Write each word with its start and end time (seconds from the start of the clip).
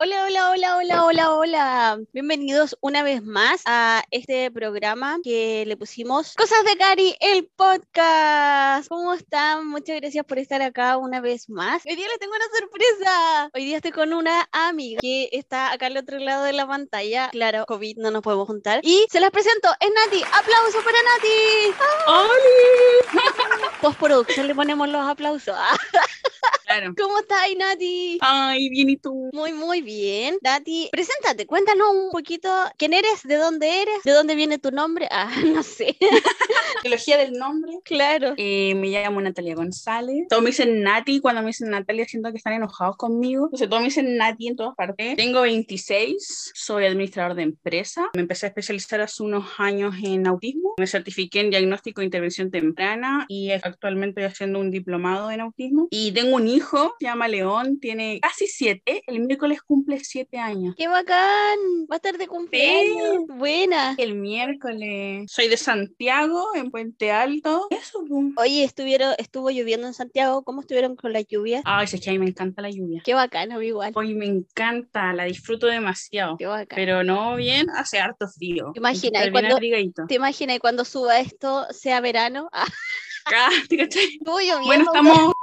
Hola, 0.00 0.26
hola, 0.26 0.50
hola, 0.50 0.76
hola, 0.76 1.04
hola, 1.04 1.34
hola. 1.34 1.98
Bienvenidos 2.12 2.76
una 2.80 3.02
vez 3.02 3.20
más 3.24 3.62
a 3.64 4.04
este 4.12 4.48
programa 4.52 5.18
que 5.24 5.64
le 5.66 5.76
pusimos 5.76 6.34
Cosas 6.34 6.62
de 6.62 6.76
Cari, 6.76 7.16
el 7.18 7.48
podcast. 7.56 8.88
¿Cómo 8.88 9.12
están? 9.14 9.66
Muchas 9.66 9.96
gracias 9.96 10.24
por 10.24 10.38
estar 10.38 10.62
acá 10.62 10.98
una 10.98 11.20
vez 11.20 11.50
más. 11.50 11.82
Hoy 11.84 11.96
día 11.96 12.06
les 12.06 12.20
tengo 12.20 12.32
una 12.32 12.44
sorpresa. 12.60 13.50
Hoy 13.52 13.64
día 13.64 13.78
estoy 13.78 13.90
con 13.90 14.12
una 14.12 14.48
amiga 14.52 15.00
que 15.00 15.30
está 15.32 15.72
acá 15.72 15.86
al 15.86 15.96
otro 15.96 16.20
lado 16.20 16.44
de 16.44 16.52
la 16.52 16.68
pantalla. 16.68 17.30
Claro, 17.30 17.66
COVID 17.66 17.96
no 17.96 18.12
nos 18.12 18.22
podemos 18.22 18.46
juntar. 18.46 18.78
Y 18.84 19.04
se 19.10 19.18
las 19.18 19.32
presento. 19.32 19.68
Es 19.80 19.90
Nati. 19.90 20.22
¡Aplausos 20.22 20.84
para 20.84 20.98
Nati! 21.02 21.74
¡Hola! 22.06 23.70
Postproducción 23.82 24.46
le 24.46 24.54
ponemos 24.54 24.88
los 24.88 25.04
aplausos. 25.04 25.56
Claro. 26.64 26.92
¿Cómo 26.98 27.18
estás, 27.18 27.48
Nati? 27.56 28.18
Ay, 28.20 28.68
bien, 28.68 28.90
¿y 28.90 28.98
tú? 28.98 29.30
Muy, 29.32 29.54
muy 29.54 29.80
bien. 29.80 29.87
Nati, 30.42 30.88
preséntate, 30.92 31.46
cuéntanos 31.46 31.88
un 31.94 32.10
poquito 32.10 32.50
quién 32.76 32.92
eres, 32.92 33.22
de 33.24 33.36
dónde 33.36 33.82
eres, 33.82 34.02
de 34.04 34.12
dónde 34.12 34.34
viene 34.34 34.58
tu 34.58 34.70
nombre. 34.70 35.08
Ah, 35.20 35.32
no 35.44 35.62
sé. 35.64 35.96
Trilogía 36.82 37.16
del 37.16 37.32
nombre. 37.32 37.72
claro. 37.84 38.34
Eh, 38.36 38.74
me 38.76 38.88
llamo 38.88 39.20
Natalia 39.20 39.56
González. 39.56 40.26
Todos 40.28 40.42
me 40.42 40.50
dicen 40.50 40.82
Nati. 40.82 41.18
Cuando 41.20 41.40
me 41.42 41.48
dicen 41.48 41.70
Natalia, 41.70 42.04
siento 42.06 42.30
que 42.30 42.36
están 42.36 42.52
enojados 42.52 42.96
conmigo. 42.96 43.46
Entonces, 43.46 43.68
todos 43.68 43.80
me 43.82 43.88
dicen 43.88 44.16
Nati 44.16 44.46
en 44.48 44.56
todas 44.56 44.76
partes. 44.76 45.16
Tengo 45.16 45.40
26. 45.40 46.52
Soy 46.54 46.84
administrador 46.84 47.34
de 47.34 47.42
empresa. 47.42 48.08
Me 48.14 48.20
empecé 48.20 48.46
a 48.46 48.50
especializar 48.50 49.00
hace 49.00 49.22
unos 49.24 49.44
años 49.58 49.94
en 50.04 50.26
autismo. 50.28 50.74
Me 50.78 50.86
certifiqué 50.86 51.40
en 51.40 51.50
diagnóstico 51.50 52.00
e 52.00 52.04
intervención 52.04 52.50
temprana 52.50 53.26
y 53.28 53.50
actualmente 53.50 54.20
estoy 54.20 54.24
haciendo 54.32 54.60
un 54.60 54.70
diplomado 54.70 55.32
en 55.32 55.40
autismo. 55.40 55.88
Y 55.90 56.12
tengo 56.12 56.36
un 56.36 56.46
hijo, 56.46 56.94
se 57.00 57.06
llama 57.06 57.26
León, 57.26 57.80
tiene 57.80 58.20
casi 58.20 58.46
siete. 58.46 59.02
El 59.08 59.20
miércoles 59.20 59.62
cumple 59.62 59.77
siete 60.02 60.38
años. 60.38 60.74
¡Qué 60.76 60.88
bacán! 60.88 61.58
Va 61.90 61.94
a 61.94 61.96
estar 61.96 62.16
de 62.18 62.26
cumpleaños. 62.26 63.26
Buena. 63.28 63.94
El 63.98 64.14
miércoles. 64.14 65.30
Soy 65.30 65.48
de 65.48 65.56
Santiago, 65.56 66.54
en 66.54 66.70
Puente 66.70 67.10
Alto. 67.10 67.66
Eso, 67.70 68.04
pum. 68.06 68.34
Oye, 68.36 68.64
estuvieron, 68.64 69.14
estuvo 69.18 69.50
lloviendo 69.50 69.86
en 69.86 69.94
Santiago. 69.94 70.42
¿Cómo 70.42 70.60
estuvieron 70.60 70.96
con 70.96 71.12
la 71.12 71.20
lluvia? 71.20 71.62
Ay, 71.64 71.86
es 71.90 72.00
que 72.00 72.10
a 72.10 72.12
mí 72.12 72.18
me 72.18 72.28
encanta 72.28 72.62
la 72.62 72.70
lluvia. 72.70 73.02
Qué 73.04 73.14
bacán, 73.14 73.50
igual. 73.62 73.92
Hoy 73.94 74.14
me 74.14 74.26
encanta, 74.26 75.12
la 75.12 75.24
disfruto 75.24 75.66
demasiado. 75.66 76.36
Qué 76.36 76.46
bacán. 76.46 76.76
Pero 76.76 77.04
no 77.04 77.36
bien, 77.36 77.68
hace 77.70 77.98
harto 77.98 78.28
frío. 78.28 78.70
¿Te 78.72 78.80
imaginas? 78.80 79.26
Y 79.26 79.30
cuando-. 79.30 79.58
¿Te 80.06 80.14
imaginas 80.14 80.58
cuando 80.60 80.84
suba 80.84 81.20
esto 81.20 81.66
sea 81.70 82.00
verano? 82.00 82.48
Ah, 83.30 83.50
¿te 83.68 83.82
estuvo 83.82 84.38
lloviendo. 84.40 84.64
Bueno, 84.64 84.84
estamos. 84.86 85.34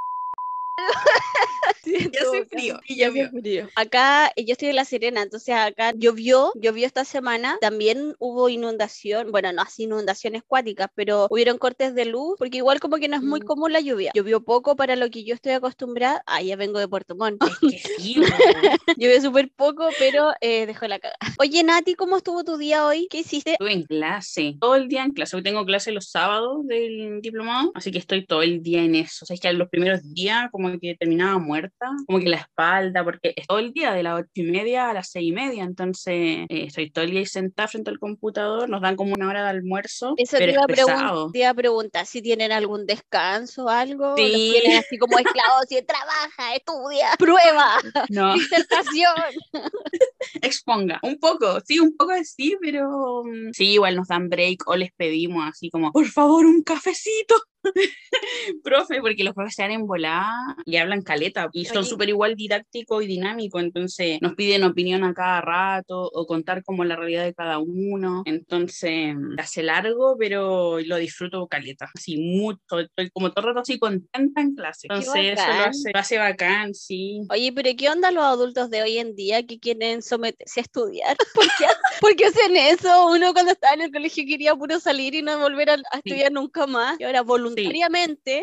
Sí, 1.85 1.95
hace 1.95 2.39
bacán. 2.39 2.47
frío. 2.49 2.79
Y 2.87 3.39
frío. 3.41 3.69
Acá, 3.75 4.31
eh, 4.35 4.45
yo 4.45 4.53
estoy 4.53 4.69
en 4.69 4.75
La 4.75 4.85
Serena, 4.85 5.21
entonces 5.21 5.55
acá 5.55 5.93
llovió, 5.95 6.51
llovió 6.55 6.85
esta 6.85 7.05
semana, 7.05 7.57
también 7.61 8.15
hubo 8.19 8.49
inundación, 8.49 9.31
bueno, 9.31 9.51
no 9.53 9.61
así 9.61 9.83
inundaciones 9.83 10.41
cuáticas, 10.45 10.89
pero 10.95 11.27
hubieron 11.29 11.57
cortes 11.57 11.93
de 11.95 12.05
luz, 12.05 12.35
porque 12.39 12.57
igual 12.57 12.79
como 12.79 12.97
que 12.97 13.07
no 13.07 13.15
es 13.17 13.21
muy 13.23 13.39
Mm. 13.41 13.45
común 13.45 13.71
la 13.73 13.79
lluvia. 13.79 14.11
Llovió 14.15 14.43
poco 14.43 14.75
para 14.75 14.95
lo 14.95 15.09
que 15.09 15.23
yo 15.23 15.35
estoy 15.35 15.51
acostumbrada, 15.53 16.23
ah, 16.25 16.41
ya 16.41 16.55
vengo 16.55 16.79
de 16.79 16.87
Puerto 16.87 17.15
Montt, 17.15 17.41
Es 17.43 17.59
que 17.59 17.79
sí, 17.99 18.15
llovió 18.97 19.21
súper 19.21 19.49
poco, 19.55 19.87
pero 19.99 20.31
eh, 20.41 20.65
dejó 20.65 20.87
la 20.87 20.99
caga. 20.99 21.15
Oye, 21.39 21.63
Nati, 21.63 21.95
¿cómo 21.95 22.17
estuvo 22.17 22.43
tu 22.43 22.57
día 22.57 22.85
hoy? 22.85 23.07
¿Qué 23.09 23.19
hiciste? 23.19 23.51
Estuve 23.53 23.73
en 23.73 23.83
clase, 23.83 24.55
todo 24.59 24.75
el 24.75 24.87
día 24.87 25.03
en 25.03 25.11
clase. 25.11 25.35
Hoy 25.35 25.43
tengo 25.43 25.65
clase 25.65 25.91
los 25.91 26.09
sábados 26.09 26.65
del 26.67 27.21
diplomado, 27.21 27.71
así 27.75 27.91
que 27.91 27.99
estoy 27.99 28.25
todo 28.25 28.41
el 28.41 28.61
día 28.63 28.81
en 28.81 28.95
eso. 28.95 29.23
O 29.23 29.25
sea, 29.25 29.35
es 29.35 29.39
que 29.39 29.51
los 29.53 29.69
primeros 29.69 30.01
días 30.13 30.49
como 30.51 30.77
que 30.79 30.95
terminaba 30.95 31.37
muerta, 31.37 31.74
como 32.05 32.19
que 32.19 32.29
la 32.29 32.37
espalda, 32.37 33.03
porque 33.03 33.33
es 33.35 33.47
todo 33.47 33.59
el 33.59 33.71
día 33.73 33.93
de 33.93 34.03
las 34.03 34.19
ocho 34.19 34.29
y 34.35 34.43
media 34.43 34.89
a 34.89 34.93
las 34.93 35.09
seis 35.11 35.29
y 35.29 35.31
media, 35.31 35.63
entonces 35.63 36.13
eh, 36.13 36.65
estoy 36.67 36.89
todo 36.91 37.03
el 37.05 37.11
día 37.11 37.25
sentada 37.25 37.67
frente 37.67 37.89
al 37.89 37.99
computador, 37.99 38.69
nos 38.69 38.81
dan 38.81 38.95
como 38.95 39.13
una 39.13 39.27
hora 39.27 39.43
de 39.43 39.49
almuerzo, 39.49 40.13
Eso 40.17 40.37
te 40.37 40.43
pero 40.45 40.51
iba, 40.53 40.61
a 40.61 40.65
es 40.69 40.75
pesado. 40.79 41.31
te 41.31 41.39
iba 41.39 41.49
a 41.49 41.53
preguntar 41.53 42.05
si 42.05 42.21
tienen 42.21 42.51
algún 42.51 42.85
descanso 42.85 43.65
o 43.65 43.69
algo. 43.69 44.15
¿Los 44.15 44.15
Sí. 44.17 44.57
tienen 44.61 44.77
así 44.79 44.97
como 44.97 45.17
esclavos 45.19 45.65
y 45.71 45.81
trabaja, 45.85 46.55
estudia, 46.55 47.09
prueba, 47.17 47.77
No, 48.09 48.33
disertación. 48.35 49.13
exponga, 50.41 50.99
un 51.03 51.19
poco, 51.19 51.59
sí, 51.65 51.79
un 51.79 51.95
poco 51.95 52.11
así, 52.11 52.55
pero 52.61 53.23
mm, 53.25 53.51
sí, 53.53 53.71
igual 53.73 53.95
nos 53.95 54.07
dan 54.07 54.29
break 54.29 54.67
o 54.67 54.75
les 54.75 54.91
pedimos 54.93 55.43
así 55.47 55.69
como, 55.69 55.91
por 55.91 56.05
favor, 56.07 56.45
un 56.45 56.63
cafecito. 56.63 57.35
Profe, 58.63 59.01
porque 59.01 59.23
los 59.23 59.33
profes 59.33 59.55
se 59.55 59.63
dan 59.63 59.71
en 59.71 59.87
volada 59.87 60.55
y 60.65 60.77
hablan 60.77 61.01
caleta 61.01 61.49
y 61.51 61.65
son 61.65 61.85
súper 61.85 62.09
igual 62.09 62.35
didáctico 62.35 63.01
y 63.01 63.07
dinámico, 63.07 63.59
entonces 63.59 64.19
nos 64.21 64.35
piden 64.35 64.63
opinión 64.63 65.03
a 65.03 65.13
cada 65.13 65.41
rato 65.41 66.09
o 66.13 66.25
contar 66.25 66.63
como 66.63 66.83
la 66.83 66.95
realidad 66.95 67.23
de 67.23 67.33
cada 67.33 67.59
uno, 67.59 68.23
entonces 68.25 69.15
mm, 69.15 69.39
hace 69.39 69.63
largo, 69.63 70.15
pero 70.17 70.79
lo 70.79 70.97
disfruto 70.97 71.47
caleta, 71.47 71.89
así 71.93 72.17
mucho, 72.17 72.79
estoy 72.79 73.09
como 73.11 73.31
todo 73.31 73.41
el 73.41 73.47
rato 73.47 73.61
así 73.61 73.79
contenta 73.79 74.41
en 74.41 74.55
clase, 74.55 74.87
entonces 74.89 75.39
eso 75.39 75.47
lo 75.47 75.63
hace, 75.65 75.91
lo 75.93 75.99
hace 75.99 76.17
bacán, 76.17 76.73
sí. 76.73 77.21
Oye, 77.29 77.51
pero 77.53 77.69
¿qué 77.77 77.89
onda 77.89 78.11
los 78.11 78.23
adultos 78.23 78.69
de 78.69 78.83
hoy 78.83 78.97
en 78.97 79.15
día 79.15 79.45
que 79.45 79.59
quieren 79.59 80.01
someterse 80.01 80.59
a 80.59 80.63
estudiar? 80.63 81.17
¿Por 81.33 81.45
qué, 81.45 81.65
por 81.99 82.15
qué 82.15 82.25
hacen 82.25 82.55
eso? 82.55 83.07
Uno 83.07 83.33
cuando 83.33 83.51
estaba 83.51 83.73
en 83.73 83.81
el 83.81 83.91
colegio 83.91 84.23
quería 84.27 84.55
puro 84.55 84.79
salir 84.79 85.15
y 85.15 85.21
no 85.21 85.39
volver 85.39 85.69
a, 85.69 85.73
a 85.91 85.97
estudiar 85.97 86.31
nunca 86.31 86.67
más. 86.67 86.99
Y 86.99 87.03
ahora 87.03 87.21
voluntariamente 87.21 87.54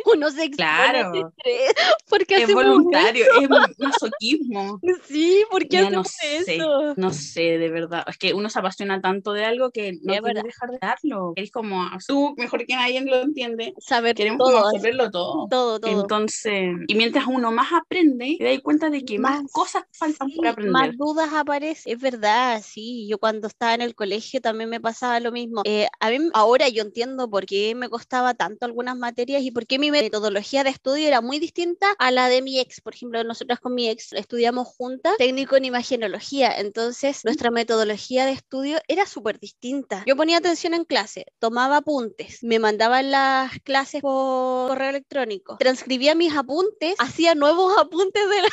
uno 0.04 0.30
se 0.30 0.44
expone 0.44 0.68
a 0.68 1.00
ese 1.00 1.10
Claro. 1.10 1.28
estrés. 1.28 1.74
¿Por 2.08 2.26
qué 2.26 2.34
Es 2.36 2.44
hacemos 2.44 2.64
voluntario, 2.64 3.24
eso? 3.24 3.40
es 3.42 3.78
masoquismo. 3.78 4.80
Sí, 5.08 5.44
¿por 5.50 5.62
qué 5.62 5.76
Ya 5.76 5.90
no 5.90 6.00
hacemos 6.00 6.12
sé, 6.44 6.56
eso? 6.56 6.94
no 6.96 7.12
sé, 7.12 7.58
de 7.58 7.68
verdad. 7.70 8.04
Es 8.08 8.16
que 8.18 8.34
uno 8.34 8.48
se 8.50 8.58
apasiona 8.58 9.00
tanto 9.00 9.32
de 9.32 9.44
algo 9.44 9.70
que 9.70 9.98
no 10.02 10.20
verdad. 10.22 10.42
dejar 10.44 10.70
de 10.70 10.78
darlo. 10.80 11.32
Es 11.36 11.50
como, 11.50 11.88
tú 12.06 12.34
mejor 12.36 12.64
que 12.66 12.74
nadie 12.74 13.00
lo 13.02 13.16
entiende. 13.20 13.74
Saber 13.78 14.14
Queremos 14.14 14.38
todo, 14.38 14.58
absorberlo 14.58 15.10
todo. 15.10 15.46
todo, 15.48 15.80
todo. 15.80 15.90
Entonces, 16.02 16.74
y 16.86 16.94
mientras 16.94 17.26
uno 17.26 17.52
más 17.52 17.72
aprende, 17.72 18.36
te 18.38 18.44
das 18.44 18.60
cuenta 18.60 18.90
de 18.90 19.04
que 19.04 19.18
más, 19.18 19.42
Más, 19.42 19.52
cosas 19.52 19.84
faltan 19.92 20.28
Sí, 20.28 20.36
por 20.36 20.46
aprender. 20.48 20.72
más 20.72 20.96
dudas 20.96 21.32
aparecen. 21.32 21.92
Es 21.92 22.00
verdad, 22.00 22.62
sí. 22.64 23.06
Yo 23.08 23.18
cuando 23.18 23.48
estaba 23.48 23.74
en 23.74 23.82
el 23.82 23.94
colegio 23.94 24.40
también 24.40 24.70
me 24.70 24.80
pasaba 24.80 25.20
lo 25.20 25.32
mismo. 25.32 25.62
Eh, 25.64 25.88
a 26.00 26.10
mí 26.10 26.18
ahora 26.34 26.68
yo 26.68 26.82
entiendo 26.82 27.28
por 27.28 27.46
qué 27.46 27.74
me 27.74 27.88
costaba 27.88 28.34
tanto 28.34 28.66
algunas 28.66 28.96
materias 29.02 29.42
y 29.42 29.50
por 29.50 29.66
qué 29.66 29.78
mi 29.78 29.90
metodología 29.90 30.64
de 30.64 30.70
estudio 30.70 31.08
era 31.08 31.20
muy 31.20 31.38
distinta 31.38 31.94
a 31.98 32.10
la 32.10 32.28
de 32.28 32.40
mi 32.40 32.58
ex. 32.58 32.80
Por 32.80 32.94
ejemplo, 32.94 33.22
nosotras 33.24 33.60
con 33.60 33.74
mi 33.74 33.90
ex 33.90 34.12
estudiamos 34.12 34.68
juntas 34.68 35.14
técnico 35.18 35.56
en 35.56 35.66
imagenología. 35.66 36.56
Entonces, 36.56 37.24
nuestra 37.24 37.50
metodología 37.50 38.24
de 38.24 38.32
estudio 38.32 38.78
era 38.88 39.04
súper 39.04 39.38
distinta. 39.38 40.04
Yo 40.06 40.16
ponía 40.16 40.38
atención 40.38 40.72
en 40.72 40.84
clase, 40.84 41.26
tomaba 41.38 41.78
apuntes, 41.78 42.42
me 42.42 42.58
mandaban 42.58 43.10
las 43.10 43.50
clases 43.64 44.00
por 44.00 44.68
correo 44.68 44.90
electrónico, 44.90 45.56
transcribía 45.58 46.14
mis 46.14 46.34
apuntes, 46.34 46.94
hacía 46.98 47.34
nuevos 47.34 47.76
apuntes 47.78 48.28
de 48.30 48.42
la 48.42 48.48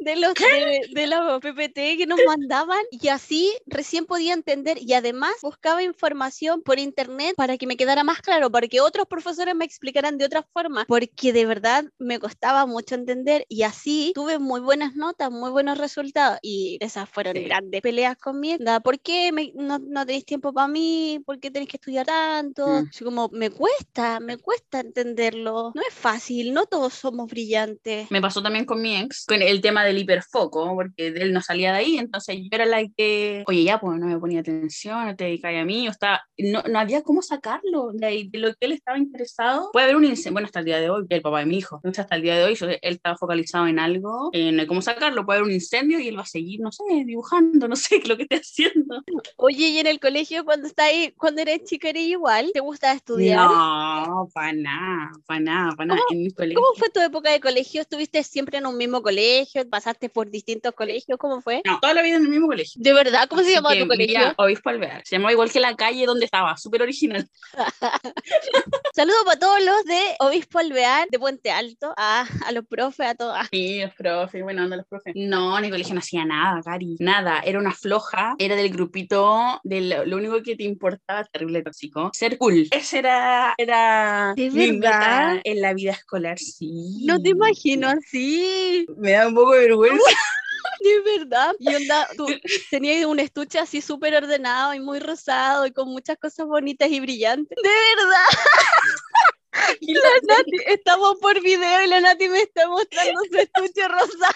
de 0.00 0.16
los 0.16 0.34
de, 0.34 0.80
de 0.92 1.06
la 1.06 1.38
PPT 1.40 1.96
que 1.98 2.06
nos 2.06 2.18
mandaban 2.26 2.80
y 2.90 3.08
así 3.08 3.52
recién 3.66 4.06
podía 4.06 4.32
entender 4.34 4.78
y 4.80 4.92
además 4.94 5.32
buscaba 5.42 5.82
información 5.82 6.62
por 6.62 6.78
internet 6.78 7.34
para 7.36 7.56
que 7.58 7.66
me 7.66 7.76
quedara 7.76 8.04
más 8.04 8.20
claro, 8.20 8.50
para 8.50 8.68
que 8.68 8.80
otros 8.80 9.06
profesores 9.06 9.54
me 9.54 9.64
explicaran 9.64 10.18
de 10.18 10.24
otra 10.24 10.42
forma, 10.52 10.84
porque 10.86 11.32
de 11.32 11.46
verdad 11.46 11.84
me 11.98 12.18
costaba 12.18 12.66
mucho 12.66 12.94
entender 12.94 13.44
y 13.48 13.62
así 13.62 14.12
tuve 14.14 14.38
muy 14.38 14.60
buenas 14.60 14.94
notas, 14.94 15.30
muy 15.30 15.50
buenos 15.50 15.78
resultados 15.78 16.38
y 16.42 16.78
esas 16.80 17.08
fueron 17.08 17.34
Sí. 17.36 17.44
grandes 17.44 17.80
peleas 17.82 18.16
conmigo. 18.16 18.58
¿Por 18.82 19.00
qué 19.00 19.32
me- 19.32 19.52
no, 19.54 19.78
no 19.78 20.06
tenéis 20.06 20.24
tiempo 20.24 20.52
para 20.52 20.68
mí? 20.68 21.20
¿Por 21.26 21.38
qué 21.40 21.50
tenéis 21.50 21.70
que 21.70 21.76
estudiar 21.76 22.06
tanto? 22.06 22.66
Mm. 22.66 22.88
Así 22.90 23.04
como 23.04 23.28
me 23.32 23.50
cuesta, 23.50 24.20
me 24.20 24.38
cuesta 24.38 24.80
entenderlo. 24.80 25.72
No 25.74 25.82
es 25.86 25.94
fácil, 25.94 26.52
no 26.52 26.66
todos 26.66 26.94
somos 26.94 27.28
brillantes. 27.28 28.10
Me 28.10 28.20
pasó 28.20 28.42
también 28.42 28.64
con 28.64 28.80
mi 28.80 28.96
ex, 28.96 29.24
con 29.26 29.42
el 29.42 29.60
tema 29.60 29.77
del 29.84 29.98
hiperfoco, 29.98 30.74
porque 30.74 31.08
él 31.08 31.32
no 31.32 31.40
salía 31.40 31.72
de 31.72 31.78
ahí, 31.78 31.98
entonces 31.98 32.36
yo 32.38 32.48
era 32.52 32.66
la 32.66 32.82
que, 32.96 33.44
oye, 33.46 33.64
ya, 33.64 33.78
pues 33.80 33.98
no 33.98 34.06
me 34.06 34.18
ponía 34.18 34.40
atención, 34.40 35.06
no 35.06 35.16
te 35.16 35.24
dedicas 35.24 35.54
a 35.54 35.64
mí, 35.64 35.88
o 35.88 35.90
estaba, 35.90 36.22
no, 36.38 36.62
no 36.62 36.78
había 36.78 37.02
cómo 37.02 37.22
sacarlo 37.22 37.90
de, 37.92 38.06
ahí, 38.06 38.28
de 38.28 38.38
lo 38.38 38.48
que 38.54 38.66
él 38.66 38.72
estaba 38.72 38.98
interesado. 38.98 39.70
Puede 39.72 39.84
haber 39.84 39.96
un 39.96 40.04
incendio, 40.04 40.32
bueno, 40.32 40.46
hasta 40.46 40.60
el 40.60 40.64
día 40.64 40.80
de 40.80 40.90
hoy, 40.90 41.04
el 41.08 41.22
papá 41.22 41.40
de 41.40 41.46
mi 41.46 41.58
hijo, 41.58 41.76
entonces 41.76 42.00
hasta 42.00 42.16
el 42.16 42.22
día 42.22 42.36
de 42.36 42.44
hoy 42.44 42.54
yo- 42.54 42.68
él 42.68 42.78
estaba 42.82 43.16
focalizado 43.16 43.66
en 43.66 43.78
algo, 43.78 44.30
no 44.32 44.60
hay 44.60 44.66
cómo 44.66 44.82
sacarlo, 44.82 45.24
puede 45.24 45.38
haber 45.38 45.48
un 45.48 45.54
incendio 45.54 46.00
y 46.00 46.08
él 46.08 46.18
va 46.18 46.22
a 46.22 46.26
seguir, 46.26 46.60
no 46.60 46.72
sé, 46.72 46.82
dibujando, 47.04 47.68
no 47.68 47.76
sé 47.76 48.00
lo 48.08 48.16
que 48.16 48.22
esté 48.24 48.36
haciendo. 48.36 49.02
Oye, 49.36 49.68
y 49.68 49.78
en 49.78 49.86
el 49.86 50.00
colegio 50.00 50.44
cuando 50.44 50.66
está 50.66 50.86
ahí, 50.86 51.12
cuando 51.16 51.42
eres 51.42 51.64
chica 51.64 51.88
eres 51.88 52.04
igual, 52.04 52.50
¿te 52.52 52.60
gusta 52.60 52.92
estudiar? 52.92 53.48
No, 53.48 54.28
para 54.32 54.52
nada, 54.52 55.10
para 55.26 55.40
nada, 55.40 55.72
para 55.76 55.86
nada. 55.86 56.00
En 56.10 56.22
mi 56.22 56.30
colegio. 56.30 56.60
¿Cómo 56.60 56.74
fue 56.76 56.90
tu 56.90 57.00
época 57.00 57.30
de 57.30 57.40
colegio? 57.40 57.80
¿Estuviste 57.80 58.22
siempre 58.22 58.58
en 58.58 58.66
un 58.66 58.76
mismo 58.76 59.02
colegio? 59.02 59.57
Colegio? 59.58 59.70
¿Pasaste 59.70 60.08
por 60.08 60.30
distintos 60.30 60.72
colegios? 60.74 61.18
¿Cómo 61.18 61.40
fue? 61.40 61.62
No, 61.64 61.78
toda 61.80 61.94
la 61.94 62.02
vida 62.02 62.16
en 62.16 62.24
el 62.24 62.28
mismo 62.28 62.46
colegio. 62.46 62.80
¿De 62.82 62.92
verdad? 62.92 63.28
¿Cómo 63.28 63.42
se 63.42 63.52
llamaba 63.52 63.78
tu 63.78 63.86
colegio? 63.86 64.34
Obispo 64.36 64.70
Alvear. 64.70 65.02
Se 65.04 65.16
llamaba 65.16 65.32
igual 65.32 65.50
que 65.50 65.60
la 65.60 65.74
calle 65.74 66.06
donde 66.06 66.24
estaba, 66.24 66.56
súper 66.56 66.82
original. 66.82 67.28
Saludos 68.94 69.22
para 69.24 69.38
todos 69.38 69.64
los 69.64 69.84
de 69.84 70.00
Obispo 70.20 70.58
Alvear, 70.58 71.08
de 71.10 71.18
Puente 71.18 71.50
Alto, 71.50 71.94
a, 71.96 72.26
a 72.46 72.52
los 72.52 72.66
profes, 72.66 73.06
a 73.06 73.14
todos. 73.14 73.36
Sí, 73.50 73.80
los 73.80 73.94
profes, 73.94 74.42
bueno, 74.42 74.64
onda 74.64 74.76
los 74.76 74.86
profes. 74.86 75.14
No, 75.16 75.58
en 75.58 75.64
el 75.64 75.70
colegio 75.70 75.94
no 75.94 76.00
hacía 76.00 76.24
nada, 76.24 76.60
Cari. 76.62 76.96
Nada, 76.98 77.40
era 77.40 77.58
una 77.58 77.72
floja, 77.72 78.34
era 78.38 78.56
del 78.56 78.70
grupito, 78.70 79.60
de 79.62 80.04
lo, 80.06 80.16
único 80.16 80.42
que 80.42 80.56
te 80.56 80.64
importaba, 80.64 81.24
terrible 81.24 81.62
tóxico, 81.62 82.10
ser 82.12 82.38
cool. 82.38 82.68
Ese 82.70 82.98
era, 82.98 83.54
era 83.56 84.34
¿De 84.36 84.50
verdad? 84.50 85.40
en 85.44 85.60
la 85.60 85.74
vida 85.74 85.92
escolar, 85.92 86.38
sí. 86.38 87.04
No 87.06 87.20
te 87.20 87.30
imagino 87.30 87.88
así, 87.88 88.86
Me 88.96 89.12
da 89.12 89.28
un 89.28 89.34
poco 89.34 89.47
de 89.52 89.60
vergüenza. 89.60 90.04
de 90.80 91.18
verdad. 91.18 91.54
Y 91.58 91.74
onda, 91.74 92.08
tú 92.16 92.26
tenías 92.70 93.04
un 93.06 93.18
estuche 93.18 93.58
así 93.58 93.80
súper 93.80 94.14
ordenado 94.14 94.74
y 94.74 94.80
muy 94.80 95.00
rosado 95.00 95.66
y 95.66 95.72
con 95.72 95.88
muchas 95.88 96.16
cosas 96.18 96.46
bonitas 96.46 96.90
y 96.90 97.00
brillantes. 97.00 97.56
De 97.62 97.68
verdad. 97.68 98.26
Y, 99.80 99.94
La 99.94 100.00
Nati, 100.26 100.56
estamos 100.66 101.16
por 101.20 101.40
video 101.40 101.84
y 101.84 101.86
la 101.88 102.00
Nati 102.00 102.28
me 102.28 102.42
está 102.42 102.68
mostrando 102.68 103.20
su 103.30 103.38
estuche 103.38 103.88
rosado. 103.88 104.34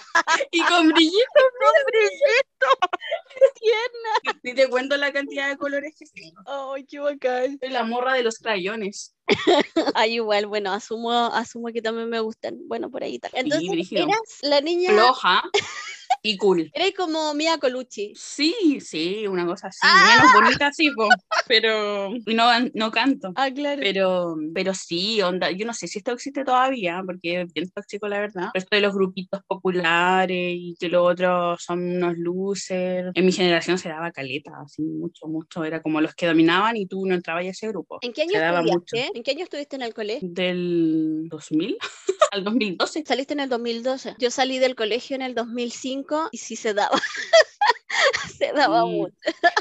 y 0.50 0.60
con 0.64 0.88
brillitos, 0.88 1.42
Tierna. 3.60 4.38
ni 4.42 4.54
te 4.54 4.68
cuento 4.68 4.96
la 4.96 5.12
cantidad 5.12 5.48
de 5.48 5.56
colores 5.56 5.94
que 5.98 6.06
tengo. 6.06 6.40
Ay, 6.46 6.84
qué 6.86 6.98
bacán. 6.98 7.58
Soy 7.60 7.70
la 7.70 7.84
morra 7.84 8.14
de 8.14 8.22
los 8.22 8.38
crayones. 8.38 9.14
Ay, 9.94 10.14
igual, 10.14 10.46
bueno, 10.46 10.72
asumo, 10.72 11.12
asumo 11.12 11.68
que 11.68 11.82
también 11.82 12.08
me 12.08 12.20
gustan. 12.20 12.58
Bueno, 12.66 12.90
por 12.90 13.02
ahí 13.02 13.18
tal. 13.18 13.30
Entonces, 13.34 13.92
eras 13.92 14.38
la 14.42 14.60
niña, 14.60 14.90
Floja 14.90 15.42
y 16.22 16.36
cool. 16.36 16.70
eres 16.72 16.94
como 16.94 17.34
Mia 17.34 17.58
Colucci. 17.58 18.12
Sí, 18.14 18.78
sí, 18.80 19.26
una 19.26 19.44
cosa 19.44 19.68
así. 19.68 19.80
Ah. 19.82 20.16
Menos 20.16 20.32
bonita, 20.34 20.72
sí, 20.72 20.90
po, 20.90 21.08
pero 21.48 22.10
no, 22.26 22.70
no 22.74 22.90
canto. 22.92 23.32
Ah, 23.34 23.50
claro. 23.50 23.80
Pero, 23.82 24.36
pero 24.54 24.72
sí, 24.72 25.20
onda, 25.20 25.50
yo 25.50 25.66
no 25.66 25.74
sé 25.74 25.88
si 25.88 25.98
esto 25.98 26.12
existe 26.12 26.44
todavía, 26.44 27.02
porque 27.04 27.42
es 27.42 27.52
bien 27.52 27.70
tóxico, 27.70 28.06
la 28.06 28.20
verdad. 28.20 28.50
Pero 28.52 28.62
esto 28.62 28.76
de 28.76 28.82
los 28.82 28.94
grupitos 28.94 29.42
populares 29.46 30.54
y 30.56 30.76
que 30.78 30.88
los 30.88 31.10
otros 31.10 31.62
son 31.62 31.96
unos 31.96 32.16
losers. 32.16 33.10
En 33.14 33.26
mi 33.26 33.32
generación 33.32 33.78
se 33.78 33.88
daba 33.88 34.12
caleta, 34.12 34.52
así 34.64 34.82
mucho, 34.82 35.26
mucho. 35.26 35.64
Era 35.64 35.82
como 35.82 36.00
los 36.00 36.14
que 36.14 36.26
dominaban 36.26 36.76
y 36.76 36.86
tú 36.86 37.04
no 37.04 37.14
entrabas 37.14 37.44
a 37.44 37.48
ese 37.48 37.68
grupo. 37.68 37.98
¿En 38.00 38.12
qué 38.12 38.22
año 38.22 38.32
estudiaste? 38.34 39.10
¿En 39.14 39.22
qué 39.24 39.32
año 39.32 39.44
estuviste 39.44 39.76
en 39.76 39.82
el 39.82 39.92
colegio? 39.92 40.28
Del 40.30 41.28
2000 41.28 41.76
al 42.30 42.44
2012. 42.44 43.04
Saliste 43.04 43.34
en 43.34 43.40
el 43.40 43.48
2012. 43.48 44.14
Yo 44.18 44.30
salí 44.30 44.58
del 44.58 44.76
colegio 44.76 45.16
en 45.16 45.22
el 45.22 45.34
2005 45.34 46.11
y 46.32 46.38
sí 46.38 46.56
se 46.56 46.74
daba. 46.74 47.00
se 48.38 48.52
daba 48.52 48.82
Sí. 48.82 48.88
mucho. 48.90 49.16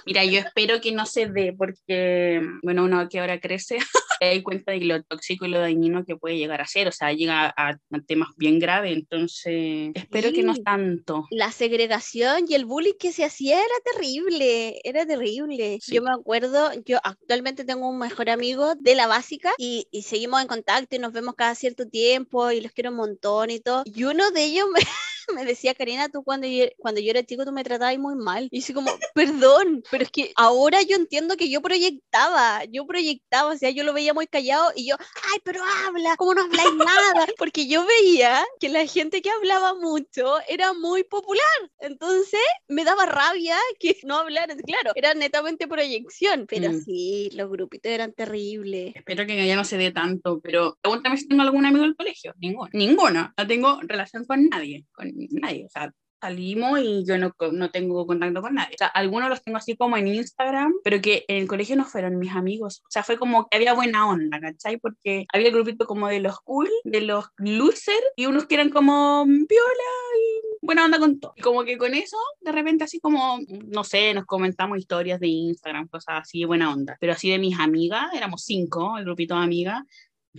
Mira, 0.06 0.24
yo 0.26 0.40
espero 0.40 0.80
que 0.82 0.92
no 0.92 1.06
se 1.06 1.28
dé 1.28 1.54
porque, 1.58 2.42
bueno, 2.64 2.84
uno 2.84 3.08
que 3.10 3.20
ahora 3.20 3.40
crece, 3.40 3.78
se 4.22 4.36
da 4.38 4.44
cuenta 4.44 4.72
de 4.72 4.82
lo 4.82 5.02
tóxico 5.04 5.46
y 5.46 5.50
lo 5.50 5.60
dañino 5.60 6.06
que 6.06 6.16
puede 6.16 6.38
llegar 6.38 6.62
a 6.62 6.68
ser, 6.68 6.88
o 6.88 6.92
sea, 6.92 7.12
llega 7.12 7.46
a, 7.58 7.70
a 7.70 7.78
temas 8.06 8.30
bien 8.38 8.60
graves, 8.60 8.94
entonces 8.96 9.92
espero 9.96 10.32
que 10.32 10.44
no 10.44 10.54
Sí. 10.54 10.64
tanto. 10.64 11.26
La 11.32 11.52
segregación 11.52 12.46
y 12.48 12.56
el 12.56 12.66
bullying 12.66 12.94
que 13.00 13.12
se 13.12 13.24
hacía 13.24 13.58
era 13.58 13.74
terrible, 13.94 14.80
era 14.84 15.06
terrible. 15.06 15.80
Sí. 15.82 15.96
Yo 15.96 16.04
me 16.04 16.12
acuerdo, 16.12 16.72
yo 16.86 17.00
actualmente 17.04 17.64
tengo 17.64 17.90
un 17.90 17.98
mejor 17.98 18.30
amigo 18.30 18.76
de 18.76 18.96
la 18.96 19.08
básica 19.08 19.54
y, 19.58 19.88
y 19.92 20.04
seguimos 20.04 20.42
en 20.42 20.48
contacto 20.48 20.96
y 20.96 21.00
nos 21.00 21.14
vemos 21.14 21.36
cada 21.36 21.56
cierto 21.56 21.88
tiempo 21.88 22.52
y 22.52 22.62
los 22.62 22.72
quiero 22.74 22.92
un 22.92 22.98
montón 22.98 23.50
y 23.50 23.60
todo. 23.60 23.84
Y 23.86 24.04
uno 24.04 24.30
de 24.32 24.44
ellos 24.44 24.68
me, 24.74 24.80
me 25.36 25.46
decía, 25.46 25.74
Karina, 25.74 26.10
tú 26.10 26.24
cuando 26.24 26.48
yo, 26.48 26.66
cuando 26.78 27.00
yo 27.02 27.12
era 27.12 27.24
chico 27.24 27.46
tú 27.46 27.52
me 27.54 27.64
tratabas 27.64 27.98
muy 27.98 28.16
mal. 28.16 28.50
Y 28.52 28.60
así 28.60 28.74
como, 28.74 28.92
perdón, 29.16 29.84
pero 29.90 30.04
es 30.04 30.12
que 30.12 30.32
ahora 30.36 30.82
yo 30.82 30.96
entiendo 30.98 31.38
que 31.38 31.50
yo 31.50 31.62
proyectaba, 31.62 32.66
yo 32.66 32.86
proyectaba, 32.86 33.54
o 33.54 33.58
sea, 33.58 33.70
yo 33.70 33.84
lo 33.84 33.94
veía 33.94 34.11
muy 34.14 34.28
callado 34.28 34.72
y 34.76 34.88
yo, 34.88 34.96
ay, 35.00 35.40
pero 35.44 35.62
habla, 35.86 36.16
¿cómo 36.18 36.34
no 36.34 36.44
habláis 36.44 36.74
nada? 36.76 37.26
Porque 37.38 37.68
yo 37.68 37.86
veía 37.86 38.44
que 38.60 38.70
la 38.70 38.86
gente 38.86 39.22
que 39.22 39.30
hablaba 39.30 39.74
mucho 39.76 40.36
era 40.48 40.74
muy 40.74 41.04
popular. 41.04 41.42
Entonces 41.80 42.40
me 42.68 42.84
daba 42.84 43.06
rabia 43.06 43.58
que 43.80 43.98
no 44.06 44.18
hablaran. 44.18 44.58
Claro, 44.60 44.92
era 44.96 45.14
netamente 45.14 45.68
proyección, 45.68 46.46
pero 46.48 46.72
Mm. 46.72 46.82
sí, 46.84 47.30
los 47.34 47.50
grupitos 47.50 47.92
eran 47.92 48.14
terribles. 48.14 48.96
Espero 48.96 49.26
que 49.26 49.46
ya 49.48 49.56
no 49.56 49.64
se 49.66 49.78
dé 49.78 49.92
tanto, 49.92 50.40
pero 50.42 50.78
pregúntame 50.82 51.18
si 51.18 51.28
tengo 51.28 51.42
algún 51.42 51.66
amigo 51.66 51.84
del 51.84 51.96
colegio. 51.96 52.34
Ninguno. 52.40 52.70
Ninguno. 52.74 53.34
No 53.38 53.48
tengo 53.48 53.80
relación 53.82 54.26
con 54.26 54.48
nadie. 54.50 54.86
Con 54.94 55.12
nadie. 55.32 55.66
O 55.66 55.70
sea, 55.70 55.92
salimos 56.22 56.80
y 56.80 57.04
yo 57.06 57.18
no, 57.18 57.34
no 57.52 57.72
tengo 57.72 58.06
contacto 58.06 58.42
con 58.42 58.54
nadie. 58.54 58.76
O 58.76 58.78
sea, 58.78 58.88
algunos 58.88 59.30
los 59.30 59.42
tengo 59.44 59.58
así 59.58 59.76
como 59.76 59.98
en 59.98 60.08
Instagram, 60.08 60.74
pero 60.84 61.02
que 61.02 61.26
en 61.28 61.38
el 61.38 61.48
colegio 61.48 61.76
no 61.76 61.86
fueron 61.86 62.20
mis 62.20 62.32
amigos. 62.32 62.82
O 62.86 62.92
sea, 62.92 63.04
fue 63.04 63.18
como 63.18 63.48
que 63.48 63.58
había 63.58 63.74
buena 63.74 64.08
onda, 64.08 64.40
¿cachai? 64.40 64.78
Porque 64.78 65.26
había 65.34 65.48
el 65.48 65.54
grupito 65.54 65.86
como 65.88 66.08
de 66.08 66.20
los 66.20 66.40
cool, 66.42 66.70
de 66.84 67.02
los 67.02 67.26
loser, 67.38 68.02
y 68.16 68.28
unos 68.28 68.46
que 68.46 68.56
eran 68.56 68.70
como 68.70 69.26
viola 69.26 69.90
y 70.16 70.66
buena 70.66 70.86
onda 70.86 71.00
con 71.00 71.20
todo. 71.20 71.34
Y 71.36 71.42
como 71.42 71.64
que 71.64 71.78
con 71.78 71.94
eso, 71.96 72.18
de 72.42 72.52
repente 72.52 72.84
así 72.84 73.00
como, 73.00 73.40
no 73.68 73.84
sé, 73.84 74.14
nos 74.14 74.26
comentamos 74.26 74.78
historias 74.78 75.20
de 75.20 75.28
Instagram, 75.28 75.88
cosas 75.88 76.22
así, 76.22 76.46
buena 76.46 76.72
onda. 76.72 76.98
Pero 77.00 77.14
así 77.14 77.30
de 77.30 77.40
mis 77.40 77.60
amigas, 77.60 78.14
éramos 78.14 78.44
cinco, 78.46 78.98
el 78.98 79.06
grupito 79.06 79.36
de 79.36 79.44
amigas, 79.44 79.84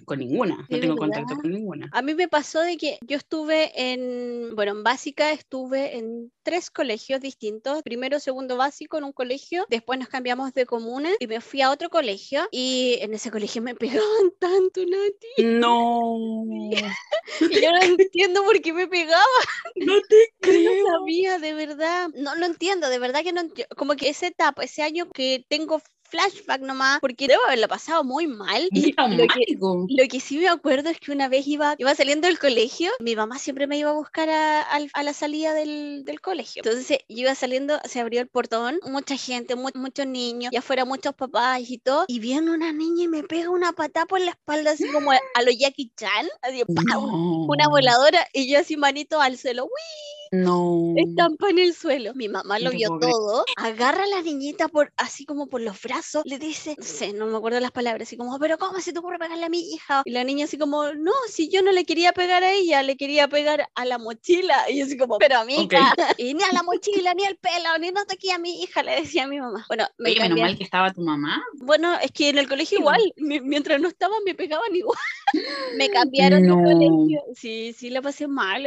con 0.05 0.19
ninguna. 0.21 0.57
No 0.57 0.67
¿De 0.69 0.79
tengo 0.81 0.95
verdad? 0.95 1.23
contacto 1.23 1.37
con 1.43 1.51
ninguna. 1.53 1.89
A 1.93 2.03
mí 2.03 2.15
me 2.15 2.29
pasó 2.29 2.61
de 2.61 2.77
que 2.77 2.99
yo 3.07 3.17
estuve 3.17 3.73
en, 3.93 4.55
bueno, 4.57 4.73
en 4.73 4.83
básica 4.83 5.33
estuve 5.33 5.97
en 5.99 6.33
tres 6.43 6.71
colegios 6.71 7.21
distintos. 7.21 7.83
Primero, 7.83 8.19
segundo 8.19 8.57
básico 8.57 8.97
en 8.99 9.05
un 9.05 9.13
colegio, 9.13 9.67
después 9.69 9.99
nos 9.99 10.09
cambiamos 10.09 10.55
de 10.55 10.65
comuna 10.67 11.11
y 11.21 11.27
me 11.27 11.41
fui 11.41 11.61
a 11.61 11.71
otro 11.71 11.91
colegio 11.91 12.49
y 12.51 12.97
en 13.01 13.13
ese 13.15 13.31
colegio 13.31 13.61
me 13.63 13.75
pegaban 13.77 14.33
tanto, 14.39 14.81
Nati. 14.81 15.45
No, 15.45 16.17
Y 17.51 17.61
yo 17.61 17.71
no 17.73 17.83
entiendo 17.83 18.43
por 18.45 18.61
qué 18.61 18.73
me 18.73 18.87
pegaban. 18.89 19.23
no 19.77 20.01
te 20.09 20.29
creo. 20.41 20.85
no 20.85 20.99
sabía, 20.99 21.39
de 21.39 21.55
verdad. 21.55 22.09
No 22.15 22.35
lo 22.37 22.47
entiendo, 22.47 22.89
de 22.89 22.99
verdad 22.99 23.23
que 23.23 23.33
no 23.33 23.41
entiendo. 23.43 23.75
Como 23.77 23.95
que 23.95 24.09
esa 24.09 24.27
etapa, 24.27 24.65
ese 24.65 24.83
año 24.83 25.11
que 25.11 25.45
tengo 25.49 25.81
flashback 26.13 26.61
nomás, 26.61 27.01
porque 27.01 27.27
debo 27.27 27.41
haberla 27.47 27.69
pasado 27.69 28.05
muy 28.05 28.27
mal. 28.27 28.69
Y 28.71 28.81
lo 28.81 28.87
que, 28.87 28.93
traumático. 28.93 29.87
lo 29.89 30.09
que 30.09 30.21
sí 30.21 30.37
me 30.39 30.49
acuerdo 30.49 30.91
es 30.91 31.01
que 31.01 31.11
una 31.11 31.29
vez 31.29 31.47
iba, 31.47 31.75
iba 31.79 31.95
saliendo 31.95 32.27
del 32.29 32.39
colegio, 32.39 32.91
mi 33.01 33.17
mamá 33.17 33.39
siempre 33.39 33.67
me 33.67 33.79
iba 33.79 33.91
a 33.91 33.95
buscar 33.95 34.29
a, 34.29 34.61
al- 34.63 34.91
a 34.93 35.03
la 35.03 35.15
salida 35.15 35.55
del, 35.55 36.05
del 36.05 36.21
colegio. 36.21 36.63
Entonces 36.65 36.99
yo 37.09 37.17
iba 37.23 37.35
saliendo, 37.35 37.81
se 37.85 38.01
abrió 38.01 38.21
el 38.21 38.29
portón, 38.29 38.79
mucha 38.85 39.17
gente, 39.17 39.57
mu- 39.57 39.71
muchos 39.75 40.07
niños, 40.07 40.53
y 40.53 40.57
afuera 40.57 40.85
muchos 40.85 41.15
papás 41.15 41.61
y 41.69 41.79
todo, 41.79 42.05
y 42.09 42.19
viene 42.21 42.51
una 42.51 42.73
niña 42.73 43.05
y 43.05 43.09
me 43.09 43.23
pega 43.23 43.49
una 43.51 43.73
patada 43.73 44.07
por 44.07 44.21
la 44.21 44.33
espalda, 44.33 44.73
así 44.73 44.87
como 44.93 45.13
a, 45.13 45.19
a 45.35 45.43
lo 45.43 45.51
Jackie 45.51 45.91
Chan, 45.97 46.29
así, 46.43 46.63
No, 46.95 47.47
una 47.49 47.69
voladora, 47.69 48.27
y 48.35 48.51
yo 48.53 48.59
así 48.59 48.77
manito 48.77 49.21
al 49.21 49.39
suelo, 49.39 49.65
¡uy! 49.65 49.71
No. 50.33 50.95
estampa 50.97 51.51
en 51.51 51.59
el 51.59 51.75
suelo. 51.75 52.13
Mi 52.15 52.29
mamá 52.29 52.59
lo 52.59 52.71
vio 52.71 52.89
todo, 52.99 53.45
agarra 53.57 54.05
a 54.05 54.07
la 54.07 54.23
niñita 54.23 54.69
por, 54.69 54.93
así 54.97 55.25
como 55.25 55.47
por 55.47 55.61
los 55.61 55.81
brazos, 55.83 56.23
le 56.27 56.39
dice, 56.39 56.75
no 56.79 56.85
sé, 56.85 57.13
no 57.13 57.27
me 57.27 57.37
acuerdo 57.37 57.61
las 57.61 57.71
palabras, 57.71 58.09
así 58.09 58.17
como, 58.17 58.39
pero 58.39 58.59
¿cómo 58.59 58.81
se 58.81 58.93
te 58.93 58.99
ocurre 58.99 59.19
pegarle 59.19 59.45
a 59.45 59.49
mi 59.49 59.61
hija? 59.73 60.03
Y 60.05 60.11
la 60.11 60.25
niña 60.25 60.47
así 60.47 60.59
como, 60.59 60.93
no, 60.95 61.13
si 61.29 61.49
yo 61.51 61.63
no 61.63 61.71
le 61.73 61.85
quería 61.85 62.13
pegar 62.13 62.43
a 62.45 62.53
ella, 62.53 62.83
le 62.83 62.97
quería 62.97 63.29
pegar 63.29 63.69
a 63.75 63.85
la 63.85 63.99
mochila. 63.99 64.69
Y 64.71 64.79
yo 64.79 64.85
así 64.87 64.97
como, 64.97 65.19
pero 65.19 65.39
a 65.39 65.45
mi 65.45 65.57
Ok. 65.57 65.73
hija, 65.75 65.95
y 66.19 66.35
ni 66.35 66.43
a 66.43 66.53
la 66.53 66.63
mochila, 66.63 67.15
ni 67.15 67.25
al 67.25 67.37
pelo, 67.37 67.79
ni 67.79 67.91
no 67.91 68.05
toqué 68.07 68.33
a 68.33 68.39
mi 68.39 68.63
hija, 68.63 68.83
le 68.83 68.93
decía 69.03 69.25
a 69.25 69.27
mi 69.27 69.39
mamá. 69.41 69.65
Bueno, 69.69 69.87
me 69.99 70.11
Oye, 70.11 70.21
menos 70.21 70.39
mal 70.41 70.57
que 70.59 70.65
estaba 70.65 70.93
tu 70.93 71.03
mamá. 71.03 71.43
bueno, 71.55 71.95
es 72.01 72.11
que 72.11 72.31
en 72.31 72.39
el 72.39 72.49
colegio 72.49 72.77
Sí, 72.79 72.83
igual, 72.83 73.01
mi- 73.17 73.41
mientras 73.41 73.81
no 73.81 73.89
estaban 73.89 74.19
me 74.25 74.35
pegaban 74.35 74.75
igual. 74.75 74.99
Me 75.77 75.89
cambiaron 75.91 76.43
No. 76.43 76.57
de 76.57 76.63
colegio. 76.63 77.23
Sí, 77.35 77.73
sí, 77.77 77.91
la 77.91 78.03
pasé 78.03 78.27
mal. 78.29 78.67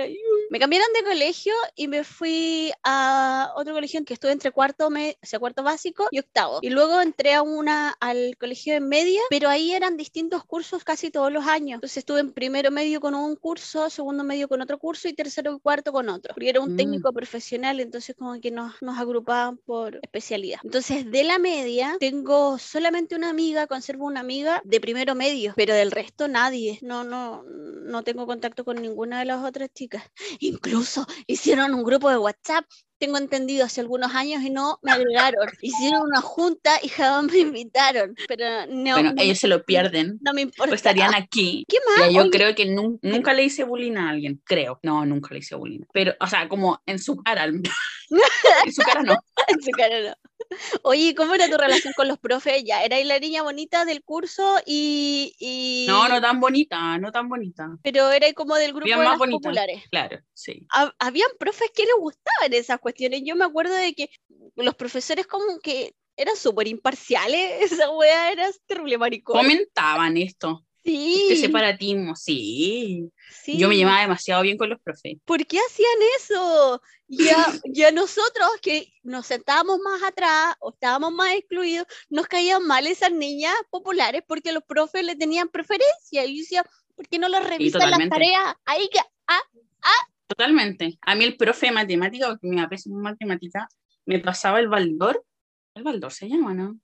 Me 0.49 0.59
cambiaron 0.59 0.87
de 0.93 1.03
colegio 1.03 1.53
y 1.75 1.87
me 1.87 2.03
fui 2.03 2.71
a 2.83 3.51
otro 3.55 3.73
colegio 3.73 3.97
en 3.99 4.05
que 4.05 4.13
estuve 4.13 4.31
entre 4.31 4.51
cuarto, 4.51 4.89
me, 4.89 5.17
o 5.21 5.25
sea, 5.25 5.39
cuarto 5.39 5.63
básico 5.63 6.07
y 6.11 6.19
octavo. 6.19 6.59
Y 6.61 6.69
luego 6.69 7.01
entré 7.01 7.33
a 7.33 7.41
una 7.41 7.89
al 7.99 8.37
colegio 8.37 8.73
de 8.73 8.79
media, 8.79 9.21
pero 9.29 9.49
ahí 9.49 9.71
eran 9.73 9.97
distintos 9.97 10.43
cursos 10.45 10.83
casi 10.83 11.09
todos 11.11 11.31
los 11.31 11.45
años. 11.47 11.75
Entonces 11.77 11.97
estuve 11.97 12.19
en 12.19 12.31
primero 12.31 12.69
medio 12.71 12.99
con 13.01 13.15
un 13.15 13.35
curso, 13.35 13.89
segundo 13.89 14.23
medio 14.23 14.47
con 14.47 14.61
otro 14.61 14.77
curso 14.77 15.07
y 15.07 15.13
tercero 15.13 15.55
y 15.55 15.59
cuarto 15.59 15.91
con 15.91 16.09
otro. 16.09 16.33
Porque 16.35 16.49
era 16.49 16.61
un 16.61 16.73
Mm. 16.73 16.77
técnico 16.77 17.13
profesional, 17.13 17.79
entonces 17.79 18.15
como 18.17 18.39
que 18.39 18.51
nos, 18.51 18.81
nos 18.81 18.97
agrupaban 18.99 19.57
por 19.57 19.99
especialidad. 20.03 20.59
Entonces 20.63 21.09
de 21.09 21.23
la 21.23 21.39
media 21.39 21.97
tengo 21.99 22.57
solamente 22.59 23.15
una 23.15 23.29
amiga, 23.29 23.67
conservo 23.67 24.05
una 24.05 24.19
amiga 24.19 24.61
de 24.63 24.79
primero 24.79 25.15
medio, 25.15 25.53
pero 25.55 25.73
del 25.73 25.91
resto 25.91 26.27
nadie. 26.27 26.54
Nadie, 26.55 26.79
no, 26.81 27.03
no, 27.03 27.43
no 27.43 28.03
tengo 28.03 28.25
contacto 28.25 28.63
con 28.63 28.81
ninguna 28.81 29.19
de 29.19 29.25
las 29.25 29.43
otras 29.43 29.69
chicas. 29.73 30.03
Incluso 30.39 31.05
hicieron 31.27 31.73
un 31.73 31.83
grupo 31.83 32.09
de 32.09 32.17
WhatsApp 32.17 32.65
tengo 32.97 33.17
entendido, 33.17 33.65
hace 33.65 33.81
algunos 33.81 34.13
años 34.15 34.41
y 34.41 34.49
no 34.49 34.79
me 34.81 34.91
agregaron. 34.91 35.47
Hicieron 35.61 36.03
una 36.03 36.21
junta 36.21 36.79
y 36.81 36.87
jamás 36.87 37.31
me 37.31 37.39
invitaron. 37.39 38.15
Pero 38.27 38.65
no, 38.67 38.93
bueno, 38.93 39.13
ellos 39.17 39.39
se 39.39 39.47
lo 39.47 39.63
pierden. 39.63 40.17
No 40.21 40.33
me 40.33 40.41
importa. 40.41 40.69
Pues 40.69 40.79
estarían 40.79 41.13
aquí. 41.13 41.65
¿Qué 41.67 41.77
más? 41.99 42.11
yo 42.11 42.29
creo 42.29 42.55
que 42.55 42.65
nunca 42.65 43.33
le 43.33 43.43
hice 43.43 43.63
bullying 43.63 43.97
a 43.97 44.09
alguien, 44.11 44.41
creo. 44.45 44.79
No, 44.83 45.05
nunca 45.05 45.33
le 45.33 45.39
hice 45.39 45.55
bullying. 45.55 45.81
Pero, 45.93 46.13
o 46.19 46.27
sea, 46.27 46.47
como 46.47 46.81
en 46.85 46.99
su 46.99 47.17
cara. 47.17 47.45
en 48.65 48.73
su 48.73 48.81
cara 48.81 49.03
no. 49.03 49.17
en 49.47 49.61
su 49.61 49.71
cara 49.71 50.01
no. 50.01 50.15
Oye, 50.83 51.15
¿cómo 51.15 51.33
era 51.33 51.49
tu 51.49 51.57
relación 51.57 51.93
con 51.95 52.07
los 52.07 52.17
profes? 52.17 52.63
Ya, 52.63 52.83
era 52.83 53.01
la 53.03 53.19
niña 53.19 53.43
bonita 53.43 53.85
del 53.85 54.03
curso 54.03 54.57
y, 54.65 55.85
No, 55.87 56.07
no 56.07 56.21
tan 56.21 56.39
bonita, 56.39 56.97
no 56.97 57.11
tan 57.11 57.29
bonita. 57.29 57.77
Pero 57.83 58.11
era 58.11 58.31
como 58.33 58.55
del 58.55 58.73
grupo 58.73 58.89
de 58.89 59.03
las 59.03 59.17
populares. 59.17 59.83
Claro, 59.91 60.19
sí. 60.33 60.67
habían 60.99 61.29
profes 61.39 61.71
que 61.73 61.83
les 61.83 61.95
gustaban 61.99 62.53
esas 62.53 62.79
cuestiones. 62.79 63.21
Yo 63.25 63.35
me 63.35 63.45
acuerdo 63.45 63.73
de 63.73 63.93
que 63.93 64.09
los 64.55 64.75
profesores 64.75 65.27
como 65.27 65.59
que 65.59 65.95
eran 66.17 66.35
súper 66.35 66.67
imparciales, 66.67 67.71
esa 67.71 67.89
wea 67.91 68.31
era 68.31 68.49
terrible 68.65 68.97
maricón. 68.97 69.37
Comentaban 69.37 70.17
esto. 70.17 70.65
Sí. 70.85 71.29
Este 71.29 71.47
separatismo, 71.47 72.15
sí. 72.15 73.11
sí. 73.43 73.57
Yo 73.57 73.67
me 73.67 73.75
llevaba 73.75 74.01
demasiado 74.01 74.43
bien 74.43 74.55
con 74.55 74.69
los 74.69 74.79
profes. 74.79 75.17
¿Por 75.25 75.43
qué 75.47 75.57
hacían 75.57 75.97
eso? 76.19 76.79
Ya, 77.07 77.35
ya 77.65 77.91
nosotros 77.91 78.47
que 78.61 78.93
nos 79.01 79.25
sentábamos 79.25 79.79
más 79.79 80.03
atrás 80.03 80.55
o 80.59 80.69
estábamos 80.69 81.11
más 81.11 81.33
excluidos, 81.33 81.87
nos 82.09 82.27
caían 82.27 82.67
mal 82.67 82.85
esas 82.85 83.11
niñas 83.11 83.55
populares 83.71 84.21
porque 84.27 84.51
los 84.51 84.63
profes 84.63 85.03
le 85.03 85.15
tenían 85.15 85.49
preferencia. 85.49 86.23
Y 86.23 86.37
yo 86.37 86.41
decía, 86.43 86.65
¿por 86.95 87.07
qué 87.07 87.17
no 87.17 87.29
los 87.29 87.43
revisan 87.43 87.89
las 87.89 88.07
tareas? 88.07 88.53
Ahí 88.65 88.87
que, 88.91 88.99
ah, 88.99 89.41
ah. 89.81 90.07
Totalmente. 90.27 90.99
A 91.01 91.15
mí 91.15 91.23
el 91.23 91.35
profe 91.35 91.65
de 91.65 91.71
matemática, 91.71 92.27
porque 92.27 92.47
me 92.47 92.61
en 92.61 93.01
matemática, 93.01 93.67
me 94.05 94.19
pasaba 94.19 94.59
el 94.59 94.67
Baldor. 94.67 95.25
El 95.73 95.83
Baldor 95.83 96.11
se 96.11 96.29
llama, 96.29 96.53
¿no? 96.53 96.79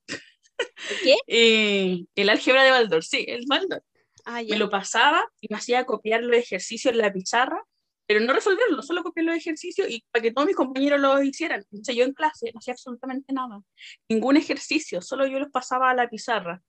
¿Qué? 1.03 1.15
Eh, 1.27 2.05
el 2.15 2.29
álgebra 2.29 2.63
de 2.63 2.71
Baldor, 2.71 3.03
sí, 3.03 3.25
el 3.27 3.45
Baldor. 3.47 3.83
Ah, 4.25 4.41
me 4.47 4.57
lo 4.57 4.69
pasaba 4.69 5.25
y 5.39 5.47
me 5.49 5.57
hacía 5.57 5.85
copiar 5.85 6.23
los 6.23 6.37
ejercicios 6.37 6.93
en 6.93 6.99
la 6.99 7.11
pizarra, 7.11 7.63
pero 8.05 8.19
no 8.19 8.33
resolverlo, 8.33 8.81
solo 8.81 9.03
copiar 9.03 9.25
los 9.25 9.35
ejercicios 9.35 9.89
y 9.89 10.03
para 10.11 10.23
que 10.23 10.31
todos 10.31 10.47
mis 10.47 10.55
compañeros 10.55 10.99
lo 10.99 11.21
hicieran. 11.21 11.63
Entonces 11.71 11.95
yo 11.95 12.03
en 12.03 12.13
clase 12.13 12.51
no 12.53 12.59
hacía 12.59 12.73
absolutamente 12.73 13.33
nada, 13.33 13.61
ningún 14.09 14.37
ejercicio, 14.37 15.01
ssolo 15.01 15.25
yo 15.27 15.39
los 15.39 15.49
pasaba 15.49 15.89
a 15.89 15.93
la 15.93 16.09
pizarra. 16.09 16.61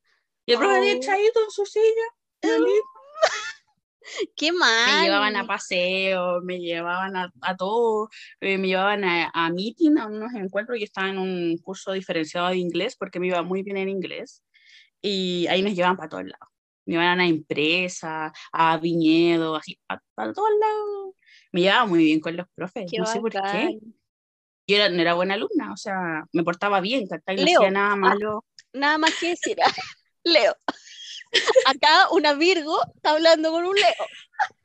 Y 0.46 0.52
el 0.52 0.58
profe 0.58 0.78
oh. 0.78 0.82
echadito 0.82 1.40
en 1.42 1.50
su 1.50 1.64
silla, 1.66 1.84
Qué 4.36 4.52
mal. 4.52 5.00
Me 5.00 5.04
llevaban 5.04 5.36
a 5.36 5.46
paseo, 5.46 6.40
me 6.42 6.58
llevaban 6.58 7.16
a, 7.16 7.32
a 7.40 7.56
todo, 7.56 8.08
eh, 8.40 8.58
me 8.58 8.68
llevaban 8.68 9.04
a, 9.04 9.30
a 9.32 9.50
meeting, 9.50 9.96
a 9.98 10.06
unos 10.06 10.34
encuentros. 10.34 10.78
Yo 10.78 10.84
estaba 10.84 11.08
en 11.08 11.18
un 11.18 11.56
curso 11.58 11.92
diferenciado 11.92 12.48
de 12.48 12.56
inglés 12.56 12.96
porque 12.96 13.20
me 13.20 13.28
iba 13.28 13.42
muy 13.42 13.62
bien 13.62 13.76
en 13.76 13.88
inglés. 13.88 14.42
Y 15.00 15.46
ahí 15.48 15.62
nos 15.62 15.74
llevaban 15.74 15.96
para 15.96 16.08
todos 16.08 16.24
lados. 16.24 16.51
Me 16.84 16.94
iban 16.94 17.20
a 17.20 17.26
empresas, 17.26 18.32
a 18.52 18.76
viñedos, 18.78 19.60
así, 19.60 19.78
para, 19.86 20.32
todos 20.32 20.50
lados. 20.60 21.14
Me 21.52 21.60
llevaba 21.60 21.86
muy 21.86 22.04
bien 22.04 22.20
con 22.20 22.36
los 22.36 22.46
profes, 22.54 22.90
no 22.98 23.06
sé 23.06 23.20
por 23.20 23.32
qué. 23.32 23.78
Yo 24.66 24.76
era, 24.76 24.88
no 24.88 25.00
era 25.00 25.14
buena 25.14 25.34
alumna, 25.34 25.72
o 25.72 25.76
sea, 25.76 26.24
me 26.32 26.44
portaba 26.44 26.80
bien, 26.80 27.06
no 27.08 27.42
hacía 27.42 27.70
nada 27.70 27.92
ah, 27.92 27.96
malo. 27.96 28.44
nada 28.72 28.96
más 28.98 29.12
que 29.18 29.30
decir, 29.30 29.56
Leo. 30.24 30.56
Acá 31.66 32.08
una 32.10 32.34
Virgo 32.34 32.78
está 32.94 33.10
hablando 33.10 33.50
con 33.50 33.64
un 33.64 33.74
Leo. 33.74 34.06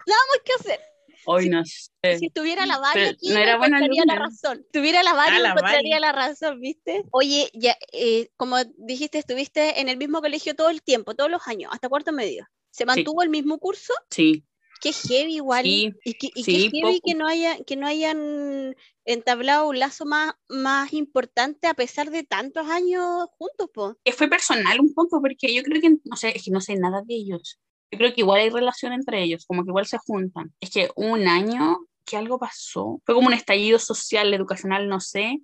Nada 0.05 0.21
más 0.29 0.41
que 0.43 0.53
hacer. 0.53 0.79
Hoy 1.29 1.49
no 1.49 1.61
sé. 1.65 2.19
Si 2.19 2.29
tuviera 2.29 2.65
la 2.65 2.79
Vale 2.79 3.09
aquí, 3.09 3.29
no 3.29 3.37
era 3.37 3.57
buena 3.57 3.81
la 3.81 4.15
razón. 4.15 4.65
Tuviera 4.71 5.03
la 5.03 5.13
Vale, 5.13 5.45
ah, 5.45 5.49
encontraría 5.49 5.99
la 5.99 6.13
razón, 6.13 6.61
¿viste? 6.61 7.03
Oye, 7.11 7.49
ya, 7.53 7.75
eh, 7.91 8.29
como 8.37 8.55
dijiste, 8.77 9.17
estuviste 9.17 9.81
en 9.81 9.89
el 9.89 9.97
mismo 9.97 10.21
colegio 10.21 10.55
todo 10.55 10.69
el 10.69 10.81
tiempo, 10.81 11.15
todos 11.15 11.29
los 11.29 11.45
años, 11.47 11.69
hasta 11.73 11.89
cuarto 11.89 12.13
medio. 12.13 12.47
¿Se 12.71 12.85
mantuvo 12.85 13.23
el 13.23 13.29
mismo 13.29 13.59
curso? 13.59 13.93
Sí. 14.09 14.45
Qué 14.79 14.93
heavy 14.93 15.35
igual. 15.35 15.65
y, 15.65 15.91
qué 16.03 16.29
heavy 16.71 17.01
que 17.03 17.13
no, 17.13 17.27
haya, 17.27 17.57
que 17.65 17.75
no 17.75 17.87
hayan 17.87 18.75
entablado 19.03 19.67
un 19.67 19.79
lazo 19.79 20.05
más, 20.05 20.33
más 20.47 20.93
importante 20.93 21.67
a 21.67 21.73
pesar 21.73 22.09
de 22.09 22.23
tantos 22.23 22.67
años 22.69 23.27
juntos, 23.37 23.69
po. 23.73 23.97
Que 24.05 24.13
fue 24.13 24.29
personal 24.29 24.79
un 24.79 24.93
poco, 24.93 25.19
porque 25.21 25.53
yo 25.53 25.61
creo 25.63 25.81
que, 25.81 25.89
no 26.05 26.15
sé, 26.15 26.29
es 26.37 26.45
que 26.45 26.51
no 26.51 26.61
sé 26.61 26.75
nada 26.77 27.01
de 27.05 27.15
ellos. 27.15 27.59
Yo 27.91 27.97
creo 27.97 28.13
que 28.13 28.21
igual 28.21 28.41
hay 28.41 28.49
relación 28.49 28.93
entre 28.93 29.23
ellos, 29.23 29.45
como 29.45 29.63
que 29.63 29.69
igual 29.69 29.85
se 29.85 29.97
juntan. 29.97 30.53
Es 30.59 30.71
que 30.71 30.89
un 30.95 31.27
año 31.27 31.77
que 32.05 32.17
algo 32.17 32.39
pasó, 32.39 33.01
fue 33.05 33.15
como 33.15 33.27
un 33.27 33.33
estallido 33.33 33.79
social, 33.79 34.33
educacional, 34.33 34.87
no 34.87 34.99
sé, 34.99 35.39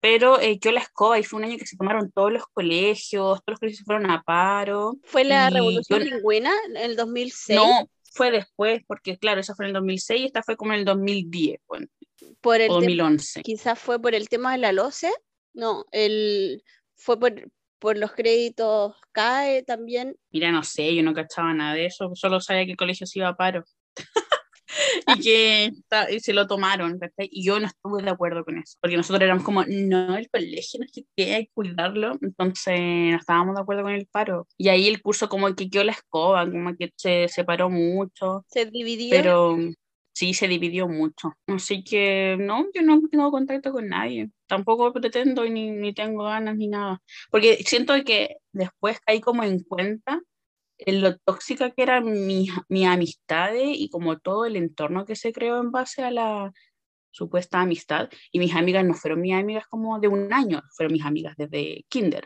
pero 0.00 0.40
eh, 0.40 0.58
yo 0.60 0.70
la 0.72 0.80
escoba 0.80 1.18
y 1.18 1.24
fue 1.24 1.38
un 1.38 1.46
año 1.46 1.58
que 1.58 1.66
se 1.66 1.76
tomaron 1.76 2.10
todos 2.12 2.32
los 2.32 2.44
colegios, 2.52 3.40
todos 3.40 3.42
los 3.46 3.58
colegios 3.58 3.78
se 3.78 3.84
fueron 3.84 4.10
a 4.10 4.22
paro. 4.22 4.96
¿Fue 5.04 5.24
la 5.24 5.50
revolución 5.50 6.04
lingüina 6.04 6.52
en 6.68 6.76
el 6.76 6.96
2006? 6.96 7.58
No, 7.58 7.88
fue 8.12 8.30
después, 8.30 8.82
porque 8.86 9.18
claro, 9.18 9.40
esa 9.40 9.54
fue 9.54 9.66
en 9.66 9.68
el 9.68 9.74
2006 9.74 10.20
y 10.20 10.24
esta 10.26 10.42
fue 10.42 10.56
como 10.56 10.72
en 10.72 10.80
el 10.80 10.84
2010, 10.84 11.60
bueno, 11.66 11.86
por 12.40 12.60
el 12.60 12.68
2011. 12.68 13.42
Quizás 13.42 13.78
fue 13.78 14.00
por 14.00 14.14
el 14.14 14.28
tema 14.28 14.52
de 14.52 14.58
la 14.58 14.72
LOCE, 14.72 15.12
no, 15.52 15.84
el, 15.90 16.62
fue 16.94 17.18
por, 17.18 17.32
por 17.78 17.96
los 17.96 18.12
créditos 18.12 18.94
CAE 19.12 19.62
también. 19.62 20.16
Mira, 20.30 20.52
no 20.52 20.62
sé, 20.62 20.94
yo 20.94 21.02
no 21.02 21.14
cachaba 21.14 21.54
nada 21.54 21.74
de 21.74 21.86
eso, 21.86 22.10
solo 22.14 22.40
sabía 22.40 22.64
que 22.64 22.72
el 22.72 22.76
colegio 22.76 23.06
se 23.06 23.20
iba 23.20 23.28
a 23.28 23.36
paro. 23.36 23.64
y 25.06 25.20
que 25.20 25.72
se 26.20 26.32
lo 26.32 26.46
tomaron, 26.46 26.98
Y 27.18 27.44
yo 27.44 27.58
no 27.58 27.66
estuve 27.66 28.02
de 28.02 28.10
acuerdo 28.10 28.44
con 28.44 28.58
eso, 28.58 28.76
porque 28.80 28.96
nosotros 28.96 29.22
éramos 29.22 29.44
como, 29.44 29.64
no, 29.64 30.16
el 30.16 30.28
colegio 30.30 30.80
no 30.80 30.86
sé 30.92 31.06
qué, 31.16 31.34
hay 31.34 31.46
que 31.46 31.52
cuidarlo, 31.54 32.18
entonces 32.20 32.78
no 32.78 33.16
estábamos 33.16 33.54
de 33.54 33.62
acuerdo 33.62 33.82
con 33.82 33.92
el 33.92 34.06
paro. 34.06 34.46
Y 34.56 34.68
ahí 34.68 34.88
el 34.88 35.02
curso 35.02 35.28
como 35.28 35.54
que 35.54 35.70
quedó 35.70 35.84
la 35.84 35.92
escoba, 35.92 36.44
como 36.50 36.74
que 36.76 36.92
se 36.96 37.28
separó 37.28 37.70
mucho. 37.70 38.44
Se 38.48 38.66
dividió. 38.66 39.10
Pero 39.10 39.56
sí, 40.18 40.34
se 40.34 40.48
dividió 40.48 40.88
mucho. 40.88 41.34
Así 41.46 41.84
que 41.84 42.36
no, 42.38 42.66
yo 42.74 42.82
no 42.82 43.00
tengo 43.08 43.30
contacto 43.30 43.72
con 43.72 43.88
nadie. 43.88 44.30
Tampoco 44.48 44.92
pretendo 44.92 45.44
ni, 45.44 45.70
ni 45.70 45.94
tengo 45.94 46.24
ganas 46.24 46.56
ni 46.56 46.66
nada. 46.66 47.00
Porque 47.30 47.58
siento 47.64 47.94
que 48.04 48.38
después 48.52 48.98
caí 49.00 49.20
como 49.20 49.44
en 49.44 49.62
cuenta 49.62 50.20
en 50.78 51.02
lo 51.02 51.16
tóxica 51.18 51.70
que 51.70 51.82
eran 51.82 52.26
mis, 52.26 52.50
mis 52.68 52.86
amistades 52.86 53.68
y 53.76 53.90
como 53.90 54.18
todo 54.18 54.44
el 54.44 54.56
entorno 54.56 55.04
que 55.04 55.14
se 55.16 55.32
creó 55.32 55.60
en 55.60 55.70
base 55.70 56.02
a 56.02 56.10
la 56.10 56.52
supuesta 57.12 57.60
amistad. 57.60 58.08
Y 58.32 58.40
mis 58.40 58.54
amigas 58.56 58.84
no 58.84 58.94
fueron 58.94 59.20
mis 59.20 59.34
amigas 59.34 59.66
como 59.68 60.00
de 60.00 60.08
un 60.08 60.32
año, 60.32 60.62
fueron 60.76 60.94
mis 60.94 61.04
amigas 61.04 61.34
desde 61.36 61.84
kinder. 61.88 62.24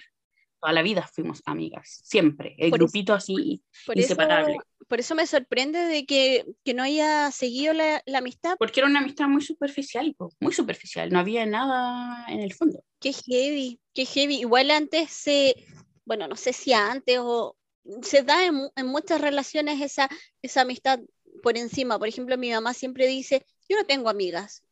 Toda 0.63 0.73
la 0.75 0.83
vida 0.83 1.11
fuimos 1.13 1.43
amigas, 1.45 2.03
siempre. 2.05 2.55
El 2.57 2.71
grupito 2.71 3.15
así, 3.15 3.65
inseparable. 3.93 4.59
por 4.87 5.01
eso 5.01 5.17
me 5.17 5.27
sorprende 5.27 5.81
de 5.81 6.07
que, 6.07 6.47
que 6.65 6.73
no 6.73 6.85
haya 6.85 7.33
seguido 7.33 7.75
la, 7.75 8.01
la, 8.07 8.19
amistad. 8.19 8.55
Porque 8.61 8.79
era 8.79 8.89
una 8.89 9.01
amistad 9.01 9.27
muy 9.27 9.43
superficial, 9.43 10.15
muy 10.39 10.53
superficial. 10.53 11.11
No 11.11 11.19
había 11.19 11.45
nada 11.47 12.27
en 12.29 12.39
el 12.39 12.55
fondo. 12.55 12.85
Qué 13.01 13.13
heavy, 13.13 13.81
qué 13.93 14.05
heavy. 14.05 14.37
Igual 14.37 14.71
antes 14.71 15.11
se, 15.11 15.57
bueno, 16.05 16.29
no 16.29 16.37
sé 16.37 16.53
si 16.53 16.73
antes 16.73 17.19
o, 17.21 17.57
se 18.03 18.23
da 18.23 18.47
en, 18.47 18.87
muchas 18.87 19.21
relaciones 19.21 19.81
esa, 19.81 20.09
esa 20.43 20.61
amistad 20.61 21.01
por 21.43 21.59
encima. 21.59 21.99
Por 21.99 22.07
ejemplo, 22.07 22.39
mi 22.39 22.53
mamá 22.53 22.73
siempre 22.73 23.09
dice, 23.09 23.45
yo 23.69 23.77
no 23.77 23.85
tengo 23.85 24.09
amigas, 24.09 24.63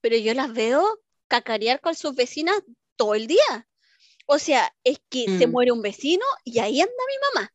pero 0.00 0.16
yo 0.16 0.32
las 0.32 0.50
veo 0.54 0.82
cacarear 1.28 1.82
con 1.82 1.94
sus 1.94 2.14
vecinas 2.14 2.56
todo 2.96 3.14
el 3.14 3.26
día. 3.26 3.68
O 4.26 4.38
sea, 4.38 4.72
es 4.84 4.98
que 5.08 5.26
se 5.38 5.46
mm. 5.46 5.50
muere 5.50 5.72
un 5.72 5.82
vecino 5.82 6.24
y 6.44 6.58
ahí 6.58 6.80
anda 6.80 6.92
mi 6.92 7.40
mamá. 7.40 7.52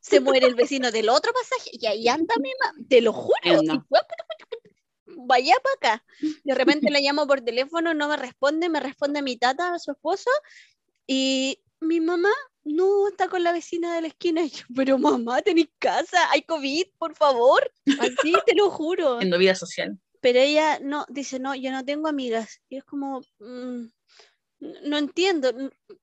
Se 0.00 0.20
muere 0.20 0.46
el 0.46 0.54
vecino 0.54 0.90
del 0.90 1.08
otro 1.08 1.32
pasaje 1.32 1.70
y 1.72 1.86
ahí 1.86 2.08
anda 2.08 2.34
mi 2.40 2.50
mamá. 2.60 2.86
Te 2.88 3.00
lo 3.00 3.12
juro. 3.12 3.62
Vaya 5.06 5.54
para 5.62 5.94
acá. 5.94 6.04
De 6.44 6.54
repente 6.54 6.90
le 6.90 7.00
llamo 7.00 7.26
por 7.26 7.42
teléfono, 7.42 7.94
no 7.94 8.08
me 8.08 8.16
responde, 8.16 8.68
me 8.68 8.80
responde 8.80 9.22
mi 9.22 9.36
tata, 9.36 9.78
su 9.78 9.92
esposo, 9.92 10.30
y 11.06 11.62
mi 11.80 12.00
mamá 12.00 12.30
no, 12.64 13.08
está 13.08 13.28
con 13.28 13.42
la 13.42 13.52
vecina 13.52 13.94
de 13.94 14.02
la 14.02 14.08
esquina. 14.08 14.42
yo, 14.46 14.64
pero 14.74 14.98
mamá, 14.98 15.42
tenéis 15.42 15.70
casa, 15.78 16.30
hay 16.30 16.42
COVID, 16.42 16.86
por 16.98 17.14
favor. 17.14 17.72
Así 18.00 18.34
te 18.46 18.54
lo 18.54 18.70
juro. 18.70 19.20
En 19.20 19.38
vida 19.38 19.54
social. 19.54 19.98
Pero 20.20 20.38
ella 20.38 20.78
no, 20.80 21.06
dice, 21.08 21.38
no, 21.38 21.54
yo 21.54 21.70
no 21.72 21.84
tengo 21.84 22.08
amigas. 22.08 22.60
Y 22.68 22.76
es 22.76 22.84
como, 22.84 23.20
mm, 23.38 23.86
no 24.60 24.98
entiendo. 24.98 25.52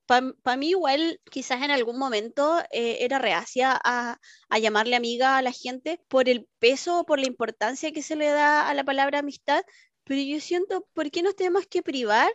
Para 0.05 0.57
mí 0.57 0.69
igual, 0.69 1.19
quizás 1.31 1.61
en 1.63 1.71
algún 1.71 1.97
momento 1.97 2.59
eh, 2.71 2.97
era 3.01 3.19
reacia 3.19 3.79
a, 3.83 4.19
a, 4.49 4.59
llamarle 4.59 4.95
amiga 4.95 5.37
a 5.37 5.41
la 5.41 5.51
gente 5.51 6.01
por 6.07 6.29
el 6.29 6.47
peso 6.59 6.99
o 6.99 7.05
por 7.05 7.19
la 7.19 7.27
importancia 7.27 7.91
que 7.91 8.01
se 8.01 8.15
le 8.15 8.27
da 8.27 8.69
a 8.69 8.73
la 8.73 8.83
palabra 8.83 9.19
amistad. 9.19 9.63
Pero 10.03 10.21
yo 10.21 10.39
siento, 10.39 10.87
¿por 10.93 11.11
qué 11.11 11.21
nos 11.21 11.35
tenemos 11.35 11.67
que 11.67 11.83
privar 11.83 12.31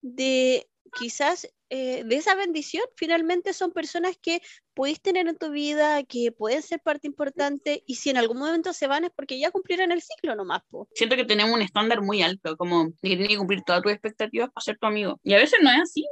de 0.00 0.68
quizás 0.96 1.48
eh, 1.68 2.04
de 2.04 2.16
esa 2.16 2.34
bendición, 2.34 2.84
finalmente 2.96 3.52
son 3.52 3.72
personas 3.72 4.16
que 4.20 4.40
pudiste 4.76 5.10
tener 5.10 5.26
en 5.26 5.38
tu 5.38 5.50
vida, 5.50 6.02
que 6.04 6.30
pueden 6.32 6.62
ser 6.62 6.80
parte 6.80 7.06
importante, 7.06 7.82
y 7.86 7.94
si 7.94 8.10
en 8.10 8.18
algún 8.18 8.38
momento 8.38 8.74
se 8.74 8.86
van 8.86 9.04
es 9.04 9.10
porque 9.10 9.38
ya 9.38 9.50
cumplieron 9.50 9.90
el 9.90 10.02
ciclo 10.02 10.36
nomás. 10.36 10.62
Po. 10.68 10.86
Siento 10.94 11.16
que 11.16 11.24
tenemos 11.24 11.54
un 11.54 11.62
estándar 11.62 12.02
muy 12.02 12.22
alto, 12.22 12.58
como 12.58 12.90
que 12.90 13.16
tienes 13.16 13.28
que 13.28 13.38
cumplir 13.38 13.62
todas 13.62 13.82
tus 13.82 13.90
expectativas 13.90 14.50
para 14.52 14.62
ser 14.62 14.76
tu 14.78 14.86
amigo. 14.86 15.18
Y 15.24 15.32
a 15.32 15.38
veces 15.38 15.58
no 15.62 15.70
es 15.70 15.80
así. 15.80 16.06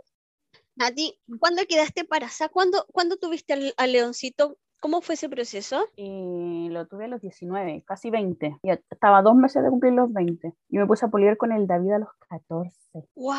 Nati, 0.77 1.21
¿cuándo 1.39 1.63
quedaste 1.69 2.01
embarazada? 2.01 2.49
¿Cuándo, 2.49 2.87
¿Cuándo 2.91 3.19
tuviste 3.19 3.53
al, 3.53 3.75
al 3.77 3.93
leoncito? 3.93 4.59
¿Cómo 4.85 5.01
fue 5.01 5.15
ese 5.15 5.31
proceso? 5.31 5.89
Y 5.97 6.69
lo 6.69 6.87
tuve 6.87 7.07
a 7.07 7.09
los 7.09 7.23
19, 7.23 7.85
casi 7.87 8.11
20. 8.11 8.59
Y 8.63 8.71
estaba 8.71 9.23
dos 9.23 9.35
meses 9.35 9.63
de 9.63 9.71
cumplir 9.71 9.95
los 9.95 10.13
20. 10.13 10.53
Y 10.69 10.77
me 10.77 10.87
puse 10.87 11.07
a 11.07 11.09
poliar 11.09 11.39
con 11.39 11.53
el 11.53 11.67
David 11.67 11.93
a 11.93 11.99
los 12.01 12.11
14. 12.29 12.71
¡Wow! 13.15 13.35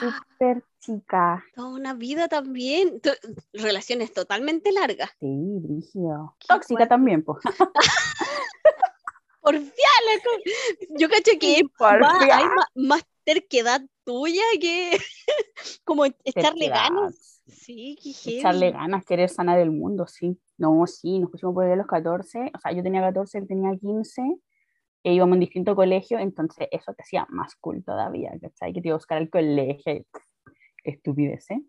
Súper 0.00 0.64
chica. 0.80 1.44
Toda 1.54 1.68
una 1.68 1.92
vida 1.92 2.28
también. 2.28 3.02
Relaciones 3.52 4.14
totalmente 4.14 4.72
largas. 4.72 5.10
Sí, 5.20 5.58
brígido. 5.60 6.34
Tóxica 6.48 6.88
también, 6.88 7.22
pues. 7.22 7.40
Porfiala. 9.42 10.12
Yo 10.98 11.10
cacho 11.10 11.32
que 11.38 11.62
más, 11.78 12.22
hay 12.22 12.44
más, 12.46 12.66
más 12.74 13.06
terquedad 13.22 13.82
tuya 14.02 14.44
que 14.58 14.96
como 15.84 16.06
echarle 16.06 16.70
Terquedad. 16.70 16.88
ganas. 16.88 17.42
Sí, 17.48 17.98
qué. 18.02 18.38
Echarle 18.38 18.70
ganas, 18.70 19.04
querer 19.04 19.28
sanar 19.28 19.58
el 19.58 19.72
mundo, 19.72 20.06
sí. 20.06 20.40
No, 20.58 20.86
sí, 20.86 21.18
nos 21.18 21.30
pusimos 21.30 21.54
por 21.54 21.64
ahí 21.64 21.72
a 21.72 21.76
los 21.76 21.86
14. 21.86 22.52
O 22.54 22.60
sea, 22.60 22.72
yo 22.72 22.82
tenía 22.82 23.00
14, 23.00 23.38
él 23.38 23.46
tenía 23.46 23.76
15. 23.76 24.22
E 25.04 25.12
íbamos 25.12 25.34
en 25.34 25.40
distinto 25.40 25.76
colegio, 25.76 26.18
entonces 26.18 26.66
eso 26.72 26.92
te 26.92 27.02
hacía 27.02 27.26
más 27.30 27.54
cool 27.56 27.84
todavía, 27.84 28.32
¿cachai? 28.40 28.72
Que 28.72 28.80
te 28.80 28.88
iba 28.88 28.94
a 28.94 28.98
buscar 28.98 29.18
al 29.18 29.30
colegio. 29.30 30.04
Estupidez, 30.82 31.50
¿eh? 31.50 31.62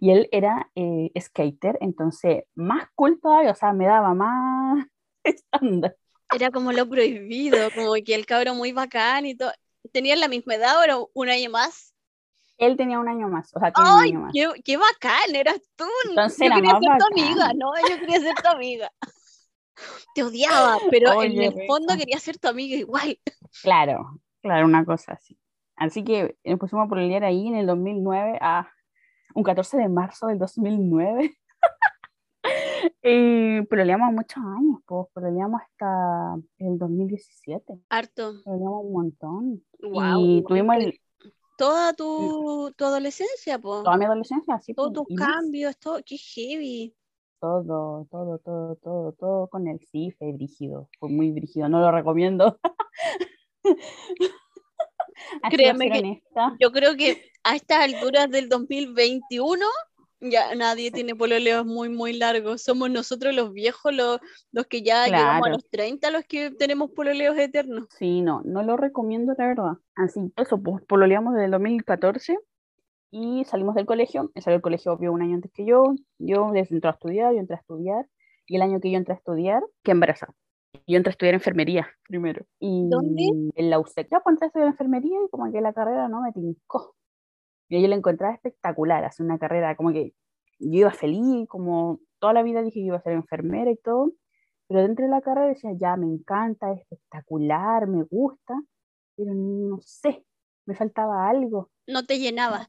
Y 0.00 0.10
él 0.10 0.28
era 0.32 0.70
eh, 0.74 1.10
skater, 1.20 1.76
entonces 1.80 2.44
más 2.54 2.88
cool 2.94 3.20
todavía, 3.20 3.50
o 3.50 3.54
sea, 3.54 3.72
me 3.72 3.86
daba 3.86 4.14
más 4.14 4.86
estándar. 5.24 5.96
Era 6.34 6.50
como 6.50 6.72
lo 6.72 6.88
prohibido, 6.88 7.58
como 7.74 7.92
que 8.04 8.14
el 8.14 8.24
cabro 8.24 8.54
muy 8.54 8.72
bacán 8.72 9.26
y 9.26 9.36
todo. 9.36 9.52
¿Tenían 9.92 10.20
la 10.20 10.28
misma 10.28 10.54
edad 10.54 10.76
o 10.96 11.10
un 11.12 11.28
año 11.28 11.50
más? 11.50 11.91
Él 12.58 12.76
tenía 12.76 12.98
un 12.98 13.08
año 13.08 13.28
más, 13.28 13.54
o 13.56 13.60
sea, 13.60 13.72
tiene 13.72 13.90
un 13.90 13.98
¡Ay, 14.00 14.10
año 14.10 14.20
más. 14.20 14.32
qué, 14.32 14.48
qué 14.64 14.76
bacán! 14.76 15.34
Eras 15.34 15.60
tú. 15.76 15.84
Entonces 16.08 16.38
yo 16.38 16.44
era 16.46 16.54
quería 16.56 16.70
ser 16.80 16.98
tu 16.98 17.06
amiga, 17.06 17.52
¿no? 17.54 17.70
Yo 17.88 17.98
quería 17.98 18.20
ser 18.20 18.34
tu 18.34 18.48
amiga. 18.48 18.90
Te 20.14 20.22
odiaba, 20.22 20.78
pero 20.90 21.22
en 21.22 21.40
el 21.40 21.66
fondo 21.66 21.96
quería 21.96 22.18
ser 22.18 22.38
tu 22.38 22.48
amiga 22.48 22.76
igual. 22.76 23.18
Claro, 23.62 24.20
claro, 24.40 24.66
una 24.66 24.84
cosa 24.84 25.14
así. 25.14 25.36
Así 25.76 26.04
que 26.04 26.36
nos 26.44 26.58
pusimos 26.60 26.86
a 26.86 26.88
pololear 26.88 27.24
ahí 27.24 27.48
en 27.48 27.56
el 27.56 27.66
2009, 27.66 28.38
a 28.40 28.68
un 29.34 29.42
14 29.42 29.78
de 29.78 29.88
marzo 29.88 30.26
del 30.28 30.38
2009. 30.38 31.34
y 33.02 33.62
pololeamos 33.62 34.12
muchos 34.12 34.38
años, 34.44 34.80
pues, 34.86 35.06
pololeamos 35.12 35.60
hasta 35.62 36.34
el 36.58 36.78
2017. 36.78 37.64
Harto. 37.88 38.34
Pololeamos 38.44 38.84
un 38.84 38.92
montón. 38.92 39.64
Wow. 39.80 40.20
y 40.20 40.44
tuvimos 40.46 40.76
el- 40.76 41.00
toda 41.56 41.92
tu, 41.92 42.72
tu 42.76 42.84
adolescencia, 42.84 43.58
po. 43.58 43.82
toda 43.82 43.96
mi 43.96 44.04
adolescencia, 44.04 44.54
así, 44.54 44.74
Todos 44.74 44.92
tus 44.92 45.06
cambios, 45.16 45.76
todo. 45.78 46.00
Qué 46.04 46.16
heavy. 46.16 46.94
todo, 47.40 48.06
todo, 48.10 48.38
todo, 48.38 48.76
todo, 48.76 49.12
todo 49.12 49.48
con. 49.48 49.64
Sí, 49.90 50.12
fue 50.18 50.32
brígido, 50.32 50.88
fue 50.98 51.08
muy 51.08 51.30
brígido, 51.32 51.68
no 51.68 51.80
lo 51.80 51.90
recomiendo. 51.92 52.58
Créeme 55.50 55.90
que- 55.90 55.98
honesta. 55.98 56.56
Yo 56.60 56.72
creo 56.72 56.96
que 56.96 57.30
a 57.44 57.56
estas 57.56 57.80
alturas 57.80 58.30
del 58.30 58.48
2021 58.48 59.66
ya 60.22 60.54
nadie 60.54 60.90
tiene 60.90 61.14
pololeos 61.14 61.66
muy, 61.66 61.88
muy 61.88 62.12
largos. 62.12 62.62
Somos 62.62 62.90
nosotros 62.90 63.34
los 63.34 63.52
viejos, 63.52 63.92
los, 63.94 64.20
los 64.52 64.66
que 64.66 64.82
ya 64.82 65.06
llegamos 65.06 65.36
a 65.36 65.40
Claro. 65.40 65.54
los 65.54 65.68
30, 65.68 66.10
los 66.10 66.24
que 66.24 66.50
tenemos 66.52 66.90
pololeos 66.92 67.36
eternos. 67.36 67.86
Sí, 67.90 68.22
no, 68.22 68.40
no 68.44 68.62
lo 68.62 68.76
recomiendo, 68.76 69.34
la 69.36 69.46
verdad. 69.46 69.72
Así, 69.96 70.32
eso, 70.36 70.62
pues 70.62 70.82
pololeamos 70.84 71.34
desde 71.34 71.46
el 71.46 71.50
2014 71.52 72.38
y 73.10 73.44
salimos 73.44 73.74
del 73.74 73.86
colegio. 73.86 74.30
Él 74.34 74.42
salió 74.42 74.56
del 74.56 74.62
colegio, 74.62 74.92
obvio, 74.92 75.12
un 75.12 75.22
año 75.22 75.34
antes 75.34 75.52
que 75.52 75.64
yo. 75.64 75.94
Yo 76.18 76.52
entró 76.54 76.90
a 76.90 76.94
estudiar, 76.94 77.32
yo 77.34 77.40
entré 77.40 77.56
a 77.56 77.60
estudiar. 77.60 78.06
Y 78.46 78.56
el 78.56 78.62
año 78.62 78.80
que 78.80 78.90
yo 78.90 78.96
entré 78.96 79.14
a 79.14 79.16
estudiar, 79.16 79.62
que 79.82 79.90
embarazada. 79.90 80.34
Yo 80.86 80.96
entré 80.96 81.10
a 81.10 81.12
estudiar 81.12 81.34
enfermería 81.34 81.88
primero. 82.08 82.46
Y 82.58 82.88
¿Dónde? 82.88 83.24
En 83.54 83.70
la 83.70 83.78
UCEC. 83.78 84.08
Ya 84.10 84.20
pues, 84.20 84.34
entré 84.34 84.46
a 84.46 84.48
estudiar 84.48 84.68
enfermería 84.68 85.18
y 85.24 85.30
como 85.30 85.50
que 85.52 85.60
la 85.60 85.72
carrera 85.72 86.08
no 86.08 86.22
me 86.22 86.32
tincó. 86.32 86.94
Y 87.72 87.80
yo 87.80 87.88
la 87.88 87.96
encontraba 87.96 88.34
espectacular, 88.34 89.02
hacer 89.02 89.24
una 89.24 89.38
carrera 89.38 89.74
como 89.76 89.92
que 89.92 90.12
yo 90.58 90.80
iba 90.80 90.90
feliz, 90.90 91.48
como 91.48 92.00
toda 92.18 92.34
la 92.34 92.42
vida 92.42 92.60
dije 92.60 92.80
que 92.80 92.86
iba 92.86 92.98
a 92.98 93.02
ser 93.02 93.14
enfermera 93.14 93.70
y 93.70 93.78
todo. 93.78 94.12
Pero 94.68 94.82
dentro 94.82 95.06
de 95.06 95.10
la 95.10 95.22
carrera 95.22 95.48
decía, 95.48 95.70
ya, 95.74 95.96
me 95.96 96.04
encanta, 96.06 96.70
es 96.70 96.80
espectacular, 96.82 97.86
me 97.86 98.02
gusta, 98.02 98.62
pero 99.16 99.32
no 99.34 99.78
sé, 99.80 100.22
me 100.66 100.74
faltaba 100.74 101.30
algo. 101.30 101.70
No 101.86 102.04
te 102.04 102.18
llenaba. 102.18 102.68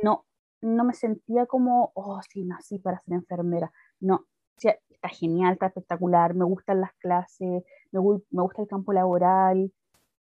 No, 0.00 0.26
no 0.60 0.84
me 0.84 0.94
sentía 0.94 1.46
como, 1.46 1.90
oh, 1.94 2.20
sí, 2.30 2.44
nací 2.44 2.78
para 2.78 3.00
ser 3.00 3.14
enfermera. 3.14 3.72
No, 3.98 4.14
o 4.14 4.60
sea, 4.60 4.78
está 4.88 5.08
genial, 5.08 5.54
está 5.54 5.66
espectacular, 5.66 6.34
me 6.34 6.44
gustan 6.44 6.80
las 6.80 6.92
clases, 7.00 7.64
me 7.90 7.98
gusta 8.00 8.62
el 8.62 8.68
campo 8.68 8.92
laboral, 8.92 9.72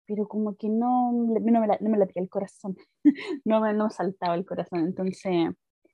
pero 0.08 0.28
como 0.28 0.56
que 0.56 0.70
no, 0.70 1.12
no 1.14 1.60
me, 1.62 1.68
la- 1.68 1.78
no 1.82 1.90
me 1.90 1.98
latía 1.98 2.22
el 2.22 2.30
corazón, 2.30 2.76
no 3.46 3.62
me 3.62 3.74
no 3.74 3.90
saltaba 3.90 4.36
el 4.36 4.46
corazón. 4.46 4.80
Entonces 4.82 5.26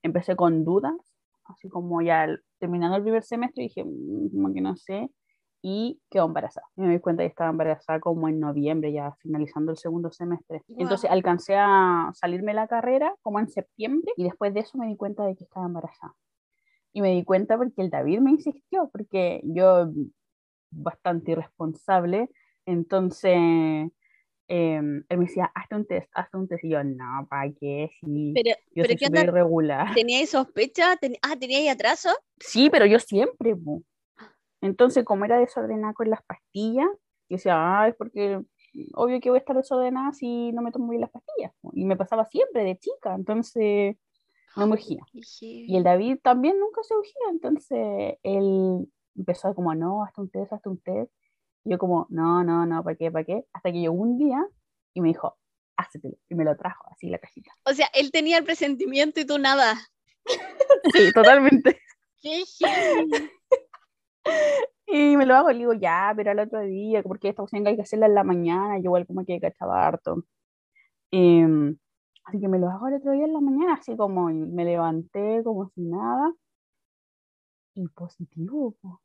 empecé 0.04 0.36
con 0.36 0.64
dudas, 0.66 0.94
así 1.46 1.70
como 1.70 2.02
ya 2.02 2.26
el- 2.26 2.42
terminando 2.60 2.98
el 2.98 3.04
primer 3.04 3.24
semestre 3.24 3.64
dije, 3.64 3.84
"Mm, 3.84 4.30
como 4.32 4.54
que 4.54 4.62
no 4.62 4.76
sé, 4.76 5.10
y 5.62 6.00
quedó 6.10 6.26
embarazada. 6.26 6.66
Y 6.78 6.82
me 6.82 6.90
di 6.94 7.00
cuenta 7.00 7.24
que 7.24 7.28
estaba 7.28 7.50
embarazada 7.50 8.00
como 8.00 8.30
en 8.30 8.40
noviembre, 8.40 8.94
ya 8.94 9.12
finalizando 9.20 9.72
el 9.72 9.78
segundo 9.78 10.10
semestre. 10.12 10.62
Entonces 10.70 11.10
Guau. 11.10 11.14
alcancé 11.18 11.56
a 11.58 12.12
salirme 12.14 12.52
de 12.52 12.56
la 12.56 12.68
carrera 12.68 13.14
como 13.22 13.40
en 13.40 13.50
septiembre 13.50 14.14
y 14.16 14.24
después 14.24 14.54
de 14.54 14.62
eso 14.62 14.78
me 14.78 14.88
di 14.88 14.96
cuenta 14.96 15.26
de 15.26 15.36
que 15.36 15.44
estaba 15.44 15.66
embarazada. 15.66 16.14
Y 16.94 17.02
me 17.02 17.12
di 17.14 17.24
cuenta 17.26 17.58
porque 17.58 17.82
el 17.82 17.90
David 17.90 18.20
me 18.22 18.32
insistió, 18.32 18.90
porque 18.90 19.42
yo 19.44 19.90
bastante 20.72 21.32
irresponsable, 21.34 22.30
entonces 22.66 23.92
em, 24.50 25.04
él 25.10 25.18
me 25.18 25.26
decía, 25.26 25.52
hazte 25.56 25.76
un 25.76 25.86
test, 25.86 26.10
hazte 26.14 26.38
un 26.38 26.48
test, 26.48 26.64
y 26.66 26.70
yo, 26.70 26.84
no, 26.84 27.28
¿para 27.30 27.52
qué? 27.54 27.90
Sí, 28.02 28.34
Pero, 28.34 28.56
yo 28.76 28.84
pero 28.84 28.88
soy 28.88 28.98
¿qué 28.98 29.06
súper 29.06 29.20
onda? 29.20 29.32
irregular. 29.32 29.88
¿Teníais 29.96 30.30
sospecha? 30.32 30.98
Ten- 30.98 31.18
ah, 31.22 31.36
¿teníais 31.40 31.70
atraso? 31.70 32.10
Sí, 32.40 32.70
pero 32.70 32.86
yo 32.86 33.00
siempre, 33.00 33.56
po. 33.56 33.84
Entonces, 34.62 35.06
como 35.06 35.26
era 35.26 35.40
desordenada 35.40 35.94
con 35.94 36.10
las 36.10 36.24
pastillas, 36.24 36.88
yo 37.30 37.36
decía, 37.38 37.54
ah, 37.56 37.88
es 37.88 37.96
porque 37.96 38.42
obvio 38.94 39.20
que 39.20 39.30
voy 39.30 39.38
a 39.38 39.40
estar 39.40 39.56
desordenada 39.56 40.14
si 40.14 40.52
no 40.52 40.62
me 40.62 40.72
tomo 40.72 40.90
bien 40.90 41.02
las 41.02 41.12
pastillas. 41.12 41.52
po". 41.62 41.72
Y 41.74 41.86
me 41.86 41.96
pasaba 41.96 42.26
siempre 42.26 42.64
de 42.64 42.78
chica, 42.78 43.16
entonces 43.16 43.96
no 44.56 44.68
me 44.68 44.74
urgía. 44.74 45.04
Y 45.14 45.78
el 45.78 45.84
David 45.84 46.18
también 46.24 46.60
nunca 46.60 46.82
se 46.84 46.96
urgía, 46.96 47.22
entonces 47.32 48.18
él 48.24 48.90
empezó 49.16 49.54
como, 49.56 49.74
no, 49.76 50.04
hasta 50.04 50.22
un 50.22 50.30
test, 50.30 50.54
hasta 50.54 50.70
un 50.70 50.80
test. 50.80 51.12
Yo 51.66 51.78
como, 51.78 52.08
no, 52.10 52.44
no, 52.44 52.66
no, 52.66 52.84
¿para 52.84 52.96
qué, 52.96 53.12
para 53.12 53.26
qué? 53.26 53.46
Hasta 53.54 53.72
que 53.72 53.80
llegó 53.80 53.94
un 53.94 54.18
día 54.18 54.46
y 54.94 55.02
me 55.02 55.10
dijo, 55.10 55.38
hácetelo. 55.78 56.18
Y 56.30 56.36
me 56.36 56.44
lo 56.44 56.56
trajo 56.56 56.90
así 56.92 57.10
la 57.10 57.20
cajita. 57.20 57.52
O 57.66 57.74
sea, 57.74 57.88
él 57.94 58.12
tenía 58.12 58.38
el 58.38 58.46
presentimiento 58.46 59.20
y 59.20 59.26
tú 59.26 59.38
nada. 59.38 59.76
Sí, 60.94 61.12
totalmente. 61.14 61.82
¡Qué! 62.22 62.44
Y 64.92 65.18
me 65.18 65.26
lo 65.28 65.36
hago 65.36 65.52
y 65.52 65.54
le 65.54 65.60
digo, 65.60 65.74
ya, 65.74 66.12
pero 66.16 66.32
al 66.32 66.40
otro 66.40 66.62
día, 66.62 67.04
porque 67.04 67.30
esta 67.30 67.44
cuestión 67.44 67.68
hay 67.68 67.76
que 67.76 67.84
hacerla 67.84 68.08
en 68.08 68.16
la 68.16 68.24
mañana, 68.24 68.78
yo 68.78 68.86
igual 68.86 69.06
como 69.06 69.24
que 69.24 69.40
cachaba 69.40 69.86
harto. 69.86 70.24
Em, 71.12 71.78
así 72.26 72.40
que 72.40 72.48
me 72.48 72.60
lo 72.60 72.70
hago 72.70 72.88
el 72.88 72.96
otro 72.96 73.12
día 73.12 73.26
en 73.26 73.34
la 73.34 73.42
mañana, 73.42 73.74
así 73.76 73.96
como 73.96 74.26
me 74.30 74.66
levanté 74.66 75.44
como 75.44 75.70
si 75.70 75.82
nada. 75.82 76.34
Y 77.76 77.88
positivo, 77.90 78.76
po. 78.82 79.02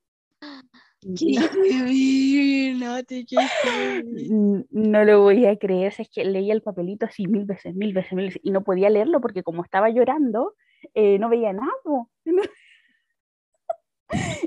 No 4.71 5.05
lo 5.05 5.23
voy 5.23 5.47
a 5.47 5.57
creer, 5.57 5.93
es 5.99 6.09
que 6.09 6.25
leía 6.25 6.55
el 6.55 6.63
papelito 6.63 7.07
así 7.07 7.27
mil 7.27 7.45
veces, 7.45 7.75
mil 7.75 7.93
veces, 7.93 8.13
mil 8.13 8.27
veces, 8.27 8.41
y 8.43 8.51
no 8.51 8.65
podía 8.65 8.91
leerlo 8.91 9.21
porque 9.21 9.43
como 9.43 9.63
estaba 9.63 9.91
llorando, 9.91 10.55
eh, 10.95 11.19
no 11.19 11.29
veía 11.29 11.53
nada. 11.53 11.71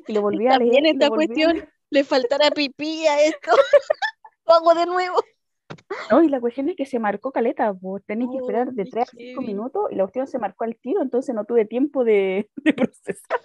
Y 0.07 0.13
lo 0.13 0.21
volví 0.21 0.47
a 0.47 0.57
leer. 0.57 0.59
También 0.59 0.85
esta 0.85 1.07
a 1.07 1.09
cuestión, 1.09 1.67
le 1.89 2.03
faltará 2.03 2.51
pipí 2.51 3.05
a 3.07 3.21
esto. 3.23 3.51
Lo 4.47 4.53
hago 4.53 4.73
de 4.75 4.85
nuevo. 4.85 5.15
No, 6.09 6.23
y 6.23 6.29
la 6.29 6.39
cuestión 6.39 6.69
es 6.69 6.77
que 6.77 6.85
se 6.85 6.99
marcó 6.99 7.31
caleta, 7.31 7.73
pues 7.73 8.03
tenés 8.05 8.29
que 8.31 8.37
esperar 8.37 8.71
de 8.71 8.83
Oh, 8.83 8.87
3 8.89 9.09
a 9.09 9.17
qué 9.17 9.25
5 9.31 9.41
heavy. 9.41 9.53
minutos 9.53 9.83
y 9.91 9.95
la 9.95 10.03
cuestión 10.03 10.27
se 10.27 10.39
marcó 10.39 10.63
al 10.63 10.77
tiro, 10.77 11.01
entonces 11.01 11.35
no 11.35 11.43
tuve 11.43 11.65
tiempo 11.65 12.05
de, 12.05 12.49
de 12.55 12.73
procesar. 12.73 13.41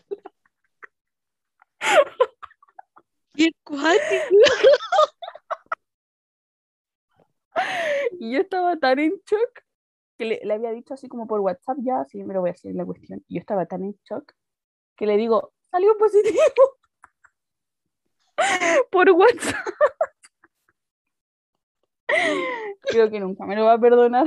¡Qué 3.35 3.51
cuático! 3.64 4.37
Y 8.18 8.33
yo 8.33 8.40
estaba 8.40 8.77
tan 8.77 8.99
en 8.99 9.12
shock 9.27 9.61
que 10.16 10.25
le, 10.25 10.40
le 10.42 10.55
había 10.55 10.71
dicho 10.71 10.95
así 10.95 11.09
como 11.09 11.27
por 11.27 11.40
WhatsApp 11.40 11.77
ya, 11.81 12.01
así 12.01 12.23
me 12.25 12.35
lo 12.35 12.40
voy 12.40 12.51
a 12.51 12.53
decir 12.53 12.75
la 12.75 12.85
cuestión. 12.85 13.23
Y 13.29 13.35
yo 13.35 13.40
estaba 13.40 13.66
tan 13.66 13.83
en 13.83 13.99
shock 14.09 14.33
que 14.97 15.07
le 15.07 15.16
digo, 15.16 15.53
salió 15.71 15.97
positivo 15.99 16.38
por 18.90 19.11
WhatsApp. 19.11 19.66
Creo 22.83 23.11
que 23.11 23.21
nunca 23.21 23.45
me 23.47 23.57
lo 23.57 23.64
va 23.64 23.75
a 23.75 23.81
perdonar. 23.81 24.27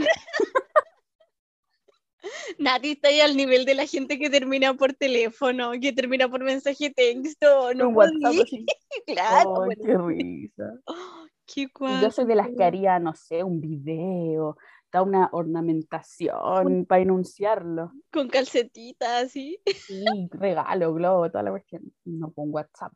Nati 2.58 2.92
está 2.92 3.10
ahí 3.10 3.20
al 3.20 3.36
nivel 3.36 3.66
de 3.66 3.76
la 3.76 3.86
gente 3.86 4.18
que 4.18 4.30
termina 4.30 4.74
por 4.74 4.94
teléfono, 4.94 5.72
que 5.80 5.94
termina 5.94 6.30
por 6.30 6.44
mensaje 6.44 6.92
texto. 6.92 7.74
No 7.74 7.90
WhatsApp 7.90 8.36
así. 8.44 8.66
claro. 9.08 9.64
Ay, 9.64 9.76
bueno. 9.78 9.84
qué 9.86 9.98
risa. 9.98 10.74
Qué. 11.48 11.68
Yo 12.02 12.10
soy 12.10 12.26
de 12.26 12.34
las 12.34 12.50
que 12.50 12.64
haría, 12.64 12.98
no 12.98 13.14
sé, 13.14 13.44
un 13.44 13.62
video, 13.62 14.58
da 14.92 15.04
una 15.04 15.30
ornamentación 15.32 16.86
para 16.88 17.04
enunciarlo. 17.04 17.92
Con 18.12 18.30
calcetitas 18.30 19.26
así. 19.26 19.60
Sí, 19.64 20.06
regalo, 20.32 20.92
globo, 20.94 21.30
toda 21.30 21.44
la 21.44 21.52
cuestión. 21.52 21.84
No 22.04 22.32
pongo 22.32 22.56
WhatsApp. 22.56 22.94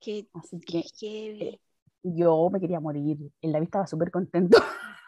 Qué, 0.00 0.26
Así 0.32 0.58
qué 0.60 0.82
que 0.82 1.06
heavy. 1.06 1.60
yo 2.02 2.48
me 2.50 2.60
quería 2.60 2.80
morir. 2.80 3.18
El 3.42 3.52
David 3.52 3.66
estaba 3.66 3.86
súper 3.86 4.10
contento. 4.10 4.56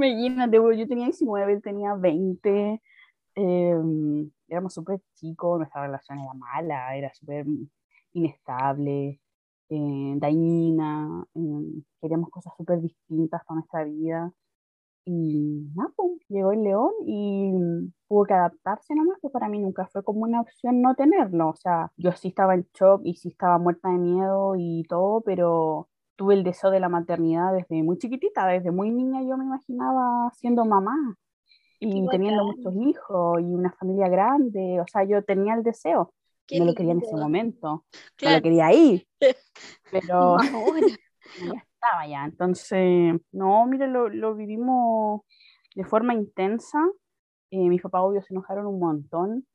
Imagínate, 0.00 0.58
güey, 0.58 0.78
yo 0.78 0.88
tenía 0.88 1.06
19, 1.06 1.52
él 1.52 1.62
tenía 1.62 1.94
20. 1.94 2.80
em, 3.36 4.30
éramos 4.48 4.74
súper 4.74 5.00
chicos, 5.14 5.58
nuestra 5.58 5.82
relación 5.82 6.18
era 6.18 6.34
mala, 6.34 6.96
era 6.96 7.12
súper 7.14 7.46
inestable, 8.12 9.20
eh, 9.68 10.14
dañina. 10.18 11.24
em, 11.34 11.82
queríamos 12.00 12.30
cosas 12.30 12.52
súper 12.56 12.80
distintas 12.80 13.44
para 13.44 13.56
nuestra 13.60 13.84
vida. 13.84 14.32
Y 15.04 15.70
nada, 15.74 15.90
pues, 15.96 16.12
llegó 16.28 16.52
el 16.52 16.62
león 16.64 16.92
y 17.06 17.52
tuvo 18.08 18.24
que 18.26 18.34
adaptarse 18.34 18.94
nomás, 18.94 19.18
que 19.22 19.30
para 19.30 19.48
mí 19.48 19.58
nunca 19.58 19.86
fue 19.88 20.04
como 20.04 20.22
una 20.22 20.40
opción 20.42 20.82
no 20.82 20.94
tenerlo. 20.94 21.50
O 21.50 21.56
sea, 21.56 21.92
yo 21.96 22.12
sí 22.12 22.28
estaba 22.28 22.54
en 22.54 22.66
shock 22.74 23.02
y 23.04 23.14
sí 23.16 23.28
estaba 23.30 23.58
muerta 23.58 23.90
de 23.90 23.98
miedo 23.98 24.54
y 24.58 24.84
todo, 24.88 25.22
pero 25.22 25.88
tuve 26.20 26.34
el 26.34 26.44
deseo 26.44 26.70
de 26.70 26.80
la 26.80 26.90
maternidad 26.90 27.54
desde 27.54 27.82
muy 27.82 27.96
chiquitita, 27.96 28.46
desde 28.46 28.70
muy 28.70 28.90
niña 28.90 29.22
yo 29.22 29.38
me 29.38 29.44
imaginaba 29.44 30.30
siendo 30.34 30.66
mamá 30.66 31.16
y 31.78 32.06
teniendo 32.08 32.44
muchos 32.44 32.74
hijos 32.76 33.40
y 33.40 33.44
una 33.44 33.72
familia 33.72 34.06
grande. 34.08 34.82
O 34.82 34.86
sea, 34.86 35.04
yo 35.04 35.24
tenía 35.24 35.54
el 35.54 35.62
deseo, 35.62 36.12
Qué 36.46 36.58
no 36.58 36.66
lo 36.66 36.74
quería 36.74 36.92
en 36.92 37.00
ese 37.00 37.16
momento, 37.16 37.68
no 37.68 37.84
Claro, 38.16 38.36
lo 38.36 38.42
quería 38.42 38.66
ahí, 38.66 39.08
pero 39.90 40.36
ya 41.42 41.64
estaba 41.72 42.06
ya. 42.06 42.26
Entonces, 42.26 43.18
no, 43.32 43.64
mire, 43.64 43.88
lo, 43.88 44.10
lo 44.10 44.34
vivimos 44.34 45.22
de 45.74 45.84
forma 45.84 46.12
intensa. 46.12 46.86
Eh, 47.50 47.66
mis 47.66 47.80
papás, 47.80 48.02
obvio, 48.04 48.20
se 48.20 48.34
enojaron 48.34 48.66
un 48.66 48.78
montón. 48.78 49.46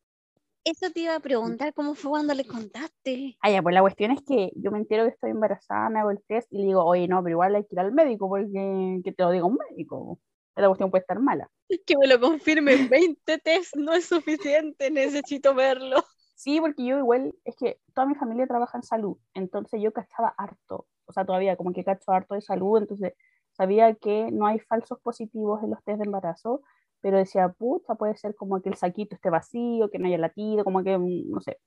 Eso 0.66 0.90
te 0.90 1.02
iba 1.02 1.16
a 1.16 1.20
preguntar, 1.20 1.76
¿cómo 1.76 1.94
fue 1.94 2.10
cuando 2.10 2.34
le 2.34 2.44
contaste? 2.44 3.38
Ah, 3.42 3.52
ya, 3.52 3.62
pues 3.62 3.76
la 3.76 3.82
cuestión 3.82 4.10
es 4.10 4.24
que 4.24 4.52
yo 4.56 4.72
me 4.72 4.80
entero 4.80 5.04
que 5.04 5.12
estoy 5.12 5.30
embarazada, 5.30 5.92
me 5.92 6.00
hago 6.00 6.10
el 6.10 6.24
test 6.28 6.52
y 6.52 6.58
le 6.58 6.64
digo, 6.64 6.84
oye, 6.84 7.08
no, 7.08 7.22
pero 7.22 7.36
igual 7.36 7.54
hay 7.54 7.66
que 7.66 7.76
ir 7.76 7.80
al 7.80 7.92
médico 7.92 8.28
porque 8.28 9.00
que 9.04 9.12
te 9.12 9.24
lo 9.24 9.30
diga 9.30 9.46
un 9.46 9.60
médico. 9.70 10.20
La 10.56 10.66
cuestión 10.66 10.90
puede 10.90 11.02
estar 11.02 11.20
mala. 11.20 11.52
Que 11.86 11.96
me 11.96 12.08
lo 12.08 12.20
confirmen, 12.20 12.90
20 12.90 13.38
test 13.38 13.76
no 13.76 13.94
es 13.94 14.08
suficiente, 14.08 14.90
necesito 14.90 15.54
verlo. 15.54 16.04
Sí, 16.34 16.60
porque 16.60 16.84
yo 16.84 16.98
igual, 16.98 17.36
es 17.44 17.56
que 17.56 17.80
toda 17.94 18.08
mi 18.08 18.16
familia 18.16 18.48
trabaja 18.48 18.80
en 18.80 18.84
salud, 18.84 19.18
entonces 19.36 19.80
yo 19.84 19.94
cachaba 19.94 20.34
harto, 20.36 20.88
o 21.06 21.14
sea, 21.14 21.26
todavía 21.26 21.58
como 21.58 21.74
que 21.74 21.84
cacho 21.84 22.12
harto 22.12 22.34
de 22.34 22.42
salud, 22.42 22.80
entonces 22.80 23.14
sabía 23.52 23.94
que 23.94 24.32
no 24.32 24.48
hay 24.48 24.58
falsos 24.58 25.00
positivos 25.00 25.64
en 25.64 25.70
los 25.70 25.84
test 25.84 26.00
de 26.00 26.06
embarazo, 26.06 26.64
pero 27.06 27.20
decía, 27.20 27.50
pucha, 27.50 27.94
puede 27.94 28.16
ser 28.16 28.34
como 28.34 28.60
que 28.64 28.70
el 28.70 28.78
saquito 28.78 29.14
esté 29.14 29.30
vacío, 29.30 29.92
que 29.92 30.00
no 30.00 30.08
haya 30.08 30.18
latido, 30.18 30.64
como 30.64 30.82
que, 30.84 30.98
mm, 30.98 31.30
no 31.30 31.40
sé, 31.40 31.60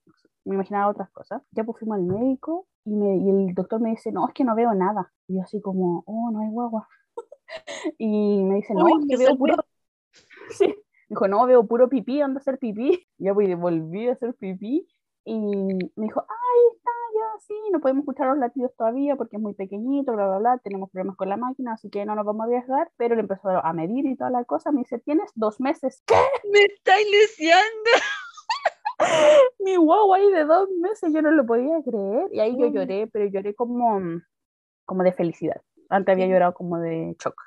me 0.44 0.56
imaginaba 0.56 0.90
otras 0.90 1.10
cosas. 1.10 1.42
Ya 1.52 1.62
pues 1.62 1.78
fuimos 1.78 1.98
al 1.98 2.02
médico 2.02 2.66
y, 2.84 2.96
me, 2.96 3.18
y 3.18 3.30
el 3.30 3.54
doctor 3.54 3.80
me 3.80 3.90
dice, 3.90 4.10
no, 4.10 4.26
es 4.26 4.34
que 4.34 4.42
no 4.42 4.56
veo 4.56 4.74
nada. 4.74 5.12
Y 5.28 5.36
yo 5.36 5.42
así 5.42 5.60
como, 5.60 6.02
oh, 6.06 6.32
no 6.32 6.40
hay 6.40 6.50
guagua. 6.50 6.88
y 7.98 8.42
me 8.42 8.56
dice, 8.56 8.74
no, 8.74 8.86
Uy, 8.86 8.94
es 9.00 9.06
que 9.08 9.24
veo 9.24 9.38
puro... 9.38 9.54
Sí. 10.50 10.74
Dijo, 11.08 11.28
no, 11.28 11.46
veo 11.46 11.64
puro 11.68 11.88
pipí, 11.88 12.20
ando 12.20 12.38
a 12.38 12.40
hacer 12.40 12.58
pipí. 12.58 13.06
Y 13.16 13.24
ya 13.24 13.32
pues 13.32 13.56
volví 13.56 14.08
a 14.08 14.14
hacer 14.14 14.34
pipí 14.34 14.88
y 15.24 15.38
me 15.94 16.04
dijo, 16.04 16.20
ahí 16.20 16.76
está, 16.76 16.90
sí, 17.46 17.54
no 17.72 17.80
podemos 17.80 18.02
escuchar 18.02 18.28
los 18.28 18.38
latidos 18.38 18.74
todavía 18.76 19.16
porque 19.16 19.36
es 19.36 19.42
muy 19.42 19.54
pequeñito, 19.54 20.12
bla, 20.12 20.26
bla, 20.26 20.38
bla, 20.38 20.58
tenemos 20.58 20.90
problemas 20.90 21.16
con 21.16 21.28
la 21.28 21.36
máquina, 21.36 21.72
así 21.72 21.90
que 21.90 22.04
no 22.04 22.14
nos 22.14 22.24
vamos 22.24 22.42
a 22.42 22.44
arriesgar, 22.44 22.90
pero 22.96 23.14
le 23.14 23.22
empezó 23.22 23.48
a 23.48 23.72
medir 23.72 24.06
y 24.06 24.16
toda 24.16 24.30
la 24.30 24.44
cosa, 24.44 24.72
me 24.72 24.80
dice, 24.80 24.98
tienes 24.98 25.30
dos 25.34 25.60
meses. 25.60 26.02
¿Qué? 26.06 26.14
Me 26.52 26.60
estáis 26.60 27.06
leseando. 27.10 27.90
Mi 29.60 29.76
guagua 29.76 30.16
ahí 30.16 30.30
de 30.30 30.44
dos 30.44 30.68
meses, 30.80 31.12
yo 31.12 31.22
no 31.22 31.30
lo 31.30 31.46
podía 31.46 31.82
creer, 31.82 32.28
y 32.32 32.40
ahí 32.40 32.56
yo 32.58 32.66
lloré, 32.68 33.06
pero 33.06 33.26
lloré 33.26 33.54
como, 33.54 34.00
como 34.84 35.02
de 35.02 35.12
felicidad. 35.12 35.60
Antes 35.90 36.12
había 36.12 36.26
llorado 36.26 36.52
como 36.52 36.78
de 36.78 37.16
shock. 37.18 37.40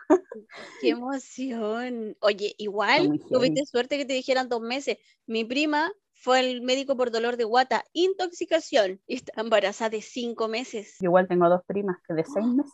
Qué 0.82 0.90
emoción. 0.90 2.18
Oye, 2.22 2.56
igual 2.58 3.20
tuviste 3.30 3.66
suerte 3.66 3.98
que 3.98 4.06
te 4.06 4.14
dijeran 4.14 4.50
dos 4.50 4.62
meses. 4.62 4.98
Mi 5.28 5.46
prima 5.46 5.92
fue 6.22 6.40
al 6.40 6.62
médico 6.62 6.96
por 6.96 7.10
dolor 7.10 7.36
de 7.36 7.46
guata, 7.46 7.84
intoxicación, 7.94 9.02
y 9.08 9.16
está 9.16 9.42
embarazada 9.42 9.90
de 9.90 10.04
cinco 10.04 10.48
meses. 10.48 10.98
Yo 11.00 11.06
igual 11.06 11.28
tengo 11.28 11.50
dos 11.50 11.62
primas 11.66 11.98
que 12.08 12.14
de 12.14 12.24
seis 12.24 12.46
meses. 12.46 12.72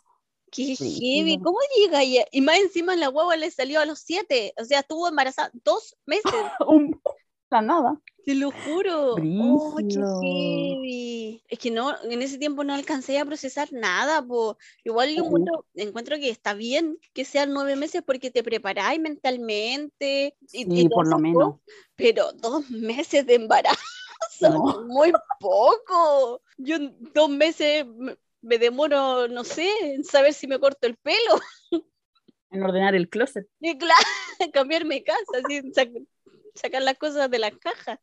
Qué 0.52 0.76
Sí, 0.76 1.00
heavy. 1.00 1.40
¿Cómo 1.40 1.58
llega? 1.78 2.04
Y, 2.04 2.20
y 2.32 2.42
más 2.42 2.58
encima 2.58 2.96
la 2.96 3.08
guagua 3.08 3.38
le 3.38 3.50
salió 3.50 3.80
a 3.80 3.86
los 3.86 4.00
siete. 4.00 4.54
O 4.58 4.66
sea, 4.66 4.82
estuvo 4.82 5.08
embarazada 5.08 5.50
dos 5.54 5.98
meses. 6.06 6.24
Un- 6.68 7.02
la 7.50 7.62
nada. 7.62 8.02
Te 8.26 8.36
lo 8.36 8.52
juro. 8.52 9.14
Oh, 9.14 9.76
qué 9.78 9.84
Brígido. 9.84 10.22
heavy. 10.22 11.42
Es 11.50 11.60
que 11.60 11.72
no, 11.72 11.96
en 12.04 12.22
ese 12.22 12.38
tiempo 12.38 12.64
no 12.66 12.74
alcancé 12.74 13.18
a 13.20 13.26
procesar 13.26 13.70
nada, 13.72 14.22
po. 14.22 14.58
Igual 14.84 15.16
yo 15.16 15.24
encuentro, 15.24 15.66
encuentro 15.76 16.18
que 16.18 16.30
está 16.30 16.54
bien 16.54 16.98
que 17.14 17.24
sean 17.24 17.54
nueve 17.54 17.78
meses 17.78 18.04
porque 18.06 18.30
te 18.30 18.44
preparáis 18.44 19.00
mentalmente 19.00 20.36
y, 20.52 20.64
y 20.74 20.82
Sí, 20.84 20.90
por 20.90 21.08
lo 21.08 21.20
menos. 21.20 21.56
pero 21.96 22.34
dos 22.34 22.70
meses 22.70 23.26
de 23.26 23.36
embarazo 23.36 23.80
No. 24.42 24.84
muy 24.88 25.14
poco. 25.40 26.42
Yo 26.58 26.78
dos 27.14 27.30
meses 27.30 27.86
me, 27.86 28.18
me 28.42 28.58
demoro, 28.58 29.30
no 29.30 29.44
sé, 29.46 29.70
en 29.82 30.04
saber 30.04 30.34
si 30.34 30.48
me 30.48 30.60
corto 30.60 30.86
el 30.86 30.98
pelo. 30.98 31.40
En 32.52 32.64
ordenar 32.64 32.96
el 32.96 33.10
closet. 33.10 33.48
Y 33.60 33.78
claro, 33.78 33.96
cambiarme 34.54 35.04
casa, 35.04 35.20
así, 35.44 35.62
sacar 36.58 36.82
las 36.82 36.98
cosas 36.98 37.30
de 37.30 37.40
la 37.40 37.52
caja. 37.52 38.00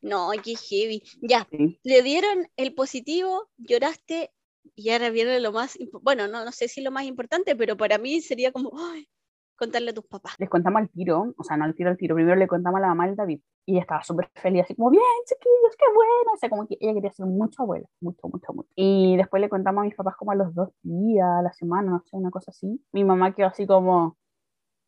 No, 0.00 0.30
qué 0.42 0.56
heavy. 0.56 1.02
Ya, 1.20 1.46
Sí. 1.50 1.78
le 1.82 2.02
dieron 2.02 2.48
el 2.56 2.74
positivo, 2.74 3.50
lloraste 3.58 4.32
y 4.74 4.90
ahora 4.90 5.10
viene 5.10 5.40
lo 5.40 5.52
más, 5.52 5.78
bueno, 6.02 6.26
no, 6.28 6.44
no 6.44 6.52
sé 6.52 6.68
si 6.68 6.80
lo 6.80 6.90
más 6.90 7.04
importante, 7.04 7.54
pero 7.56 7.76
para 7.76 7.98
mí 7.98 8.20
sería 8.20 8.50
como 8.52 8.72
ay, 8.78 9.08
contarle 9.56 9.90
a 9.90 9.94
tus 9.94 10.06
papás. 10.06 10.34
les 10.38 10.48
contamos 10.48 10.80
al 10.80 10.88
tiro, 10.90 11.34
o 11.36 11.44
sea, 11.44 11.56
no 11.56 11.64
al 11.64 11.74
tiro 11.74 11.90
al 11.90 11.96
tiro, 11.98 12.14
primero 12.14 12.36
le 12.36 12.48
contamos 12.48 12.78
a 12.78 12.82
la 12.82 12.88
mamá 12.88 13.06
del 13.06 13.16
David 13.16 13.40
y 13.66 13.72
ella 13.72 13.82
estaba 13.82 14.02
súper 14.02 14.30
feliz, 14.34 14.62
así 14.64 14.74
como, 14.74 14.90
bien, 14.90 15.02
chiquillos, 15.26 15.76
qué 15.78 15.84
bueno, 15.94 16.32
o 16.34 16.36
sea, 16.38 16.48
como 16.48 16.66
que 16.66 16.76
ella 16.80 16.94
quería 16.94 17.12
ser 17.12 17.26
mucho 17.26 17.62
abuela, 17.62 17.86
mucho, 18.00 18.26
mucho, 18.28 18.52
mucho. 18.54 18.68
Y 18.74 19.16
después 19.16 19.40
le 19.40 19.48
contamos 19.50 19.82
a 19.82 19.84
mis 19.84 19.94
papás 19.94 20.16
como 20.16 20.32
a 20.32 20.34
los 20.34 20.54
dos 20.54 20.70
días, 20.82 21.28
a 21.28 21.42
la 21.42 21.52
semana, 21.52 21.90
no 21.90 22.00
sé, 22.00 22.16
una 22.16 22.30
cosa 22.30 22.50
así. 22.50 22.82
Mi 22.92 23.04
mamá 23.04 23.34
quedó 23.34 23.48
así 23.48 23.66
como, 23.66 24.16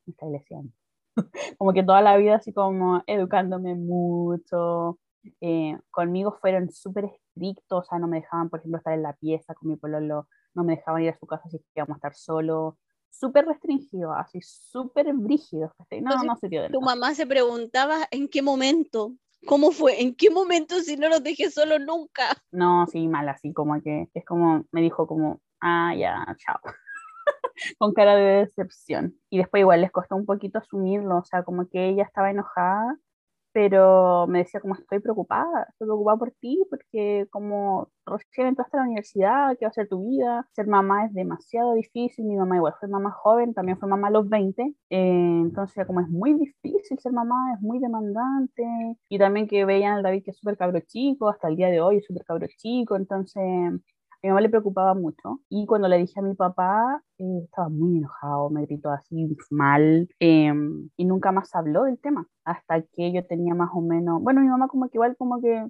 me 0.07 0.13
está. 0.13 0.27
como 1.59 1.73
que 1.73 1.83
toda 1.83 2.01
la 2.03 2.17
vida 2.17 2.37
así 2.37 2.53
como 2.53 3.03
educándome 3.07 3.75
mucho. 3.75 4.99
eh, 5.41 5.79
conmigo 5.91 6.37
fueron 6.41 6.71
súper 6.71 7.07
estrictos, 7.07 7.85
o 7.87 7.89
sea, 7.89 7.99
no 7.99 8.09
me 8.09 8.21
dejaban, 8.21 8.51
por 8.51 8.61
ejemplo, 8.61 8.79
estar 8.79 8.95
en 8.95 9.03
la 9.03 9.13
pieza 9.15 9.55
con 9.55 9.69
mi 9.71 9.77
pololo, 9.77 10.29
no 10.55 10.65
me 10.65 10.77
dejaban 10.77 11.03
ir 11.03 11.11
a 11.11 11.19
su 11.19 11.27
casa 11.27 11.49
si 11.49 11.61
íbamos 11.77 11.95
a 11.97 11.99
estar 11.99 12.15
solos, 12.15 12.75
súper 13.11 13.47
restringidos, 13.47 14.15
así 14.17 14.41
súper 14.43 15.13
brígidos. 15.15 15.73
¿cachai? 15.79 16.01
No, 16.01 16.11
Entonces, 16.11 16.27
no 16.27 16.37
se 16.37 16.49
dio 16.49 16.63
de 16.63 16.71
Tu 16.71 16.81
nada. 16.81 16.95
mamá 16.95 17.15
se 17.15 17.27
preguntaba 17.27 17.99
en 18.11 18.29
qué 18.29 18.43
momento, 18.43 19.13
cómo 19.47 19.71
fue, 19.71 20.01
en 20.03 20.15
qué 20.15 20.31
momento 20.31 20.81
si 20.81 20.97
no 20.97 21.09
los 21.09 21.23
dejé 21.23 21.51
solos 21.51 21.81
nunca. 21.81 22.25
No, 22.51 22.87
sí, 22.87 23.07
mal, 23.09 23.29
así 23.29 23.53
como 23.53 23.81
que 23.81 24.09
es 24.15 24.25
como, 24.25 24.65
me 24.73 24.81
dijo 24.83 25.07
como, 25.07 25.41
ah, 25.61 25.95
ya, 25.97 26.25
chao. 26.39 26.59
Con 27.79 27.93
cara 27.95 28.17
de 28.17 28.45
decepción. 28.47 29.15
Y 29.31 29.39
después 29.39 29.61
igual 29.61 29.81
les 29.83 29.91
costó 29.93 30.17
un 30.17 30.27
poquito 30.27 30.59
asumirlo, 30.59 31.19
o 31.19 31.25
sea, 31.25 31.43
como 31.45 31.69
que 31.69 31.89
ella 31.89 32.05
estaba 32.05 32.31
enojada, 32.31 32.97
pero 33.53 34.27
me 34.29 34.39
decía 34.39 34.61
como 34.61 34.75
estoy 34.75 35.01
preocupada, 35.01 35.67
estoy 35.71 35.87
preocupada 35.87 36.19
por 36.19 36.33
ti, 36.41 36.63
porque 36.71 37.27
como 37.31 37.89
recién 38.07 38.49
entraste 38.49 38.77
a 38.77 38.81
la 38.81 38.87
universidad, 38.87 39.57
¿qué 39.59 39.67
va 39.67 39.71
a 39.71 39.73
ser 39.73 39.89
tu 39.89 40.09
vida? 40.09 40.49
Ser 40.53 40.67
mamá 40.67 41.07
es 41.07 41.13
demasiado 41.15 41.75
difícil, 41.75 42.25
mi 42.25 42.37
mamá 42.37 42.57
igual 42.57 42.75
fue 42.81 42.89
mamá 42.89 43.11
joven, 43.13 43.55
también 43.55 43.79
fue 43.79 43.89
mamá 43.89 44.09
a 44.09 44.11
los 44.11 44.29
20, 44.29 44.63
eh, 44.63 44.75
entonces 44.91 45.87
como 45.87 46.01
es 46.01 46.09
muy 46.09 46.35
difícil 46.35 46.99
ser 46.99 47.13
mamá, 47.13 47.55
es 47.55 47.61
muy 47.61 47.79
demandante, 47.79 48.65
y 49.09 49.19
también 49.19 49.47
que 49.49 49.65
veían 49.65 49.95
al 49.97 50.03
David 50.03 50.25
que 50.25 50.31
es 50.31 50.39
súper 50.39 50.57
cabro 50.57 50.81
chico, 50.81 51.29
hasta 51.29 51.49
el 51.49 51.57
día 51.57 51.69
de 51.69 51.81
hoy 51.81 51.99
es 51.99 52.07
súper 52.07 52.25
cabro 52.25 52.47
chico, 52.57 52.97
entonces 52.97 53.43
mi 54.23 54.29
mamá 54.29 54.41
le 54.41 54.49
preocupaba 54.49 54.95
mucho 54.95 55.41
y 55.49 55.67
cuando 55.67 55.89
le 55.89 55.99
dije 55.99 56.21
a 56.21 56.23
mi 56.23 56.35
papá 56.35 57.03
eh, 57.19 57.41
estaba 57.45 57.69
muy 57.69 57.99
enojado, 57.99 58.51
me 58.51 58.63
gritó 58.67 58.91
así 58.91 59.37
mal 59.51 60.09
eh, 60.21 60.53
y 60.97 61.05
nunca 61.05 61.33
más 61.33 61.55
habló 61.55 61.85
del 61.85 61.99
tema 61.99 62.27
hasta 62.45 62.83
que 62.83 63.13
yo 63.13 63.27
tenía 63.27 63.55
más 63.55 63.71
o 63.75 63.81
menos, 63.81 64.23
bueno, 64.23 64.41
mi 64.41 64.49
mamá 64.49 64.69
como 64.69 64.89
que 64.89 64.97
igual 64.97 65.17
como 65.17 65.41
que 65.41 65.67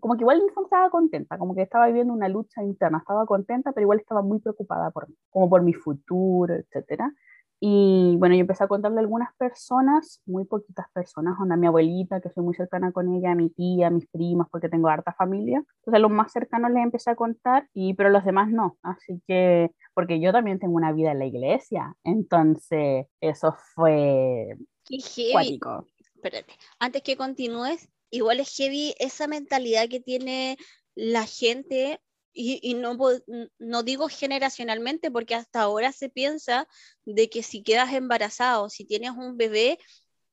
como 0.00 0.16
que 0.16 0.22
igual 0.22 0.42
estaba 0.62 0.90
contenta, 0.90 1.38
como 1.38 1.54
que 1.54 1.62
estaba 1.62 1.86
viviendo 1.86 2.12
una 2.12 2.28
lucha 2.28 2.62
interna, 2.62 2.98
estaba 2.98 3.26
contenta, 3.26 3.72
pero 3.72 3.84
igual 3.84 4.00
estaba 4.00 4.22
muy 4.22 4.38
preocupada 4.40 4.90
por 4.90 5.08
como 5.30 5.48
por 5.48 5.62
mi 5.62 5.72
futuro, 5.72 6.54
etcétera. 6.54 7.12
Y 7.62 8.16
bueno, 8.16 8.34
yo 8.34 8.40
empecé 8.40 8.64
a 8.64 8.68
contarle 8.68 8.98
a 8.98 9.00
algunas 9.00 9.34
personas, 9.36 10.22
muy 10.24 10.46
poquitas 10.46 10.86
personas, 10.94 11.36
a 11.38 11.56
mi 11.56 11.66
abuelita, 11.66 12.20
que 12.20 12.30
soy 12.30 12.42
muy 12.42 12.54
cercana 12.54 12.90
con 12.90 13.14
ella, 13.14 13.32
a 13.32 13.34
mi 13.34 13.50
tía, 13.50 13.90
mis 13.90 14.06
primas, 14.08 14.48
porque 14.50 14.70
tengo 14.70 14.88
harta 14.88 15.12
familia. 15.12 15.58
Entonces 15.58 15.94
a 15.94 15.98
los 15.98 16.10
más 16.10 16.32
cercanos 16.32 16.70
les 16.70 16.82
empecé 16.82 17.10
a 17.10 17.16
contar, 17.16 17.68
y, 17.74 17.92
pero 17.94 18.08
los 18.08 18.24
demás 18.24 18.48
no. 18.50 18.78
Así 18.82 19.20
que, 19.28 19.70
porque 19.92 20.20
yo 20.20 20.32
también 20.32 20.58
tengo 20.58 20.74
una 20.74 20.92
vida 20.92 21.12
en 21.12 21.18
la 21.18 21.26
iglesia, 21.26 21.94
entonces 22.02 23.06
eso 23.20 23.54
fue... 23.74 24.56
Qué 24.86 24.96
heavy. 24.98 25.60
Espérate, 26.14 26.54
antes 26.78 27.02
que 27.02 27.16
continúes, 27.16 27.90
igual 28.10 28.40
es 28.40 28.56
heavy 28.56 28.94
esa 28.98 29.26
mentalidad 29.26 29.88
que 29.88 30.00
tiene 30.00 30.56
la 30.94 31.26
gente 31.26 32.00
y, 32.32 32.74
no, 32.74 32.96
no 33.58 33.82
digo 33.82 34.08
generacionalmente 34.08 35.10
porque 35.10 35.34
hasta 35.34 35.62
ahora 35.62 35.92
se 35.92 36.08
piensa 36.08 36.68
de 37.04 37.28
que 37.28 37.42
si 37.42 37.62
quedas 37.62 37.92
embarazado, 37.92 38.70
si 38.70 38.84
tienes 38.84 39.10
un 39.10 39.36
bebé, 39.36 39.78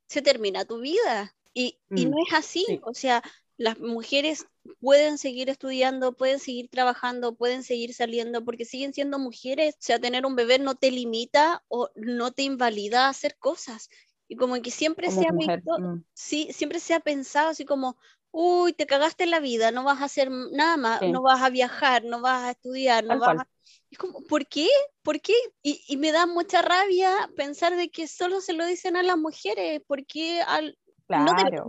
se 0.07 0.21
termina 0.21 0.65
tu 0.65 0.79
vida. 0.79 1.35
Y, 1.53 1.79
y 1.89 2.05
mm, 2.05 2.09
no 2.11 2.17
es 2.25 2.33
así. 2.33 2.65
O 2.83 2.93
sea, 2.93 3.23
las 3.57 3.79
mujeres 3.79 4.45
pueden 4.79 5.17
seguir 5.17 5.49
estudiando, 5.49 6.13
pueden 6.13 6.39
seguir 6.39 6.69
trabajando, 6.69 7.35
pueden 7.35 7.63
seguir 7.63 7.93
saliendo 7.93 8.45
porque 8.45 8.65
siguen 8.65 8.93
siendo 8.93 9.17
mujeres. 9.17 9.75
O 9.75 9.81
sea, 9.81 9.99
tener 9.99 10.25
un 10.25 10.35
bebé 10.35 10.59
no 10.59 10.75
te 10.75 10.91
limita 10.91 11.63
o 11.67 11.89
no 11.95 12.31
te 12.31 12.43
invalida 12.43 13.05
a 13.05 13.09
hacer 13.09 13.37
cosas. 13.37 13.89
Y 14.29 14.35
como 14.35 14.61
que 14.61 14.71
siempre 14.71 15.09
se 15.09 15.25
ha 15.25 15.31
visto, 15.31 15.79
mm. 15.79 16.03
sí, 16.13 16.49
siempre 16.51 16.79
se 16.79 16.93
ha 16.93 16.99
pensado 16.99 17.49
así 17.49 17.65
como, 17.65 17.97
uy, 18.39 18.71
te 18.71 18.85
cagaste 18.85 19.23
en 19.23 19.31
la 19.31 19.39
vida, 19.39 19.71
no 19.71 19.83
vas 19.83 19.99
a 19.99 20.05
hacer 20.05 20.29
nada 20.29 20.77
más, 20.77 21.01
no 21.01 21.23
vas 21.23 21.41
a 21.41 21.49
viajar, 21.49 22.03
no 22.03 22.21
vas 22.21 22.43
a 22.43 22.51
estudiar, 22.51 23.03
no 23.03 23.17
vas 23.17 23.39
a... 23.39 23.47
Es 23.89 23.97
como, 23.97 24.21
¿por 24.21 24.45
qué? 24.45 24.67
¿Por 25.01 25.19
qué? 25.21 25.33
Y, 25.63 25.97
me 25.97 26.11
da 26.11 26.27
mucha 26.27 26.61
rabia 26.61 27.09
pensar 27.35 27.75
de 27.75 27.89
que 27.89 28.07
solo 28.07 28.39
se 28.39 28.53
lo 28.53 28.63
dicen 28.67 28.95
a 28.95 29.01
las 29.01 29.17
mujeres, 29.17 29.81
porque 29.87 30.41
al... 30.41 30.77
Claro. 31.07 31.67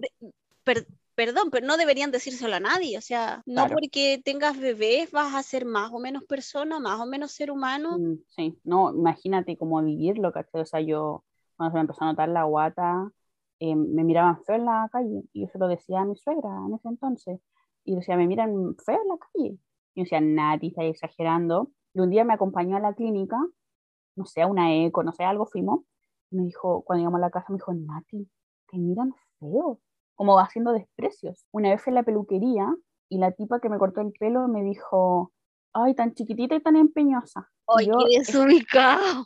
perdón, 1.14 1.50
pero 1.50 1.66
no 1.66 1.78
deberían 1.78 2.10
decírselo 2.10 2.56
a 2.56 2.60
nadie, 2.60 2.98
o 2.98 3.00
sea, 3.00 3.42
no 3.46 3.66
porque 3.68 4.20
tengas 4.22 4.58
bebés 4.58 5.10
vas 5.10 5.34
a 5.34 5.42
ser 5.42 5.64
más 5.64 5.90
o 5.90 5.98
menos 6.00 6.24
persona, 6.24 6.80
más 6.80 7.00
o 7.00 7.06
menos 7.06 7.32
ser 7.32 7.50
humano. 7.50 7.98
Mm, 7.98 8.18
sí, 8.28 8.58
no, 8.64 8.92
imagínate 8.92 9.56
cómo 9.56 9.82
vivirlo, 9.82 10.32
¿cachai? 10.32 10.60
O 10.60 10.66
sea, 10.66 10.82
yo 10.82 11.24
cuando 11.56 11.72
se 11.72 11.76
me 11.76 11.80
empezó 11.80 12.04
a 12.04 12.08
notar 12.08 12.28
la 12.28 12.44
guata, 12.44 13.10
eh, 13.60 13.74
me 13.74 14.04
miraban 14.04 14.42
feo 14.44 14.56
en 14.56 14.64
la 14.64 14.88
calle 14.92 15.24
y 15.32 15.42
yo 15.42 15.48
se 15.48 15.58
lo 15.58 15.68
decía 15.68 16.00
a 16.00 16.04
mi 16.04 16.16
suegra 16.16 16.48
en 16.66 16.74
ese 16.74 16.88
entonces 16.88 17.40
y 17.84 17.96
decía, 17.96 18.16
me 18.16 18.26
miran 18.26 18.76
feo 18.84 19.00
en 19.00 19.08
la 19.08 19.16
calle. 19.18 19.58
Y 19.94 20.00
yo 20.00 20.04
decía, 20.04 20.20
Nati, 20.20 20.68
está 20.68 20.84
exagerando. 20.84 21.70
Y 21.94 22.00
un 22.00 22.10
día 22.10 22.24
me 22.24 22.34
acompañó 22.34 22.76
a 22.76 22.80
la 22.80 22.92
clínica, 22.94 23.38
no 24.14 24.26
sé, 24.26 24.42
a 24.42 24.46
una 24.46 24.74
eco, 24.74 25.02
no 25.02 25.12
sé, 25.12 25.24
algo 25.24 25.46
fuimos. 25.46 25.80
Y 26.30 26.36
me 26.36 26.44
dijo, 26.44 26.82
cuando 26.82 27.00
llegamos 27.00 27.18
a 27.18 27.22
la 27.22 27.30
casa, 27.30 27.46
me 27.48 27.56
dijo, 27.56 27.72
Nati, 27.72 28.28
te 28.70 28.78
miran 28.78 29.14
feo, 29.40 29.80
como 30.14 30.38
haciendo 30.38 30.72
desprecios. 30.72 31.46
Una 31.50 31.70
vez 31.70 31.82
fui 31.82 31.92
a 31.92 31.94
la 31.94 32.02
peluquería 32.02 32.68
y 33.08 33.18
la 33.18 33.32
tipa 33.32 33.60
que 33.60 33.70
me 33.70 33.78
cortó 33.78 34.02
el 34.02 34.12
pelo 34.12 34.46
me 34.48 34.62
dijo, 34.62 35.32
ay, 35.72 35.94
tan 35.94 36.12
chiquitita 36.12 36.56
y 36.56 36.60
tan 36.60 36.76
empeñosa. 36.76 37.50
Ay, 37.66 37.86
qué 37.86 38.18
desubicado. 38.18 39.24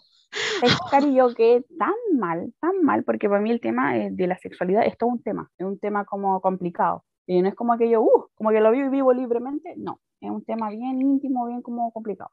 Pescar 0.61 1.05
y 1.05 1.15
yo 1.15 1.35
que 1.35 1.65
tan 1.79 1.95
mal, 2.19 2.53
tan 2.61 2.83
mal, 2.83 3.05
porque 3.05 3.29
para 3.29 3.41
mí 3.41 3.51
el 3.51 3.61
tema 3.61 3.95
de 3.95 4.27
la 4.27 4.39
sexualidad 4.39 4.87
es 4.87 4.97
todo 4.97 5.11
un 5.11 5.23
tema, 5.23 5.51
es 5.59 5.67
un 5.67 5.79
tema 5.79 6.05
como 6.05 6.41
complicado. 6.41 7.05
Y 7.27 7.41
no 7.43 7.49
es 7.49 7.55
como 7.55 7.73
aquello, 7.73 8.03
uh, 8.03 8.27
como 8.35 8.51
que 8.51 8.61
lo 8.61 8.71
vivo 8.73 8.87
y 8.87 8.91
vivo 8.91 9.13
libremente, 9.13 9.75
no, 9.77 10.01
es 10.21 10.31
un 10.31 10.45
tema 10.45 10.71
bien 10.71 11.01
íntimo, 11.01 11.47
bien 11.47 11.63
como 11.63 11.93
complicado. 11.93 12.31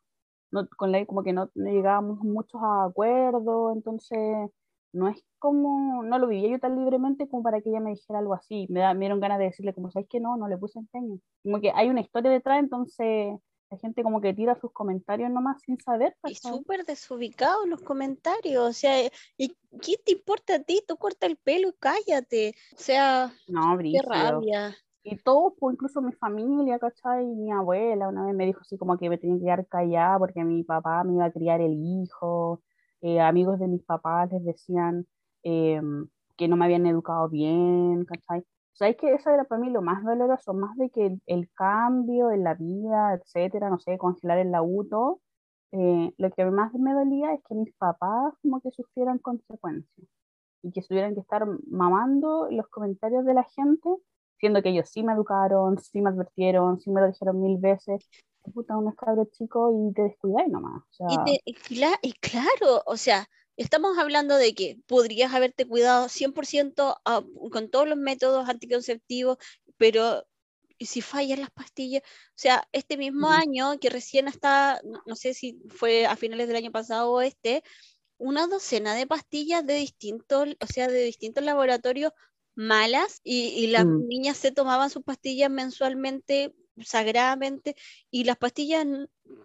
No, 0.51 0.67
con 0.77 0.91
ley 0.91 1.05
como 1.05 1.23
que 1.23 1.31
no, 1.33 1.49
no 1.53 1.69
llegábamos 1.71 2.19
muchos 2.21 2.59
a 2.63 2.85
acuerdos, 2.85 3.75
entonces 3.75 4.49
no 4.93 5.07
es 5.07 5.23
como, 5.37 6.03
no 6.03 6.17
lo 6.17 6.27
vivía 6.27 6.49
yo 6.49 6.59
tan 6.59 6.75
libremente 6.75 7.27
como 7.29 7.43
para 7.43 7.61
que 7.61 7.69
ella 7.69 7.79
me 7.79 7.91
dijera 7.91 8.19
algo 8.19 8.33
así. 8.33 8.65
Me, 8.69 8.79
da, 8.79 8.93
me 8.93 9.01
dieron 9.01 9.19
ganas 9.19 9.39
de 9.39 9.45
decirle, 9.45 9.73
como 9.73 9.91
sabes 9.91 10.07
que 10.09 10.19
no, 10.19 10.37
no 10.37 10.47
le 10.47 10.57
puse 10.57 10.79
empeño. 10.79 11.19
Como 11.43 11.61
que 11.61 11.71
hay 11.71 11.89
una 11.89 12.01
historia 12.01 12.31
detrás, 12.31 12.59
entonces 12.59 13.39
la 13.69 13.77
gente 13.77 14.03
como 14.03 14.19
que 14.19 14.33
tira 14.33 14.55
sus 14.59 14.71
comentarios 14.71 15.29
nomás 15.29 15.61
sin 15.61 15.79
saber. 15.79 16.15
Y 16.27 16.35
súper 16.35 16.85
desubicados 16.85 17.67
los 17.67 17.81
comentarios, 17.81 18.69
o 18.69 18.73
sea, 18.73 19.05
¿y 19.37 19.55
qué 19.81 19.95
te 20.03 20.13
importa 20.13 20.55
a 20.55 20.59
ti? 20.59 20.81
Tú 20.87 20.97
corta 20.97 21.27
el 21.27 21.37
pelo 21.37 21.69
y 21.69 21.73
cállate. 21.79 22.55
O 22.75 22.79
sea, 22.79 23.31
no, 23.47 23.77
qué 23.77 24.01
rabia. 24.01 24.75
Y 25.03 25.15
todo, 25.17 25.55
pues, 25.57 25.73
incluso 25.75 26.01
mi 26.01 26.11
familia, 26.13 26.77
¿cachai? 26.77 27.25
Mi 27.25 27.51
abuela 27.51 28.09
una 28.09 28.25
vez 28.25 28.35
me 28.35 28.45
dijo 28.45 28.59
así 28.61 28.77
como 28.77 28.97
que 28.97 29.09
me 29.09 29.17
tenía 29.17 29.37
que 29.37 29.43
quedar 29.43 29.67
callada 29.67 30.19
porque 30.19 30.43
mi 30.43 30.63
papá 30.63 31.03
me 31.03 31.13
iba 31.13 31.25
a 31.25 31.31
criar 31.31 31.61
el 31.61 31.73
hijo. 31.73 32.61
Eh, 33.01 33.21
amigos 33.21 33.59
de 33.59 33.67
mis 33.67 33.83
papás 33.83 34.29
les 34.31 34.43
decían 34.43 35.07
em, 35.43 36.07
que 36.35 36.47
no 36.47 36.57
me 36.57 36.65
habían 36.65 36.85
educado 36.85 37.29
bien, 37.29 38.03
¿cachai? 38.05 38.43
¿Sabes 38.73 38.95
que 38.97 39.13
eso 39.13 39.29
era 39.29 39.43
para 39.43 39.61
mí 39.61 39.69
lo 39.69 39.81
más 39.81 40.03
doloroso? 40.03 40.53
Más 40.53 40.75
de 40.77 40.89
que 40.89 41.17
el, 41.25 41.49
cambio 41.53 42.31
en 42.31 42.43
la 42.43 42.53
vida, 42.53 43.13
etcétera, 43.13 43.69
no 43.69 43.79
sé, 43.79 43.97
congelar 43.97 44.37
el 44.39 44.55
auto, 44.55 45.21
eh, 45.71 46.13
lo 46.17 46.31
que 46.31 46.45
más 46.45 46.73
me 46.73 46.93
dolía 46.93 47.33
es 47.33 47.41
que 47.47 47.55
mis 47.55 47.73
papás 47.75 48.33
como 48.41 48.61
que 48.61 48.71
sufrieran 48.71 49.19
consecuencias 49.19 50.07
y 50.63 50.71
que 50.71 50.81
tuvieran 50.81 51.13
que 51.13 51.21
estar 51.21 51.45
mamando 51.69 52.47
los 52.49 52.67
comentarios 52.69 53.25
de 53.25 53.33
la 53.33 53.43
gente, 53.43 53.89
siendo 54.39 54.61
que 54.61 54.69
ellos 54.69 54.89
sí 54.89 55.03
me 55.03 55.13
educaron, 55.13 55.77
sí 55.77 56.01
me 56.01 56.09
advirtieron, 56.09 56.79
sí 56.79 56.89
me 56.89 57.01
lo 57.01 57.07
dijeron 57.07 57.41
mil 57.41 57.57
veces, 57.57 58.09
puta, 58.53 58.77
un 58.77 58.89
escabro 58.89 59.25
chico 59.25 59.71
y 59.73 59.93
te 59.93 60.03
descuidáis 60.03 60.49
nomás. 60.49 60.83
y, 61.09 61.53
y 62.01 62.13
claro, 62.13 62.81
o 62.85 62.97
sea, 62.97 63.27
Estamos 63.59 63.97
hablando 63.97 64.37
de 64.37 64.55
que 64.55 64.79
podrías 64.87 65.33
haberte 65.33 65.67
cuidado 65.67 66.07
100% 66.07 67.01
ah, 67.03 67.23
con 67.51 67.69
todos 67.69 67.89
los 67.89 67.97
métodos 67.97 68.47
anticonceptivos, 68.47 69.37
pero 69.75 70.25
si 70.79 71.01
fallan 71.01 71.41
las 71.41 71.51
pastillas, 71.51 72.01
o 72.01 72.37
sea, 72.37 72.65
este 72.71 72.95
mismo 72.95 73.27
año 73.27 73.77
que 73.77 73.89
recién 73.89 74.29
está, 74.29 74.79
no, 75.05 75.15
sé 75.17 75.33
si 75.33 75.59
fue 75.67 76.05
a 76.05 76.15
finales 76.15 76.47
del 76.47 76.55
año 76.55 76.71
pasado 76.71 77.11
o 77.11 77.19
este, 77.19 77.61
una 78.17 78.47
docena 78.47 78.95
de 78.95 79.05
pastillas 79.05 79.65
de 79.65 79.73
distintos, 79.73 80.47
o 80.61 80.65
sea, 80.65 80.87
de 80.87 81.03
distintos 81.03 81.43
laboratorios 81.43 82.13
malas 82.55 83.19
y, 83.25 83.67
las 83.67 83.85
mm. 83.85 84.07
niñas 84.07 84.37
se 84.37 84.53
tomaban 84.53 84.89
sus 84.89 85.03
pastillas 85.03 85.51
mensualmente 85.51 86.55
sagradamente 86.83 87.75
y 88.11 88.23
las 88.23 88.37
pastillas 88.37 88.85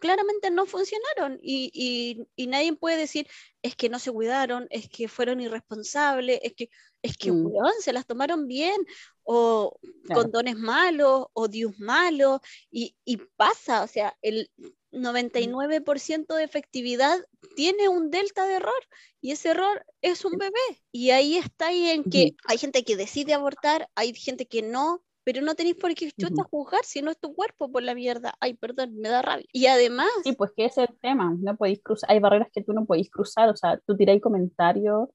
claramente 0.01 0.51
no 0.51 0.67
funcionaron 0.67 1.39
y, 1.43 2.27
y, 2.37 2.47
nadie 2.47 2.75
puede 2.75 2.97
decir 2.97 3.27
es 3.63 3.77
que 3.77 3.89
no 3.89 3.99
se 3.99 4.11
cuidaron, 4.11 4.67
es 4.71 4.89
que 4.89 5.09
fueron 5.09 5.41
irresponsables, 5.41 6.41
es 6.43 6.55
que, 6.55 6.71
es 7.03 7.17
que 7.17 7.33
mm. 7.33 7.51
se 7.81 7.93
las 7.93 8.07
tomaron 8.07 8.47
bien 8.47 8.77
o 9.23 9.79
con 10.13 10.31
dones 10.31 10.57
malos 10.57 11.27
o 11.33 11.49
Dios 11.49 11.79
malo 11.79 12.41
y, 12.71 12.97
y 13.05 13.19
pasa, 13.37 13.83
o 13.83 13.87
sea, 13.87 14.17
el 14.23 14.51
99% 14.93 16.27
mm. 16.29 16.37
de 16.37 16.45
efectividad 16.45 17.19
tiene 17.57 17.89
un 17.89 18.11
delta 18.11 18.47
de 18.47 18.55
error 18.55 18.89
y 19.21 19.33
ese 19.33 19.51
error 19.51 19.85
es 20.03 20.25
un 20.25 20.37
bebé. 20.39 20.83
Y 20.93 21.11
ahí 21.11 21.37
está 21.37 21.69
ahí 21.69 21.89
en 21.89 22.05
que 22.05 22.37
hay 22.47 22.59
gente 22.59 22.85
que 22.85 22.97
decide 22.97 23.35
abortar, 23.35 23.91
hay 23.95 24.15
gente 24.15 24.47
que 24.47 24.63
no, 24.63 25.04
pero 25.25 25.43
no 25.43 25.55
tenéis 25.55 25.77
por 25.77 25.95
qué 25.95 26.11
chuta 26.13 26.45
juzgar 26.45 26.85
si 26.85 27.03
no 27.03 27.11
es 27.11 27.19
tu 27.19 27.35
cuerpo 27.35 27.73
por 27.73 27.83
la 27.83 27.95
mierda. 27.95 28.35
Ay, 28.41 28.55
perdón, 28.55 28.95
me 28.97 29.09
da 29.09 29.23
rabia. 29.23 29.47
Y 29.53 29.67
además... 29.67 30.09
Sí, 30.23 30.33
pues 30.33 30.53
que 30.55 30.67
ese 30.67 30.85
es 30.85 30.91
el 30.91 30.99
tema, 31.01 31.35
no 31.41 31.57
podéis 31.57 31.83
cruzar, 31.83 32.11
hay 32.11 32.21
barreras 32.21 32.49
que 32.53 32.63
tú 32.63 32.73
no 32.73 32.85
podéis 32.85 33.11
cruzar, 33.11 33.49
o 33.49 33.57
sea, 33.57 33.81
tú 33.87 33.97
tiráis 33.97 34.23
comentarios. 34.23 35.09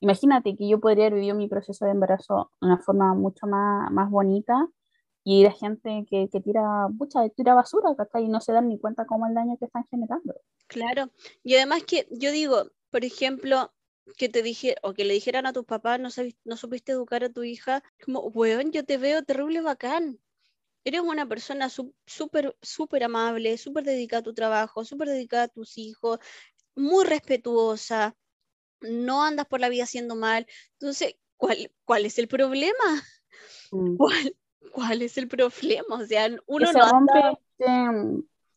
Imagínate 0.00 0.56
que 0.56 0.66
yo 0.66 0.80
podría 0.80 1.06
haber 1.06 1.20
vivido 1.20 1.36
mi 1.36 1.48
proceso 1.48 1.84
de 1.84 1.90
embarazo 1.90 2.50
de 2.60 2.68
una 2.68 2.78
forma 2.78 3.14
mucho 3.14 3.46
más, 3.46 3.90
más 3.92 4.10
bonita 4.10 4.66
y 5.22 5.44
hay 5.44 5.52
gente 5.52 6.06
que, 6.08 6.28
que 6.32 6.40
tira, 6.40 6.88
mucha, 6.88 7.28
tira 7.28 7.54
basura, 7.54 7.90
acá 7.98 8.20
y 8.20 8.28
no 8.28 8.40
se 8.40 8.52
dan 8.52 8.68
ni 8.68 8.78
cuenta 8.78 9.04
cómo 9.04 9.26
el 9.26 9.34
daño 9.34 9.56
que 9.58 9.66
están 9.66 9.84
generando. 9.90 10.34
Claro, 10.66 11.10
y 11.42 11.56
además 11.56 11.84
que 11.84 12.08
yo 12.10 12.32
digo, 12.32 12.64
por 12.90 13.04
ejemplo, 13.04 13.70
que 14.16 14.28
te 14.28 14.42
dije, 14.42 14.76
o 14.82 14.94
que 14.94 15.04
le 15.04 15.14
dijeran 15.14 15.46
a 15.46 15.52
tus 15.52 15.64
papás, 15.64 16.00
no, 16.00 16.08
no 16.44 16.56
supiste 16.56 16.92
educar 16.92 17.24
a 17.24 17.30
tu 17.30 17.42
hija, 17.42 17.82
como, 18.04 18.20
weón, 18.20 18.72
yo 18.72 18.84
te 18.84 18.98
veo 18.98 19.22
terrible 19.22 19.60
bacán. 19.60 20.18
Eres 20.84 21.02
una 21.02 21.26
persona 21.26 21.68
súper, 21.68 22.56
súper 22.62 23.04
amable, 23.04 23.58
súper 23.58 23.84
dedicada 23.84 24.20
a 24.20 24.24
tu 24.24 24.34
trabajo, 24.34 24.84
súper 24.84 25.08
dedicada 25.08 25.44
a 25.44 25.48
tus 25.48 25.76
hijos, 25.76 26.18
muy 26.74 27.04
respetuosa, 27.04 28.16
no 28.80 29.22
andas 29.22 29.46
por 29.46 29.60
la 29.60 29.68
vida 29.68 29.84
haciendo 29.84 30.16
mal. 30.16 30.46
Entonces, 30.72 31.16
¿cuál, 31.36 31.70
cuál 31.84 32.06
es 32.06 32.18
el 32.18 32.28
problema? 32.28 32.74
Mm. 33.72 33.96
¿Cuál, 33.96 34.36
¿Cuál 34.72 35.02
es 35.02 35.18
el 35.18 35.28
problema? 35.28 35.96
O 35.96 36.06
sea, 36.06 36.28
uno 36.46 36.66
se 36.66 36.80
rompe, 36.80 37.38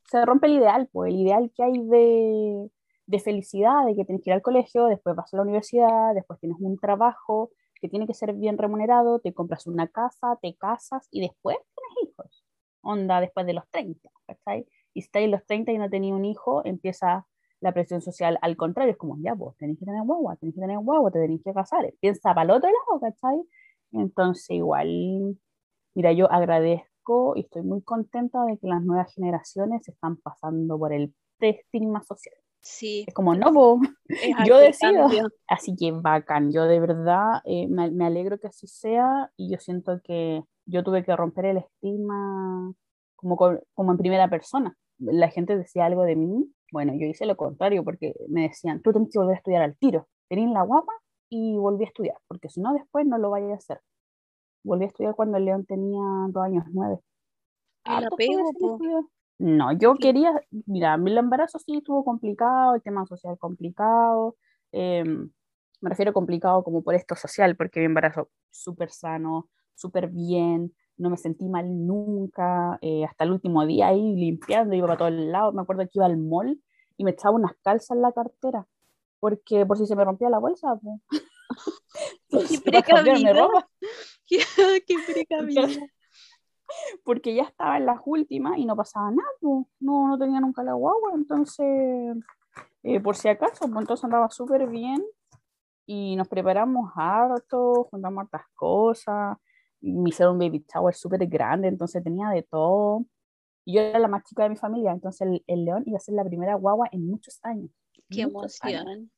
se, 0.10 0.26
rompe 0.26 0.48
el 0.48 0.54
ideal, 0.54 0.88
pues, 0.92 1.14
el 1.14 1.20
ideal 1.20 1.52
que 1.56 1.64
hay 1.64 1.80
de 1.80 2.70
de 3.06 3.20
felicidad, 3.20 3.86
de 3.86 3.96
que 3.96 4.06
tienes 4.06 4.24
que 4.24 4.30
ir 4.30 4.34
al 4.34 4.42
colegio, 4.42 4.88
después 4.88 5.16
vas 5.16 5.34
a 5.34 5.38
la 5.38 5.44
universidad, 5.44 6.14
después 6.14 6.40
tienes 6.40 6.58
un 6.60 6.78
trabajo 6.78 7.52
que 7.82 7.90
tiene 7.90 8.08
que 8.08 8.14
ser 8.14 8.34
bien 8.34 8.58
remunerado, 8.58 9.20
te 9.20 9.34
compras 9.34 9.68
una 9.68 9.88
casa, 9.88 10.38
te 10.42 10.56
casas 10.56 11.08
y 11.12 11.22
después 11.22 11.58
tienes 11.76 12.14
hijos. 12.14 12.46
onda 12.82 13.22
después 13.22 13.46
de 13.46 13.54
los 13.54 13.68
30, 13.70 14.10
¿cachai? 14.28 14.66
Y 14.94 15.02
si 15.02 15.06
estáis 15.08 15.30
los 15.30 15.46
30 15.46 15.72
y 15.72 15.78
no 15.78 15.90
tenéis 15.90 16.14
un 16.14 16.26
hijo, 16.26 16.66
empieza 16.66 17.28
la 17.60 17.74
presión 17.74 18.02
social 18.02 18.38
al 18.42 18.58
contrario, 18.58 18.92
es 18.92 18.98
como, 18.98 19.18
ya, 19.20 19.34
vos 19.34 19.56
tenéis 19.58 19.80
que 19.80 19.86
tener 19.86 20.04
guagua, 20.04 20.36
tenéis 20.38 20.56
que 20.56 20.62
tener 20.62 20.78
guagua, 20.80 21.12
te 21.12 21.20
tenéis 21.20 21.42
que 21.44 21.54
casar, 21.54 21.94
piensa 22.00 22.34
para 22.34 22.44
el 22.44 22.52
otro 22.52 22.70
lado, 22.70 23.00
¿cachai? 23.02 23.42
Entonces, 23.92 24.50
igual, 24.52 25.38
mira, 25.96 26.12
yo 26.14 26.32
agradezco 26.32 27.34
y 27.36 27.42
estoy 27.42 27.64
muy 27.64 27.82
contenta 27.84 28.46
de 28.46 28.58
que 28.58 28.68
las 28.68 28.84
nuevas 28.84 29.14
generaciones 29.14 29.88
están 29.88 30.18
pasando 30.18 30.78
por 30.80 30.94
el 30.94 31.14
estigma 31.40 32.02
social. 32.04 32.43
Sí. 32.64 33.04
Es 33.08 33.14
como, 33.14 33.36
no, 33.36 33.52
yo 34.48 34.58
decido. 34.58 35.08
Así 35.48 35.76
que 35.76 35.92
bacán, 35.92 36.52
yo 36.52 36.64
de 36.64 36.80
verdad 36.80 37.42
eh, 37.46 37.68
me, 37.68 37.92
me, 37.92 38.06
alegro 38.06 38.40
que 38.40 38.48
así 38.48 38.68
sea 38.68 39.32
y 39.36 39.52
yo 39.52 39.60
siento 39.60 40.00
que 40.02 40.44
yo 40.66 40.84
tuve 40.84 41.04
que 41.04 41.16
romper 41.16 41.46
el 41.46 41.58
estigma 41.58 42.74
como, 43.18 43.38
como 43.74 43.92
en 43.92 43.98
primera 43.98 44.30
persona. 44.30 44.78
La 44.98 45.30
gente 45.30 45.58
decía 45.58 45.86
algo 45.86 46.04
de 46.04 46.16
mí, 46.16 46.50
bueno, 46.72 46.94
yo 46.94 47.06
hice 47.06 47.26
lo 47.26 47.36
contrario 47.36 47.84
porque 47.84 48.14
me 48.30 48.44
decían, 48.44 48.82
tú 48.82 48.92
tienes 48.92 49.12
que 49.12 49.20
volver 49.20 49.36
a 49.36 49.38
estudiar 49.38 49.62
al 49.62 49.78
tiro, 49.78 50.08
tenés 50.30 50.50
la 50.50 50.64
guapa 50.64 50.94
y 51.30 51.58
volví 51.58 51.84
a 51.84 51.88
estudiar, 51.88 52.18
porque 52.28 52.50
si 52.50 52.62
no 52.62 52.74
después 52.74 53.06
no 53.06 53.18
lo 53.18 53.30
vaya 53.30 53.52
a 53.52 53.56
hacer. 53.56 53.82
Volví 54.64 54.86
a 54.86 54.88
estudiar 54.88 55.16
cuando 55.16 55.38
el 55.38 55.46
León 55.46 55.66
tenía 55.66 56.02
dos 56.30 56.44
años, 56.44 56.64
nueve. 56.72 57.00
No, 59.44 59.74
yo 59.74 59.96
quería, 59.96 60.42
mira, 60.68 60.96
mi 60.96 61.18
embarazo 61.18 61.60
sí 61.60 61.76
estuvo 61.76 62.06
complicado, 62.06 62.76
el 62.76 62.82
tema 62.82 63.06
social 63.06 63.38
complicado, 63.38 64.38
em, 64.72 65.30
me 65.82 65.90
refiero 65.90 66.14
complicado 66.14 66.64
como 66.64 66.82
por 66.82 66.96
esto 66.96 67.14
social, 67.18 67.58
porque 67.58 67.82
mi 67.82 67.88
embarazo 67.88 68.30
súper 68.52 68.90
sano, 68.90 69.50
súper 69.76 70.08
bien, 70.08 70.74
no 70.96 71.10
me 71.10 71.18
sentí 71.18 71.50
mal 71.50 71.66
nunca, 71.86 72.80
eh, 72.82 73.04
hasta 73.04 73.26
el 73.26 73.34
último 73.34 73.66
día 73.66 73.90
ahí 73.90 74.16
limpiando, 74.16 74.76
iba 74.76 74.88
para 74.88 74.98
todos 75.00 75.12
lados, 75.12 75.54
me 75.54 75.62
acuerdo 75.62 75.84
que 75.84 75.92
iba 75.96 76.06
al 76.06 76.16
mall 76.16 76.62
y 76.96 77.04
me 77.04 77.12
echaba 77.12 77.36
unas 77.36 77.52
calzas 77.62 77.92
en 77.98 78.02
la 78.02 78.14
cartera, 78.14 78.66
porque 79.20 79.66
por 79.66 79.78
si 79.78 79.86
se 79.86 79.98
me 79.98 80.06
rompía 80.06 80.30
la 80.30 80.40
bolsa, 80.40 80.80
pues. 80.82 81.02
qué 82.30 82.60
precavida. 82.64 83.46
qué, 84.26 84.40
qué 84.88 84.96
precavida 85.06 85.68
porque 87.04 87.34
ya 87.34 87.44
estaba 87.44 87.78
en 87.78 87.86
las 87.86 88.00
últimas 88.06 88.58
y 88.58 88.66
no 88.66 88.76
pasaba 88.76 89.12
nada, 89.12 89.30
no, 89.42 89.68
no 89.80 90.18
tenía 90.18 90.40
nunca 90.40 90.64
la 90.64 90.74
guagua, 90.74 91.12
entonces, 91.16 92.18
eh, 92.84 93.00
por 93.00 93.16
si 93.16 93.30
acaso, 93.30 93.68
pues 93.68 93.82
entonces 93.82 94.04
andaba 94.04 94.30
súper 94.30 94.68
bien 94.68 95.04
y 95.86 96.16
nos 96.16 96.28
preparamos 96.28 96.92
harto, 96.96 97.88
juntamos 97.92 98.24
hartas 98.24 98.46
cosas, 98.54 99.38
me 99.82 100.10
hicieron 100.10 100.36
un 100.36 100.40
baby 100.40 100.66
shower 100.74 100.96
súper 100.96 101.26
grande, 101.28 101.68
entonces 101.68 102.04
tenía 102.04 102.30
de 102.30 102.44
todo. 102.44 103.06
Y 103.66 103.76
yo 103.76 103.82
era 103.82 104.00
la 104.00 104.08
más 104.08 104.24
chica 104.24 104.44
de 104.44 104.50
mi 104.50 104.56
familia, 104.56 104.92
entonces 104.92 105.22
el, 105.22 105.44
el 105.48 105.66
león 105.66 105.84
iba 105.86 105.98
a 105.98 106.02
ser 106.02 106.16
la 106.16 106.26
primera 106.26 106.56
guagua 106.56 106.88
en 106.92 107.08
muchos 107.08 107.40
años. 107.44 107.70
Qué 108.10 108.22
emoción. 108.22 109.12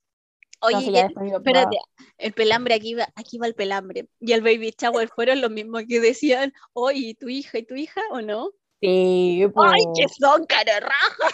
Oye, 0.61 1.07
espérate, 1.33 1.77
el 2.17 2.33
pelambre, 2.33 2.75
aquí 2.75 2.95
va, 2.95 3.07
aquí 3.15 3.37
va 3.37 3.47
el 3.47 3.55
pelambre. 3.55 4.07
Y 4.19 4.33
el 4.33 4.41
baby 4.41 4.73
shower 4.77 5.09
fueron 5.09 5.41
los 5.41 5.51
mismos 5.51 5.83
que 5.87 5.99
decían, 5.99 6.53
oye, 6.73 7.15
¿tu 7.19 7.29
hija 7.29 7.57
y 7.57 7.63
tu 7.63 7.75
hija 7.75 8.01
o 8.11 8.21
no? 8.21 8.51
Sí, 8.81 9.45
pues. 9.53 9.71
¡Ay, 9.73 9.83
que 9.95 10.07
son 10.09 10.45
carerrajas! 10.45 11.31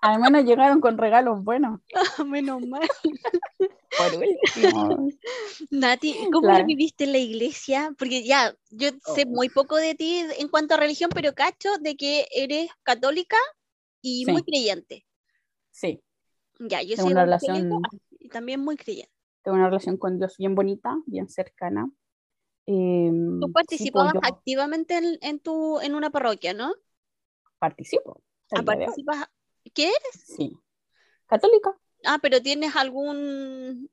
Al 0.00 0.20
menos 0.20 0.44
llegaron 0.44 0.80
con 0.80 0.98
regalos 0.98 1.42
buenos. 1.42 1.80
Ah, 1.94 2.24
menos 2.24 2.60
mal. 2.66 2.88
Por 3.58 4.22
último. 4.22 5.08
Nati, 5.70 6.14
¿cómo 6.32 6.50
lo 6.50 6.64
viviste 6.64 7.04
en 7.04 7.12
la 7.12 7.18
iglesia? 7.18 7.94
Porque 7.98 8.22
ya, 8.24 8.54
yo 8.70 8.90
sé 9.14 9.24
oh. 9.26 9.30
muy 9.30 9.48
poco 9.48 9.76
de 9.76 9.94
ti 9.94 10.24
en 10.38 10.48
cuanto 10.48 10.74
a 10.74 10.78
religión, 10.78 11.10
pero 11.14 11.34
cacho 11.34 11.70
de 11.80 11.96
que 11.96 12.26
eres 12.30 12.70
católica 12.82 13.36
y 14.00 14.26
muy 14.26 14.42
creyente. 14.42 15.06
Sí. 15.70 16.00
Ya, 16.58 16.82
yo 16.82 16.96
soy 16.96 17.12
una 17.12 17.24
relación 17.24 17.82
y 18.18 18.28
también 18.28 18.60
muy 18.60 18.76
creyente. 18.76 19.12
Tengo 19.42 19.56
una 19.56 19.66
relación 19.66 19.96
con 19.96 20.18
Dios 20.18 20.36
bien 20.38 20.54
bonita, 20.54 20.96
bien 21.06 21.28
cercana. 21.28 21.90
Em, 22.66 23.40
¿Tú 23.40 23.52
participabas 23.52 24.14
activamente 24.22 24.96
en, 24.96 25.18
en, 25.22 25.40
tu, 25.40 25.80
en 25.80 25.94
una 25.94 26.10
parroquia, 26.10 26.54
no? 26.54 26.72
Participo. 27.58 28.22
Ah, 28.52 28.62
participas. 28.62 29.28
¿Qué 29.74 29.84
eres? 29.84 30.24
Sí. 30.36 30.56
Católica. 31.26 31.76
Ah, 32.04 32.18
pero 32.20 32.40
tienes 32.40 32.76
algún. 32.76 33.90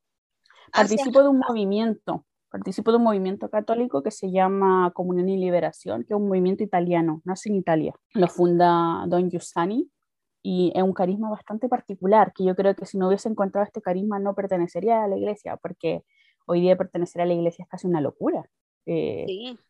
Participo 0.71 1.21
de 1.21 1.29
un 1.29 1.39
movimiento. 1.39 2.25
Participo 2.49 2.91
de 2.91 2.97
un 2.97 3.03
movimiento 3.03 3.49
católico 3.49 4.01
que 4.01 4.11
se 4.11 4.31
llama 4.31 4.91
Comunión 4.93 5.27
y 5.27 5.37
Liberación, 5.37 6.03
que 6.03 6.13
es 6.13 6.19
un 6.19 6.27
movimiento 6.27 6.63
italiano, 6.63 7.21
nace 7.25 7.49
en 7.49 7.55
Italia. 7.55 7.93
Lo 8.13 8.27
funda 8.29 9.03
Don 9.07 9.29
Giussani, 9.29 9.91
y 10.41 10.71
es 10.75 10.83
un 10.83 10.93
carisma 10.93 11.29
bastante 11.29 11.67
particular, 11.67 12.33
que 12.33 12.45
yo 12.45 12.55
creo 12.55 12.75
que 12.75 12.85
si 12.85 12.97
no 12.97 13.07
hubiese 13.07 13.29
encontrado 13.29 13.65
este 13.65 13.81
carisma 13.81 14.19
no 14.19 14.35
pertenecería 14.35 15.03
a 15.03 15.07
la 15.07 15.17
iglesia, 15.17 15.57
porque 15.57 16.03
hoy 16.45 16.61
día 16.61 16.77
pertenecer 16.77 17.21
a 17.21 17.25
la 17.25 17.33
iglesia 17.33 17.63
es 17.63 17.69
casi 17.69 17.87
una 17.87 18.01
locura. 18.01 18.49
Eh, 18.85 19.25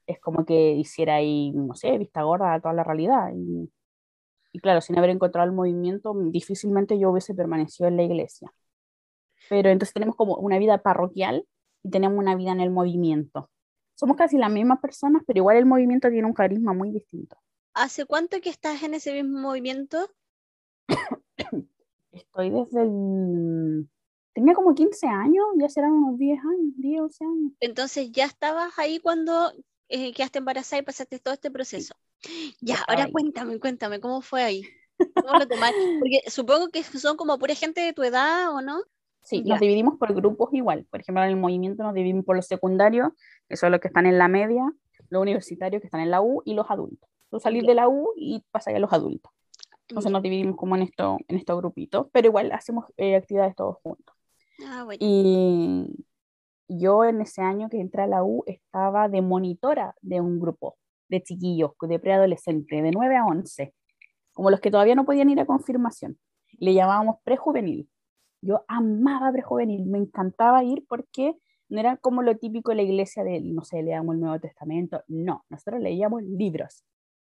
es 0.06 0.20
como 0.20 0.46
que 0.46 0.74
hiciera 0.74 1.16
ahí, 1.16 1.52
no 1.52 1.74
sé, 1.74 1.98
vista 1.98 2.22
gorda 2.22 2.54
a 2.54 2.62
toda 2.62 2.74
la 2.74 2.84
realidad. 2.84 3.32
Y, 3.36 3.72
y, 4.54 4.60
claro, 4.60 4.80
sin 4.82 4.98
haber 4.98 5.10
encontrado 5.10 5.48
el 5.48 5.56
movimiento, 5.56 6.14
difícilmente 6.16 7.00
yo 7.00 7.10
hubiese 7.10 7.34
permanecido 7.34 7.90
en 7.90 7.98
la 7.98 8.04
iglesia. 8.04 8.54
Pero 9.50 9.70
entonces 9.70 9.94
tenemos 9.94 10.16
como 10.16 10.36
una 10.36 10.60
vida 10.60 10.78
parroquial 10.84 11.48
y 11.84 11.90
tenemos 11.90 12.18
una 12.20 12.36
vida 12.36 12.52
en 12.52 12.62
el 12.62 12.70
movimiento. 12.70 13.50
Somos 13.96 14.16
casi 14.16 14.38
las 14.38 14.52
mismas 14.52 14.80
personas, 14.80 15.24
pero 15.26 15.40
igual 15.40 15.58
el 15.58 15.66
movimiento 15.66 16.10
tiene 16.10 16.28
un 16.28 16.34
carisma 16.34 16.74
muy 16.74 16.92
distinto. 16.92 17.38
¿Hace 17.74 18.06
cuánto 18.06 18.40
que 18.42 18.50
estás 18.50 18.84
en 18.84 18.94
ese 18.94 19.14
mismo 19.14 19.40
movimiento? 19.40 19.98
Estoy 22.12 22.50
desde 22.50 22.82
el... 22.82 23.90
Tenía 24.34 24.54
como 24.54 24.76
15 24.76 25.08
años, 25.08 25.46
ya 25.60 25.68
serán 25.68 25.94
unos 25.94 26.20
10 26.20 26.40
años, 26.40 26.74
10, 26.78 27.02
11 27.02 27.24
años. 27.26 27.52
Entonces 27.60 28.12
ya 28.12 28.26
estabas 28.26 28.78
ahí 28.78 29.00
cuando 29.00 29.52
eh, 29.90 30.14
quedaste 30.14 30.40
embarazada 30.40 30.82
y 30.82 30.86
pasaste 30.86 31.20
todo 31.20 31.34
este 31.34 31.50
proceso. 31.50 31.96
Ya, 32.62 32.78
ahora 32.88 33.10
cuéntame, 33.12 33.60
cuéntame, 33.60 34.00
¿cómo 34.00 34.22
fue 34.22 34.44
ahí? 34.44 34.64
¿Cómo 34.98 35.40
lo 35.40 35.48
tomaste? 35.48 35.78
Porque 36.00 36.22
supongo 36.30 36.70
que 36.70 36.84
son 36.84 37.18
como 37.18 37.38
pura 37.38 37.56
gente 37.56 37.82
de 37.82 37.94
tu 37.94 38.04
edad, 38.04 38.54
¿o 38.54 38.62
no? 38.62 38.82
Sí, 39.24 39.42
nos 39.44 39.60
dividimos 39.60 39.98
por 39.98 40.14
grupos 40.14 40.54
igual. 40.54 40.86
Por 40.90 41.02
ejemplo, 41.02 41.22
en 41.24 41.30
el 41.30 41.36
movimiento 41.36 41.84
nos 41.84 41.94
dividimos 41.94 42.24
por 42.24 42.36
los 42.36 42.46
secundarios, 42.46 43.10
que 43.50 43.58
son 43.58 43.72
los 43.72 43.82
que 43.82 43.90
están 43.90 44.06
en 44.06 44.18
la 44.18 44.28
media, 44.28 44.64
los 45.10 45.22
universitarios 45.22 45.82
que 45.82 45.88
están 45.88 46.02
en 46.02 46.12
la 46.12 46.22
U 46.22 46.42
y 46.46 46.54
los 46.54 46.70
adultos. 46.70 47.10
Tú 47.30 47.40
salís 47.40 47.66
de 47.66 47.76
la 47.76 47.90
U 47.90 48.14
y 48.16 48.44
pasas 48.52 48.74
a 48.74 48.80
los 48.80 48.94
adultos. 48.94 49.32
Entonces 49.90 50.12
nos 50.12 50.22
dividimos 50.22 50.58
como 50.58 50.76
en, 50.76 50.82
esto, 50.84 51.18
en 51.28 51.38
estos 51.38 51.58
grupitos, 51.58 52.08
pero 52.12 52.28
igual 52.28 52.52
hacemos 52.52 52.86
eh, 52.98 53.16
actividades 53.16 53.56
todos 53.56 53.78
juntos. 53.82 54.16
Ah, 54.66 54.84
bueno. 54.84 55.00
Y 55.02 56.06
yo 56.68 57.06
en 57.06 57.22
ese 57.22 57.42
año 57.42 57.70
que 57.70 57.80
entré 57.80 58.04
a 58.04 58.08
la 58.08 58.24
U 58.24 58.44
estaba 58.46 59.08
de 59.08 59.22
monitora 59.22 59.96
de 60.02 60.20
un 60.20 60.40
grupo 60.40 60.78
de 61.08 61.24
chiquillos, 61.24 61.72
de 61.80 62.00
preadolescentes, 62.00 62.84
de 62.84 62.92
9 62.92 63.16
a 63.16 63.26
11, 63.26 63.74
como 64.34 64.52
los 64.52 64.60
que 64.60 64.72
todavía 64.72 64.96
no 64.96 65.06
podían 65.06 65.30
ir 65.30 65.40
a 65.40 65.46
confirmación. 65.46 66.20
Le 66.60 66.74
llamábamos 66.74 67.18
prejuvenil. 67.24 67.90
Yo 68.42 68.66
amaba 68.68 69.32
prejuvenil, 69.32 69.86
me 69.86 70.00
encantaba 70.00 70.64
ir 70.66 70.86
porque 70.88 71.36
no 71.70 71.80
era 71.80 71.96
como 71.98 72.22
lo 72.22 72.36
típico 72.38 72.72
de 72.72 72.78
la 72.78 72.84
iglesia 72.84 73.24
de, 73.24 73.40
no 73.42 73.64
sé, 73.64 73.82
leíamos 73.82 74.16
el 74.16 74.22
Nuevo 74.22 74.40
Testamento. 74.40 75.02
No, 75.08 75.46
nosotros 75.50 75.82
leíamos 75.82 76.24
libros 76.24 76.84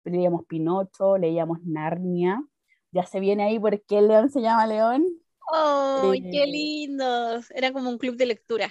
leíamos 0.05 0.45
Pinocho, 0.47 1.19
leíamos 1.19 1.63
Narnia. 1.65 2.43
Ya 2.93 3.05
se 3.05 3.21
viene 3.21 3.45
ahí 3.45 3.59
por 3.59 3.81
qué 3.83 3.99
el 3.99 4.09
león 4.09 4.31
se 4.31 4.41
llama 4.41 4.67
león. 4.67 5.05
¡Oh, 5.53 6.13
qué 6.13 6.47
lindos! 6.47 7.51
Era 7.51 7.73
como 7.73 7.91
un 7.91 7.99
club 7.99 8.17
de 8.17 8.27
lectura. 8.27 8.71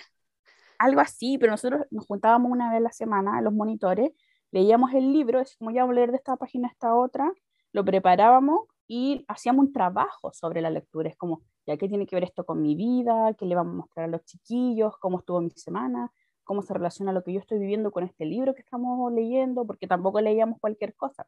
Algo 0.78 1.02
así, 1.02 1.38
pero 1.38 1.52
nosotros 1.52 1.86
nos 1.92 2.06
juntábamos 2.06 2.52
una 2.52 2.70
vez 2.70 2.78
a 2.78 2.82
la 2.82 2.92
semana, 2.92 3.42
los 3.42 3.54
monitores, 3.54 4.12
leíamos 4.52 4.94
el 4.94 5.12
libro, 5.12 5.40
es 5.42 5.58
como 5.58 5.72
ya 5.72 5.84
voy 5.84 5.94
a 5.94 5.96
leer 5.96 6.12
de 6.12 6.18
esta 6.18 6.38
página 6.38 6.70
a 6.70 6.72
esta 6.72 6.96
otra, 6.96 7.32
lo 7.74 7.84
preparábamos 7.84 8.62
y 8.88 9.26
hacíamos 9.28 9.68
un 9.68 9.74
trabajo 9.74 10.32
sobre 10.34 10.62
la 10.62 10.70
lectura. 10.70 11.10
Es 11.10 11.18
como, 11.18 11.44
ya 11.68 11.78
qué 11.78 11.88
tiene 11.88 12.06
que 12.06 12.16
ver 12.16 12.24
esto 12.24 12.46
con 12.46 12.62
mi 12.62 12.76
vida, 12.76 13.34
qué 13.38 13.46
le 13.46 13.56
vamos 13.56 13.74
a 13.74 13.78
mostrar 13.78 14.06
a 14.06 14.08
los 14.08 14.24
chiquillos, 14.24 14.98
cómo 15.00 15.20
estuvo 15.20 15.42
mi 15.42 15.52
semana, 15.52 16.12
cómo 16.50 16.64
se 16.64 16.74
relaciona 16.74 17.14
lo 17.14 17.24
que 17.24 17.32
yo 17.32 17.40
estoy 17.40 17.60
viviendo 17.60 17.92
con 17.92 18.04
este 18.04 18.26
libro 18.26 18.56
que 18.56 18.62
estamos 18.62 19.14
leyendo, 19.14 19.68
porque 19.68 19.86
tampoco 19.86 20.20
leíamos 20.20 20.60
cualquier 20.60 20.96
cosa. 20.96 21.28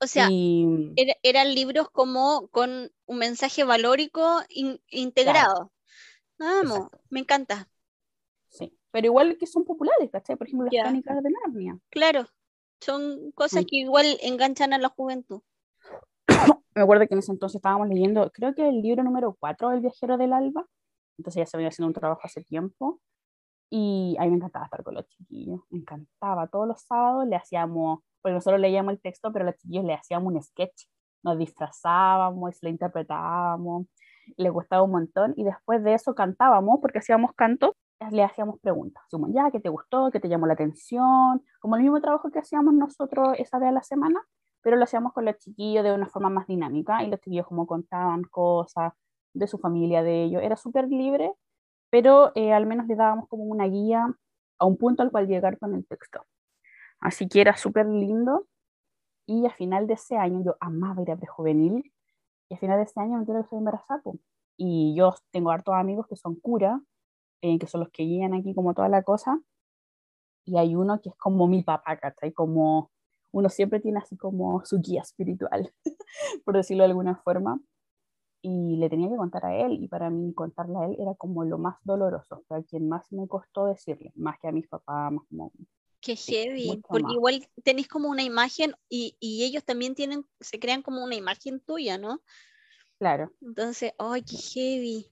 O 0.00 0.06
sea, 0.06 0.28
eran 0.30 1.54
libros 1.56 1.90
como 1.90 2.46
con 2.52 2.92
un 3.06 3.18
mensaje 3.18 3.64
valórico 3.64 4.22
integrado. 4.90 5.72
Vamos, 6.38 6.86
me 7.10 7.18
encanta. 7.18 7.68
Sí, 8.48 8.78
pero 8.92 9.06
igual 9.06 9.36
que 9.38 9.48
son 9.48 9.64
populares, 9.64 10.08
¿cachai? 10.12 10.36
Por 10.36 10.46
ejemplo, 10.46 10.68
las 10.70 10.84
crónicas 10.84 11.20
de 11.20 11.30
Narnia. 11.30 11.78
Claro, 11.90 12.28
son 12.80 13.32
cosas 13.32 13.64
que 13.68 13.78
igual 13.78 14.06
enganchan 14.22 14.72
a 14.72 14.78
la 14.78 14.88
juventud. 14.88 15.42
me 16.76 16.82
acuerdo 16.82 17.08
que 17.08 17.14
en 17.14 17.18
ese 17.18 17.32
entonces 17.32 17.56
estábamos 17.56 17.88
leyendo, 17.88 18.30
creo 18.30 18.54
que 18.54 18.68
el 18.68 18.82
libro 18.82 19.02
número 19.02 19.36
4, 19.40 19.72
El 19.72 19.80
viajero 19.80 20.16
del 20.16 20.32
alba. 20.32 20.64
Entonces 21.18 21.40
ya 21.40 21.46
se 21.46 21.56
venía 21.56 21.70
haciendo 21.70 21.88
un 21.88 21.94
trabajo 21.94 22.20
hace 22.22 22.44
tiempo 22.44 23.00
Y 23.70 24.16
a 24.18 24.22
mí 24.24 24.30
me 24.30 24.36
encantaba 24.36 24.64
estar 24.64 24.82
con 24.82 24.94
los 24.94 25.06
chiquillos, 25.08 25.60
me 25.70 25.78
encantaba. 25.80 26.46
Todos 26.48 26.68
los 26.68 26.80
sábados 26.82 27.26
le 27.26 27.36
hacíamos, 27.36 28.00
porque 28.22 28.34
nosotros 28.34 28.60
leíamos 28.60 28.92
el 28.92 29.00
texto, 29.00 29.32
pero 29.32 29.44
los 29.44 29.56
chiquillos 29.56 29.84
le 29.84 29.94
hacíamos 29.94 30.32
un 30.32 30.42
sketch, 30.42 30.84
nos 31.22 31.38
disfrazábamos 31.38 32.62
y 32.62 32.66
lo 32.66 32.70
interpretábamos, 32.70 33.86
le 34.36 34.50
gustaba 34.50 34.82
un 34.82 34.92
montón. 34.92 35.34
Y 35.36 35.44
después 35.44 35.82
de 35.84 35.94
eso 35.94 36.14
cantábamos, 36.14 36.78
porque 36.80 36.98
hacíamos 36.98 37.32
canto, 37.34 37.76
le 38.10 38.22
hacíamos 38.22 38.60
preguntas, 38.60 39.02
como 39.10 39.28
ya, 39.32 39.50
¿qué 39.50 39.60
te 39.60 39.68
gustó? 39.68 40.10
¿Qué 40.10 40.20
te 40.20 40.28
llamó 40.28 40.46
la 40.46 40.54
atención? 40.54 41.42
Como 41.60 41.76
el 41.76 41.82
mismo 41.82 42.00
trabajo 42.00 42.30
que 42.30 42.38
hacíamos 42.38 42.74
nosotros 42.74 43.30
esa 43.38 43.58
vez 43.58 43.70
a 43.70 43.72
la 43.72 43.82
semana, 43.82 44.20
pero 44.62 44.76
lo 44.76 44.84
hacíamos 44.84 45.12
con 45.12 45.24
los 45.24 45.36
chiquillos 45.38 45.84
de 45.84 45.92
una 45.92 46.06
forma 46.06 46.30
más 46.30 46.46
dinámica 46.46 47.02
y 47.02 47.10
los 47.10 47.20
chiquillos 47.20 47.46
como 47.46 47.66
contaban 47.66 48.22
cosas 48.24 48.92
de 49.34 49.46
su 49.46 49.58
familia, 49.58 50.02
de 50.02 50.24
ellos. 50.24 50.42
Era 50.42 50.56
súper 50.56 50.88
libre 50.88 51.32
pero 51.90 52.32
eh, 52.34 52.52
al 52.52 52.66
menos 52.66 52.86
le 52.86 52.96
dábamos 52.96 53.28
como 53.28 53.44
una 53.44 53.66
guía 53.66 54.14
a 54.58 54.66
un 54.66 54.76
punto 54.76 55.02
al 55.02 55.10
cual 55.10 55.26
llegar 55.26 55.58
con 55.58 55.74
el 55.74 55.86
texto. 55.86 56.24
Así 57.00 57.28
que 57.28 57.40
era 57.40 57.56
súper 57.56 57.86
lindo 57.86 58.46
y 59.26 59.46
a 59.46 59.50
final 59.50 59.86
de 59.86 59.94
ese 59.94 60.16
año 60.16 60.42
yo 60.44 60.56
amaba 60.60 61.02
ir 61.02 61.10
a 61.10 61.16
prejuvenil 61.16 61.92
y 62.48 62.54
a 62.54 62.58
final 62.58 62.78
de 62.78 62.84
ese 62.84 63.00
año 63.00 63.14
me 63.14 63.20
enteré 63.20 63.42
que 63.42 63.48
soy 63.48 63.58
embarazada. 63.58 64.02
Y 64.56 64.94
yo 64.96 65.14
tengo 65.30 65.50
hartos 65.50 65.74
amigos 65.74 66.06
que 66.08 66.16
son 66.16 66.36
curas, 66.36 66.80
eh, 67.42 67.58
que 67.58 67.66
son 67.66 67.80
los 67.82 67.90
que 67.90 68.02
guían 68.04 68.34
aquí 68.34 68.54
como 68.54 68.74
toda 68.74 68.88
la 68.88 69.02
cosa. 69.02 69.40
Y 70.44 70.56
hay 70.58 70.74
uno 70.74 71.00
que 71.00 71.10
es 71.10 71.16
como 71.16 71.46
mi 71.46 71.62
papá, 71.62 71.96
¿cachai? 71.98 72.32
Como 72.32 72.90
uno 73.32 73.48
siempre 73.50 73.80
tiene 73.80 73.98
así 73.98 74.16
como 74.16 74.64
su 74.64 74.80
guía 74.80 75.02
espiritual, 75.02 75.72
por 76.44 76.56
decirlo 76.56 76.82
de 76.84 76.88
alguna 76.90 77.16
forma 77.16 77.60
y 78.42 78.76
le 78.76 78.88
tenía 78.88 79.08
que 79.08 79.16
contar 79.16 79.44
a 79.46 79.56
él 79.56 79.78
y 79.82 79.88
para 79.88 80.10
mí 80.10 80.32
contarle 80.32 80.78
a 80.78 80.86
él 80.86 80.96
era 80.98 81.14
como 81.14 81.44
lo 81.44 81.58
más 81.58 81.76
doloroso, 81.82 82.44
o 82.48 82.62
quien 82.64 82.88
más 82.88 83.10
me 83.12 83.26
costó 83.26 83.66
decirle, 83.66 84.12
más 84.14 84.38
que 84.40 84.48
a 84.48 84.52
mis 84.52 84.68
papás, 84.68 85.12
más 85.12 85.24
como... 85.28 85.52
Qué 86.00 86.14
heavy, 86.14 86.80
porque 86.88 87.12
igual 87.12 87.44
tenéis 87.64 87.88
como 87.88 88.08
una 88.08 88.22
imagen 88.22 88.72
y, 88.88 89.16
y, 89.18 89.44
ellos 89.44 89.64
también 89.64 89.96
tienen, 89.96 90.24
se 90.38 90.60
crean 90.60 90.82
como 90.82 91.02
una 91.02 91.16
imagen 91.16 91.58
tuya, 91.58 91.98
¿no? 91.98 92.20
Claro. 93.00 93.32
Entonces, 93.40 93.94
ay, 93.98 94.22
qué 94.22 94.36
heavy. 94.36 95.06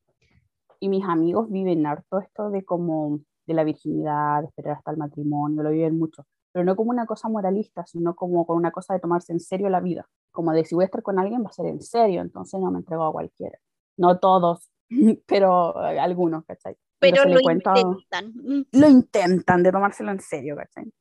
Y 0.78 0.88
mis 0.88 1.04
amigos 1.04 1.50
viven 1.50 1.86
harto 1.86 2.20
esto 2.20 2.50
de 2.50 2.64
como 2.64 3.18
de 3.46 3.54
la 3.54 3.64
virginidad, 3.64 4.42
de 4.42 4.46
esperar 4.46 4.76
hasta 4.76 4.92
el 4.92 4.96
matrimonio, 4.96 5.64
lo 5.64 5.70
viven 5.70 5.98
mucho 5.98 6.24
pero 6.56 6.64
no 6.64 6.74
como 6.74 6.88
una 6.88 7.04
cosa 7.04 7.28
moralista, 7.28 7.84
sino 7.84 8.16
como 8.16 8.46
con 8.46 8.56
una 8.56 8.70
cosa 8.70 8.94
de 8.94 9.00
tomarse 9.00 9.30
en 9.30 9.40
serio 9.40 9.68
la 9.68 9.80
vida, 9.80 10.08
como 10.36 10.52
de 10.52 10.66
si 10.66 10.74
voy 10.74 10.84
a 10.84 10.86
estar 10.86 11.02
con 11.02 11.18
alguien 11.18 11.42
va 11.42 11.48
a 11.48 11.52
ser 11.52 11.64
en 11.66 11.80
serio, 11.80 12.20
entonces 12.20 12.60
no 12.60 12.70
me 12.70 12.78
entrego 12.78 13.04
a 13.04 13.12
cualquiera. 13.12 13.58
No 13.96 14.18
todos, 14.18 14.70
pero 15.26 15.76
algunos, 15.78 16.44
¿cachai? 16.44 16.76
Pero 16.98 17.24
lo 17.24 17.40
intentan. 17.40 18.34
Lo 18.70 18.88
intentan 18.88 19.62
de 19.62 19.72
tomárselo 19.72 20.10
en 20.10 20.20
serio, 20.20 20.56
¿cachai? 20.56 20.92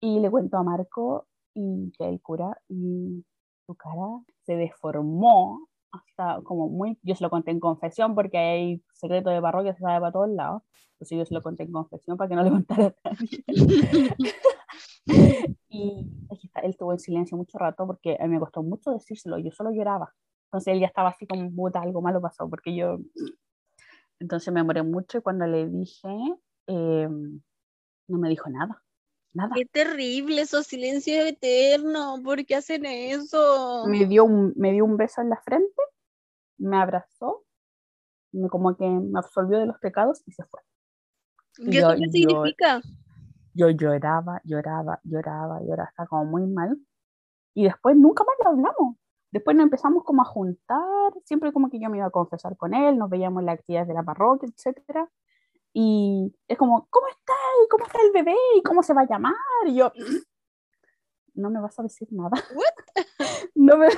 Y 0.00 0.20
le 0.20 0.30
cuento 0.30 0.56
a 0.56 0.62
Marco 0.62 1.26
y 1.54 1.90
que 1.98 2.08
el 2.08 2.20
cura 2.20 2.56
y 2.68 3.24
su 3.66 3.74
cara 3.74 4.22
se 4.46 4.54
deformó 4.54 5.68
hasta 5.90 6.40
como 6.42 6.68
muy, 6.68 6.98
yo 7.02 7.16
se 7.16 7.24
lo 7.24 7.30
conté 7.30 7.50
en 7.50 7.58
confesión 7.58 8.14
porque 8.14 8.38
hay 8.38 8.82
secreto 8.92 9.30
de 9.30 9.42
parroquia, 9.42 9.74
se 9.74 9.80
sabe 9.80 9.98
para 9.98 10.12
todos 10.12 10.28
lados, 10.28 10.62
entonces 10.92 11.18
yo 11.18 11.24
se 11.24 11.34
lo 11.34 11.42
conté 11.42 11.64
en 11.64 11.72
confesión 11.72 12.16
para 12.16 12.28
que 12.28 12.36
no 12.36 12.44
le 12.44 12.50
contara 12.50 12.94
a 13.02 13.10
nadie. 13.10 14.34
y 15.68 16.06
él 16.62 16.70
estuvo 16.70 16.92
en 16.92 16.98
silencio 16.98 17.36
mucho 17.36 17.58
rato 17.58 17.86
porque 17.86 18.16
a 18.18 18.26
mí 18.26 18.34
me 18.34 18.40
costó 18.40 18.62
mucho 18.62 18.90
decírselo, 18.90 19.38
yo 19.38 19.50
solo 19.50 19.70
lloraba. 19.72 20.14
Entonces 20.46 20.74
él 20.74 20.80
ya 20.80 20.86
estaba 20.86 21.10
así 21.10 21.26
como, 21.26 21.50
puta, 21.54 21.80
algo 21.80 22.00
malo 22.00 22.20
pasó, 22.20 22.48
porque 22.48 22.74
yo... 22.74 22.98
Entonces 24.20 24.52
me 24.52 24.64
moré 24.64 24.82
mucho 24.82 25.18
y 25.18 25.20
cuando 25.20 25.46
le 25.46 25.68
dije, 25.68 26.08
em, 26.66 27.40
no 28.08 28.18
me 28.18 28.28
dijo 28.28 28.50
nada. 28.50 28.82
Nada. 29.34 29.50
Qué 29.54 29.66
terrible 29.66 30.40
esos 30.40 30.66
silencios 30.66 31.24
eternos, 31.26 32.20
¿por 32.20 32.44
qué 32.46 32.56
hacen 32.56 32.86
eso? 32.86 33.84
Me 33.86 34.06
dio 34.06 34.24
un, 34.24 34.54
me 34.56 34.72
dio 34.72 34.84
un 34.84 34.96
beso 34.96 35.20
en 35.20 35.28
la 35.28 35.36
frente, 35.36 35.82
me 36.56 36.78
abrazó, 36.78 37.44
me, 38.32 38.48
como 38.48 38.74
que 38.74 38.88
me 38.88 39.18
absolvió 39.18 39.58
de 39.58 39.66
los 39.66 39.78
pecados 39.78 40.22
y 40.26 40.32
se 40.32 40.42
fue. 40.44 40.60
¿Qué, 41.56 41.78
yo, 41.78 41.94
¿qué 41.94 42.08
significa? 42.08 42.80
yo 42.80 43.07
lloraba, 43.66 44.40
lloraba, 44.44 45.00
lloraba, 45.04 45.60
lloraba, 45.62 45.88
estaba 45.88 46.08
como 46.08 46.24
muy 46.26 46.46
mal. 46.46 46.78
Y 47.54 47.64
después 47.64 47.96
nunca 47.96 48.24
más 48.24 48.36
lo 48.44 48.50
hablamos. 48.50 48.96
Después 49.30 49.56
nos 49.56 49.64
empezamos 49.64 50.04
como 50.04 50.22
a 50.22 50.24
juntar, 50.24 51.12
siempre 51.24 51.52
como 51.52 51.68
que 51.70 51.80
yo 51.80 51.90
me 51.90 51.98
iba 51.98 52.06
a 52.06 52.10
confesar 52.10 52.56
con 52.56 52.74
él, 52.74 52.96
nos 52.96 53.10
veíamos 53.10 53.40
en 53.40 53.46
las 53.46 53.58
actividades 53.58 53.88
de 53.88 53.94
la 53.94 54.02
parroquia, 54.02 54.48
etc. 54.48 55.08
Y 55.74 56.34
es 56.48 56.58
como, 56.58 56.86
¿cómo 56.90 57.08
está? 57.08 57.34
¿Y 57.64 57.68
cómo 57.68 57.84
está 57.86 57.98
el 58.02 58.12
bebé? 58.12 58.36
¿Y 58.56 58.62
cómo 58.62 58.82
se 58.82 58.94
va 58.94 59.02
a 59.02 59.06
llamar? 59.06 59.34
Y 59.66 59.76
yo, 59.76 59.92
no 61.34 61.50
me 61.50 61.60
vas 61.60 61.78
a 61.78 61.82
decir 61.82 62.08
nada. 62.10 62.30
no, 63.54 63.76
me, 63.76 63.88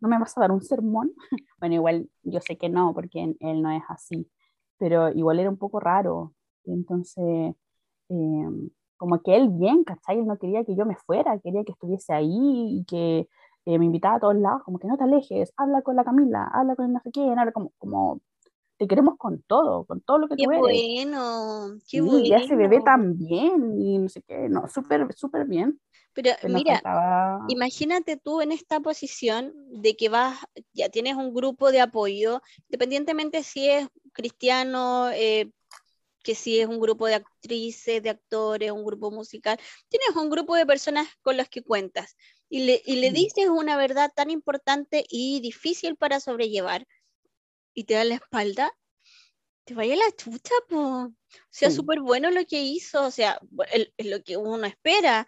no 0.00 0.08
me 0.08 0.18
vas 0.18 0.36
a 0.36 0.40
dar 0.42 0.52
un 0.52 0.62
sermón. 0.62 1.12
Bueno, 1.58 1.76
igual 1.76 2.10
yo 2.22 2.40
sé 2.42 2.58
que 2.58 2.68
no, 2.68 2.92
porque 2.92 3.36
él 3.40 3.62
no 3.62 3.70
es 3.70 3.82
así, 3.88 4.30
pero 4.76 5.08
igual 5.08 5.38
era 5.38 5.48
un 5.48 5.56
poco 5.56 5.80
raro. 5.80 6.34
Entonces, 6.64 7.54
Em, 8.08 8.70
como 8.96 9.22
que 9.22 9.36
él 9.36 9.48
bien, 9.50 9.84
¿cachai? 9.84 10.18
Él 10.18 10.26
no 10.26 10.38
quería 10.38 10.64
que 10.64 10.74
yo 10.76 10.86
me 10.86 10.96
fuera, 10.96 11.38
quería 11.38 11.64
que 11.64 11.72
estuviese 11.72 12.12
ahí 12.12 12.78
y 12.78 12.84
que 12.84 13.28
eh, 13.66 13.78
me 13.78 13.86
invitaba 13.86 14.16
a 14.16 14.20
todos 14.20 14.36
lados, 14.36 14.62
como 14.64 14.78
que 14.78 14.86
no 14.86 14.96
te 14.96 15.04
alejes, 15.04 15.52
habla 15.56 15.82
con 15.82 15.96
la 15.96 16.04
Camila, 16.04 16.50
habla 16.52 16.76
con 16.76 16.86
el 16.86 16.92
no 16.92 17.00
sé 17.00 17.10
quién, 17.10 17.38
habla 17.38 17.52
como, 17.52 17.72
como 17.78 18.20
te 18.76 18.86
queremos 18.86 19.16
con 19.16 19.42
todo, 19.46 19.84
con 19.84 20.00
todo 20.00 20.18
lo 20.18 20.28
que 20.28 20.36
qué 20.36 20.44
tú 20.44 20.50
eres. 20.50 20.62
Bueno, 20.62 21.78
qué 21.88 22.00
bueno, 22.00 22.18
Y 22.18 22.32
ese 22.34 22.56
bebé 22.56 22.80
también, 22.82 23.80
y 23.80 23.98
no 23.98 24.08
sé 24.08 24.22
qué, 24.22 24.48
no, 24.48 24.68
súper, 24.68 25.12
súper 25.14 25.46
bien. 25.46 25.80
Pero 26.12 26.30
mira, 26.48 26.80
imagínate 27.48 28.16
tú 28.16 28.40
en 28.40 28.52
esta 28.52 28.78
posición 28.78 29.52
de 29.70 29.96
que 29.96 30.08
vas, 30.08 30.38
ya 30.72 30.88
tienes 30.88 31.16
un 31.16 31.34
grupo 31.34 31.72
de 31.72 31.80
apoyo, 31.80 32.40
independientemente 32.68 33.42
si 33.42 33.68
es 33.68 33.88
cristiano, 34.12 35.10
eh, 35.10 35.50
que 36.24 36.34
si 36.34 36.58
es 36.58 36.66
un 36.66 36.80
grupo 36.80 37.06
de 37.06 37.14
actrices, 37.14 38.02
de 38.02 38.10
actores, 38.10 38.72
un 38.72 38.84
grupo 38.84 39.12
musical, 39.12 39.60
tienes 39.88 40.16
un 40.16 40.30
grupo 40.30 40.56
de 40.56 40.66
personas 40.66 41.06
con 41.22 41.36
las 41.36 41.48
que 41.48 41.62
cuentas 41.62 42.16
y 42.48 42.64
le, 42.64 42.82
y 42.84 42.96
le 42.96 43.12
dices 43.12 43.48
una 43.48 43.76
verdad 43.76 44.10
tan 44.16 44.30
importante 44.30 45.04
y 45.08 45.40
difícil 45.40 45.96
para 45.96 46.18
sobrellevar 46.18 46.88
y 47.74 47.84
te 47.84 47.94
da 47.94 48.04
la 48.04 48.14
espalda, 48.14 48.72
te 49.64 49.74
vaya 49.74 49.96
la 49.96 50.10
chucha, 50.16 50.54
po. 50.68 50.78
O 50.78 51.14
sea, 51.50 51.70
súper 51.70 52.00
bueno 52.00 52.30
lo 52.30 52.44
que 52.46 52.62
hizo, 52.62 53.04
o 53.04 53.10
sea, 53.10 53.40
es 53.68 54.06
lo 54.06 54.22
que 54.22 54.36
uno 54.36 54.66
espera, 54.66 55.26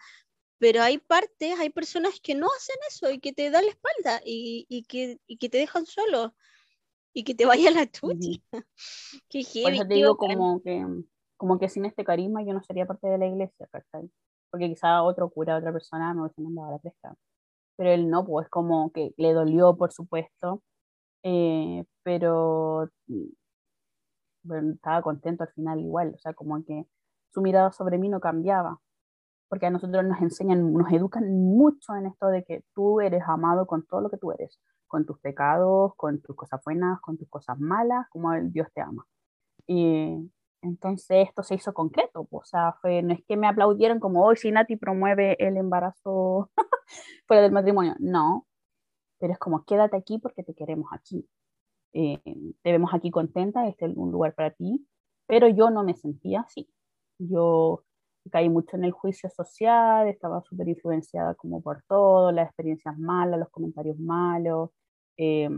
pero 0.58 0.82
hay 0.82 0.98
partes, 0.98 1.58
hay 1.58 1.70
personas 1.70 2.20
que 2.22 2.34
no 2.34 2.48
hacen 2.56 2.76
eso 2.88 3.10
y 3.10 3.20
que 3.20 3.32
te 3.32 3.50
dan 3.50 3.66
la 3.66 3.72
espalda 3.72 4.22
y, 4.24 4.66
y, 4.68 4.84
que, 4.84 5.20
y 5.26 5.36
que 5.36 5.48
te 5.48 5.58
dejan 5.58 5.84
solo 5.84 6.34
y 7.16 7.24
que 7.24 7.34
te 7.34 7.46
vaya 7.46 7.70
la 7.70 7.90
chucha. 7.90 8.38
Qué 9.30 9.42
Por 9.62 9.72
eso 9.72 9.86
te 9.88 9.94
digo 9.94 10.18
como 10.18 10.60
que, 10.60 10.86
como 11.38 11.58
que 11.58 11.70
sin 11.70 11.86
este 11.86 12.04
carisma 12.04 12.42
yo 12.42 12.52
no 12.52 12.62
sería 12.62 12.84
parte 12.84 13.08
de 13.08 13.16
la 13.16 13.26
iglesia, 13.26 13.66
¿cachai? 13.72 14.10
Porque 14.50 14.68
quizá 14.68 15.02
otro 15.02 15.30
cura, 15.30 15.56
otra 15.56 15.72
persona 15.72 16.12
me 16.12 16.20
hubiese 16.20 16.42
mandado 16.42 16.68
a 16.68 16.72
la 16.72 16.78
presta. 16.78 17.16
Pero 17.76 17.90
él 17.90 18.10
no, 18.10 18.26
pues 18.26 18.50
como 18.50 18.92
que 18.92 19.14
le 19.16 19.32
dolió, 19.32 19.78
por 19.78 19.92
supuesto, 19.92 20.62
eh, 21.22 21.86
pero 22.02 22.90
bueno, 24.42 24.74
estaba 24.74 25.00
contento 25.00 25.44
al 25.44 25.52
final 25.54 25.80
igual, 25.80 26.12
o 26.14 26.18
sea, 26.18 26.34
como 26.34 26.62
que 26.66 26.86
su 27.32 27.40
mirada 27.40 27.72
sobre 27.72 27.96
mí 27.96 28.10
no 28.10 28.20
cambiaba, 28.20 28.78
porque 29.48 29.64
a 29.64 29.70
nosotros 29.70 30.04
nos 30.04 30.20
enseñan, 30.20 30.70
nos 30.74 30.92
educan 30.92 31.24
mucho 31.32 31.96
en 31.96 32.06
esto 32.06 32.26
de 32.26 32.44
que 32.44 32.62
tú 32.74 33.00
eres 33.00 33.22
amado 33.26 33.66
con 33.66 33.86
todo 33.86 34.02
lo 34.02 34.10
que 34.10 34.18
tú 34.18 34.32
eres, 34.32 34.60
con 34.86 35.06
tus 35.06 35.18
pecados, 35.20 35.94
con 35.96 36.20
tus 36.20 36.36
cosas 36.36 36.60
buenas, 36.64 37.00
con 37.00 37.16
tus 37.18 37.28
cosas 37.28 37.58
malas, 37.58 38.06
como 38.10 38.32
Dios 38.40 38.68
te 38.74 38.80
ama. 38.80 39.06
Y 39.66 40.30
entonces 40.62 41.28
esto 41.28 41.42
se 41.42 41.54
hizo 41.56 41.74
concreto, 41.74 42.26
o 42.30 42.44
sea, 42.44 42.74
fue, 42.80 43.02
no 43.02 43.14
es 43.14 43.24
que 43.26 43.36
me 43.36 43.46
aplaudieron 43.46 44.00
como 44.00 44.24
hoy 44.24 44.36
si 44.36 44.50
Nati 44.50 44.76
promueve 44.76 45.36
el 45.44 45.56
embarazo 45.56 46.50
fuera 47.26 47.42
del 47.42 47.52
matrimonio, 47.52 47.94
no, 47.98 48.46
pero 49.18 49.32
es 49.32 49.38
como 49.38 49.64
quédate 49.64 49.96
aquí 49.96 50.18
porque 50.18 50.42
te 50.42 50.54
queremos 50.54 50.88
aquí. 50.92 51.28
Eh, 51.92 52.20
te 52.62 52.72
vemos 52.72 52.92
aquí 52.92 53.10
contenta, 53.10 53.66
este 53.68 53.86
es 53.86 53.96
un 53.96 54.12
lugar 54.12 54.34
para 54.34 54.50
ti, 54.50 54.86
pero 55.26 55.48
yo 55.48 55.70
no 55.70 55.82
me 55.82 55.94
sentía 55.94 56.40
así. 56.40 56.68
Yo 57.18 57.84
caí 58.30 58.48
mucho 58.48 58.76
en 58.76 58.84
el 58.84 58.92
juicio 58.92 59.30
social, 59.30 60.08
estaba 60.08 60.42
súper 60.42 60.68
influenciada 60.68 61.34
como 61.34 61.62
por 61.62 61.82
todo, 61.88 62.32
las 62.32 62.46
experiencias 62.46 62.98
malas, 62.98 63.38
los 63.38 63.50
comentarios 63.50 63.98
malos. 63.98 64.70
Eh, 65.16 65.48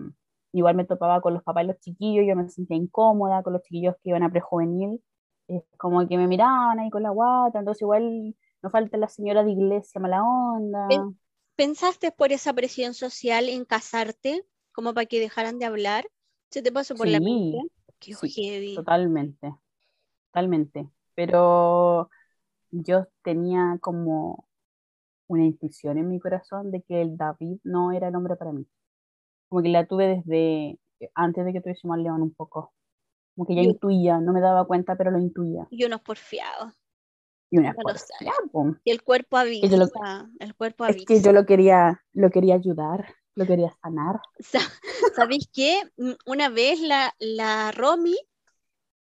igual 0.53 0.75
me 0.75 0.85
topaba 0.85 1.21
con 1.21 1.35
los 1.35 1.43
papás 1.43 1.65
y 1.65 1.67
los 1.69 1.81
chiquillos, 1.81 2.25
yo 2.27 2.37
me 2.37 2.49
sentía 2.49 2.77
incómoda 2.77 3.43
con 3.43 3.53
los 3.53 3.63
chiquillos 3.63 3.95
que 4.03 4.11
iban 4.11 4.23
a 4.23 4.31
prejuvenil, 4.31 5.03
es 5.47 5.63
como 5.79 6.07
que 6.07 6.17
me 6.17 6.27
miraban 6.27 6.79
ahí 6.79 6.91
con 6.91 7.03
la 7.03 7.11
guata, 7.11 7.59
entonces 7.59 7.83
igual 7.83 8.35
no 8.63 8.71
falta 8.71 8.97
la 8.97 9.09
señora 9.09 9.43
de 9.43 9.53
iglesia 9.53 10.01
mala 10.01 10.23
onda. 10.23 10.89
¿Pensaste 11.57 12.13
por 12.13 12.33
esa 12.33 12.53
presión 12.53 12.95
social 12.95 13.49
en 13.49 13.65
casarte, 13.65 14.45
como 14.73 14.95
para 14.95 15.07
que 15.07 15.21
dejaran 15.21 15.59
de 15.59 15.67
hablar? 15.67 16.09
¿Se 16.51 16.63
te 16.63 16.71
pasó 16.71 16.95
por 16.95 17.09
la 17.09 17.19
mente? 17.19 17.59
Qué 17.99 18.15
sí, 18.15 18.75
Totalmente, 18.77 19.55
totalmente 20.27 20.89
pero 21.19 22.09
yo 22.71 23.07
tenía 23.23 23.79
como 23.81 24.49
una 25.29 25.45
intuición 25.45 25.99
en 25.99 26.09
mi 26.09 26.19
corazón 26.19 26.71
de 26.71 26.83
que 26.83 27.03
el 27.03 27.17
David 27.17 27.59
no 27.65 27.93
era 27.93 28.09
el 28.09 28.17
hombre 28.17 28.37
para 28.37 28.53
mí. 28.53 28.67
Como 29.49 29.63
que 29.63 29.69
la 29.69 29.87
tuve 29.87 30.23
desde 30.25 30.79
antes 31.15 31.45
de 31.45 31.53
que 31.53 31.61
tuviésemos 31.61 31.97
al 31.97 32.03
león 32.03 32.23
un 32.23 32.35
poco. 32.35 32.73
Como 33.35 33.47
que 33.47 33.55
ya 33.55 33.63
intuía, 33.63 34.19
no 34.21 34.33
me 34.33 34.41
daba 34.41 34.67
cuenta, 34.67 34.97
pero 34.97 35.11
lo 35.11 35.19
intuía. 35.19 35.67
Y 35.71 35.85
uno 35.85 35.97
es 35.97 36.03
porfiado. 36.03 36.73
Y 37.51 37.59
una 37.59 37.73
porfiado. 37.73 38.77
Y 38.85 38.91
el 38.91 39.03
cuerpo 39.03 39.37
avisa. 39.39 39.67
el 40.39 40.55
cuerpo 40.55 40.85
avisa. 40.85 40.99
Es 40.99 41.07
que 41.07 41.23
yo 41.23 41.33
lo 41.33 41.47
quería, 41.47 42.03
lo 42.13 42.31
quería 42.31 42.55
ayudar, 42.57 43.15
lo 43.35 43.47
quería 43.47 43.73
sanar. 43.83 44.21
¿Sabéis 45.17 45.49
qué? 45.53 45.81
Una 46.27 46.51
vez 46.51 46.81
la, 46.81 47.15
la 47.19 47.73
Romy 47.73 48.17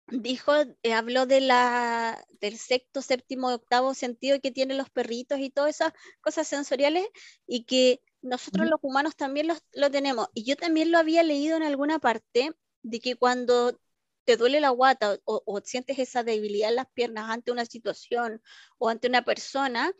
dijo, 0.08 0.52
eh, 0.82 0.92
habló 0.92 1.26
de 1.26 1.40
la, 1.40 2.24
del 2.40 2.56
sexto, 2.58 3.02
séptimo, 3.02 3.52
octavo 3.52 3.94
sentido 3.94 4.40
que 4.40 4.52
tienen 4.52 4.78
los 4.78 4.90
perritos 4.90 5.40
y 5.40 5.50
todas 5.50 5.76
esas 5.76 5.92
cosas 6.20 6.46
sensoriales 6.46 7.06
y 7.46 7.64
que 7.64 8.00
nosotros 8.22 8.68
los 8.68 8.80
humanos 8.82 9.16
también 9.16 9.48
lo 9.72 9.90
tenemos. 9.90 10.28
Y 10.34 10.44
yo 10.44 10.56
también 10.56 10.90
lo 10.90 10.98
había 10.98 11.22
leído 11.22 11.56
en 11.56 11.62
alguna 11.62 11.98
parte 11.98 12.52
de 12.82 13.00
que 13.00 13.16
cuando 13.16 13.78
te 14.24 14.36
duele 14.36 14.60
la 14.60 14.70
guata 14.70 15.18
o, 15.24 15.60
sientes 15.64 15.98
esa 15.98 16.24
debilidad 16.24 16.70
en 16.70 16.76
las 16.76 16.90
piernas 16.92 17.30
ante 17.30 17.52
una 17.52 17.64
situación 17.64 18.42
o 18.78 18.88
ante 18.88 19.08
una 19.08 19.24
persona, 19.24 19.92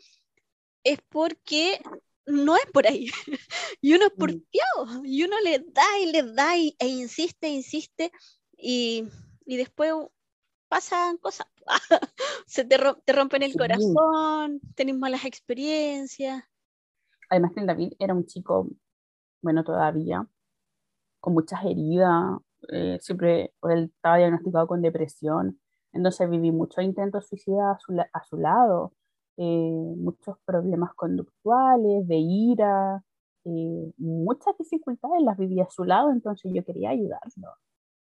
es 0.83 0.99
porque 1.09 1.81
no 2.25 2.57
es 2.57 2.65
por 2.73 2.87
ahí. 2.87 3.07
y 3.81 3.93
uno 3.93 4.07
es 4.07 4.13
mm. 4.13 4.19
porfiado, 4.19 5.05
y 5.05 5.23
uno 5.23 5.39
le 5.39 5.59
da 5.59 5.99
y 6.01 6.11
le 6.11 6.23
da 6.23 6.55
e 6.57 6.87
insiste, 6.87 7.47
insiste, 7.47 8.11
y 8.57 9.05
y 9.47 9.57
después 9.57 9.93
pasan 10.67 11.17
cosas. 11.17 11.47
Se 12.45 12.65
te, 12.65 12.77
te, 13.05 13.13
rompen 13.13 13.43
el 13.43 13.55
corazón, 13.55 14.59
tenés 14.75 14.95
malas 14.95 15.25
experiencias. 15.25 16.43
Además 17.29 17.51
que 17.53 17.61
el 17.61 17.67
David 17.67 17.93
era 17.97 18.13
un 18.13 18.25
chico, 18.25 18.67
bueno, 19.41 19.63
todavía, 19.63 20.27
con 21.19 21.33
muchas 21.33 21.63
heridas, 21.65 22.37
eh, 22.69 22.97
siempre 23.01 23.53
él 23.63 23.91
estaba 23.95 24.17
diagnosticado 24.17 24.67
con 24.67 24.81
depresión, 24.81 25.59
entonces 25.93 26.29
viví 26.29 26.51
muchos 26.51 26.83
intentos 26.83 27.27
suicidas 27.27 27.77
a 28.13 28.23
su, 28.23 28.37
lado, 28.37 28.93
eh, 29.37 29.93
muchos 29.97 30.37
problemas 30.45 30.93
conductuales, 30.93 32.07
de 32.07 32.17
ira, 32.17 33.03
eh, 33.45 33.93
muchas 33.97 34.57
dificultades 34.57 35.21
las 35.21 35.37
viví 35.37 35.59
a 35.59 35.69
su 35.69 35.83
lado, 35.83 36.11
entonces 36.11 36.51
yo 36.53 36.63
quería 36.63 36.91
ayudarlo 36.91 37.53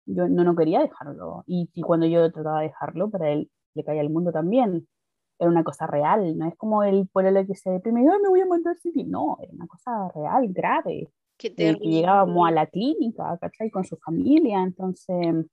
yo 0.05 0.27
no, 0.27 0.43
no 0.43 0.55
quería 0.55 0.81
dejarlo. 0.81 1.43
Y, 1.47 1.69
cuando 1.81 2.05
yo 2.05 2.31
trataba 2.31 2.61
de 2.61 2.67
dejarlo, 2.67 3.09
para 3.09 3.31
él 3.31 3.49
le 3.73 3.83
caía 3.83 4.01
el 4.01 4.09
mundo 4.09 4.31
también. 4.31 4.87
Era 5.39 5.49
una 5.49 5.63
cosa 5.63 5.87
real, 5.87 6.37
no 6.37 6.47
es 6.47 6.55
como 6.55 6.83
el 6.83 7.07
pueblo 7.07 7.45
que 7.47 7.55
se 7.55 7.71
deprime, 7.71 8.03
me 8.03 8.29
voy 8.29 8.41
a 8.41 8.45
mandar 8.45 8.77
sin 8.77 9.09
No, 9.09 9.37
era 9.41 9.51
una 9.53 9.67
cosa 9.67 10.09
real, 10.13 10.47
grave. 10.49 11.09
Que, 11.37 11.53
eh, 11.57 11.73
llegábamos 11.81 12.47
a 12.47 12.51
la 12.51 12.67
clínica, 12.67 13.37
¿cachai? 13.39 13.71
Con 13.71 13.83
su 13.83 13.97
familia, 13.97 14.61
entonces 14.61 15.47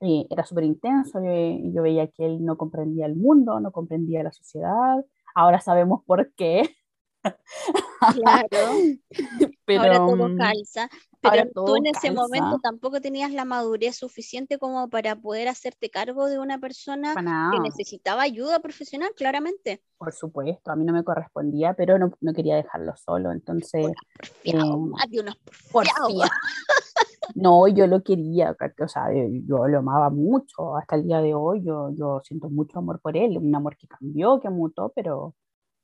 eh, 0.00 0.26
era 0.28 0.44
súper 0.44 0.64
intenso. 0.64 1.18
Yo, 1.22 1.70
yo 1.72 1.82
veía 1.82 2.08
que 2.08 2.26
él 2.26 2.44
no 2.44 2.58
comprendía 2.58 3.06
el 3.06 3.16
mundo, 3.16 3.58
no 3.60 3.72
comprendía 3.72 4.22
la 4.22 4.32
sociedad. 4.32 5.02
Ahora 5.34 5.60
sabemos 5.60 6.02
por 6.04 6.32
qué. 6.34 6.68
Claro. 7.22 8.72
pero, 9.64 9.82
Ahora 9.82 9.98
todo 9.98 10.28
mm, 10.28 10.36
calza. 10.36 10.88
Pero 11.20 11.50
tú 11.52 11.76
en 11.76 11.86
ese 11.86 12.10
momento 12.12 12.58
tampoco 12.62 13.00
tenías 13.00 13.30
la 13.30 13.44
madurez 13.44 13.96
suficiente 13.96 14.58
como 14.58 14.88
para 14.88 15.16
poder 15.16 15.48
hacerte 15.48 15.90
cargo 15.90 16.26
de 16.26 16.38
una 16.38 16.58
persona 16.58 17.14
que 17.14 17.60
necesitaba 17.60 18.22
ayuda 18.22 18.60
profesional, 18.60 19.10
claramente. 19.14 19.82
Por 19.98 20.12
supuesto, 20.12 20.70
a 20.70 20.76
mí 20.76 20.84
no 20.84 20.94
me 20.94 21.04
correspondía, 21.04 21.74
pero 21.74 21.98
no, 21.98 22.10
no 22.22 22.32
quería 22.32 22.56
dejarlo 22.56 22.96
solo, 22.96 23.32
entonces... 23.32 23.88
Em, 24.44 24.56
no, 27.34 27.68
yo 27.68 27.86
lo 27.86 28.02
quería, 28.02 28.56
o 28.82 28.88
sea, 28.88 29.08
yo 29.12 29.68
lo 29.68 29.78
amaba 29.78 30.08
mucho, 30.08 30.74
hasta 30.78 30.96
el 30.96 31.04
día 31.04 31.20
de 31.20 31.34
hoy 31.34 31.62
yo, 31.62 31.90
yo 31.94 32.22
siento 32.24 32.48
mucho 32.48 32.78
amor 32.78 32.98
por 33.02 33.14
él, 33.18 33.36
un 33.36 33.54
amor 33.54 33.76
que 33.76 33.86
cambió, 33.86 34.40
que 34.40 34.48
mutó, 34.48 34.90
pero... 34.94 35.34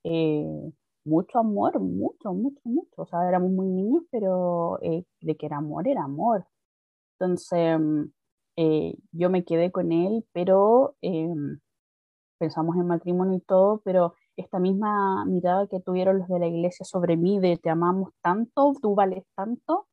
Eh, 0.03 0.73
mucho 1.07 1.39
amor, 1.39 1.81
mucho, 1.81 2.33
mucho, 2.35 2.61
mucho. 2.65 3.03
O 3.03 3.07
sea, 3.07 3.29
éramos 3.29 3.51
muy 3.53 3.69
niños, 3.69 4.05
pero 4.11 4.79
eh, 4.83 5.05
de 5.21 5.37
que 5.37 5.47
era 5.47 5.59
amor, 5.59 5.89
era 5.89 6.05
amor. 6.05 6.47
Entonces, 7.19 7.81
eh, 8.57 8.97
yo 9.13 9.31
me 9.31 9.45
quedé 9.45 9.73
con 9.73 9.93
él, 9.93 10.25
pero 10.33 10.97
eh, 11.03 11.29
pensamos 12.39 12.77
en 12.77 12.87
matrimonio 12.87 13.39
y 13.39 13.41
todo, 13.41 13.81
pero 13.85 14.15
esta 14.37 14.59
misma 14.59 15.25
mirada 15.27 15.67
que 15.69 15.81
tuvieron 15.81 16.19
los 16.19 16.29
de 16.29 16.39
la 16.39 16.47
iglesia 16.47 16.85
sobre 16.85 17.17
mí, 17.17 17.41
de 17.41 17.57
te 17.59 17.71
amamos 17.71 18.11
tanto, 18.23 18.75
tú 18.83 18.95
vales 18.95 19.25
tanto, 19.35 19.87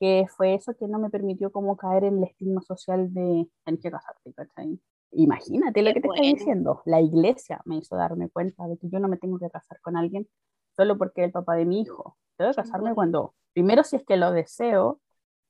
que 0.00 0.26
fue 0.36 0.54
eso 0.54 0.74
que 0.76 0.88
no 0.88 0.98
me 0.98 1.10
permitió 1.10 1.52
como 1.52 1.76
caer 1.76 2.04
en 2.04 2.18
el 2.18 2.24
estigma 2.24 2.62
social 2.62 3.12
de 3.14 3.48
tener 3.64 3.80
que 3.80 3.90
casarte, 3.90 4.32
¿cachai? 4.34 4.80
Imagínate 5.12 5.82
lo 5.82 5.92
que 5.92 6.00
te 6.00 6.08
estoy 6.08 6.34
diciendo. 6.34 6.82
La 6.86 7.00
iglesia 7.00 7.60
me 7.64 7.76
hizo 7.76 7.96
darme 7.96 8.30
cuenta 8.30 8.66
de 8.66 8.78
que 8.78 8.88
yo 8.88 8.98
no 8.98 9.08
me 9.08 9.18
tengo 9.18 9.38
que 9.38 9.50
casar 9.50 9.80
con 9.80 9.96
alguien 9.96 10.28
solo 10.74 10.96
porque 10.96 11.22
es 11.22 11.26
el 11.26 11.32
papá 11.32 11.54
de 11.54 11.66
mi 11.66 11.82
hijo. 11.82 12.16
Tengo 12.36 12.50
que 12.50 12.56
casarme 12.56 12.94
cuando, 12.94 13.34
primero 13.52 13.84
si 13.84 13.96
es 13.96 14.04
que 14.04 14.16
lo 14.16 14.32
deseo, 14.32 15.00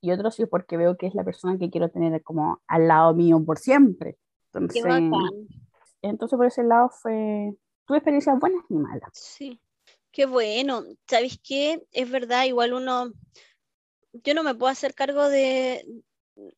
y 0.00 0.10
otro 0.10 0.32
si 0.32 0.42
es 0.42 0.48
porque 0.48 0.76
veo 0.76 0.96
que 0.96 1.06
es 1.06 1.14
la 1.14 1.24
persona 1.24 1.56
que 1.58 1.70
quiero 1.70 1.88
tener 1.88 2.22
como 2.22 2.60
al 2.66 2.88
lado 2.88 3.14
mío 3.14 3.42
por 3.44 3.58
siempre. 3.58 4.18
Entonces, 4.52 4.84
entonces 6.02 6.36
por 6.36 6.46
ese 6.46 6.64
lado 6.64 6.90
fue, 6.90 7.54
tuve 7.86 7.98
experiencias 7.98 8.38
buenas 8.38 8.64
y 8.68 8.74
malas. 8.74 9.10
Sí, 9.12 9.60
qué 10.10 10.26
bueno. 10.26 10.82
¿Sabes 11.06 11.38
qué? 11.42 11.86
Es 11.92 12.10
verdad, 12.10 12.46
igual 12.46 12.74
uno, 12.74 13.12
yo 14.12 14.34
no 14.34 14.42
me 14.42 14.56
puedo 14.56 14.72
hacer 14.72 14.92
cargo 14.92 15.28
de, 15.28 15.86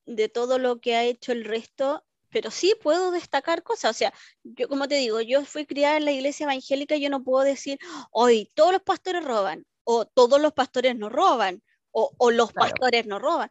de 0.06 0.28
todo 0.30 0.58
lo 0.58 0.80
que 0.80 0.96
ha 0.96 1.04
hecho 1.04 1.32
el 1.32 1.44
resto 1.44 2.02
pero 2.34 2.50
sí 2.50 2.74
puedo 2.82 3.12
destacar 3.12 3.62
cosas. 3.62 3.92
O 3.92 3.94
sea, 3.96 4.12
yo 4.42 4.68
como 4.68 4.88
te 4.88 4.96
digo, 4.96 5.20
yo 5.20 5.44
fui 5.44 5.66
criada 5.66 5.98
en 5.98 6.04
la 6.04 6.10
iglesia 6.10 6.44
evangélica 6.44 6.96
yo 6.96 7.08
no 7.08 7.22
puedo 7.22 7.44
decir, 7.44 7.78
hoy 8.10 8.50
todos 8.54 8.72
los 8.72 8.82
pastores 8.82 9.24
roban, 9.24 9.64
o 9.84 10.04
todos 10.04 10.40
los 10.40 10.52
pastores 10.52 10.96
no 10.96 11.08
roban, 11.08 11.62
o, 11.92 12.10
los 12.32 12.52
pastores 12.52 13.06
no 13.06 13.20
roban, 13.20 13.50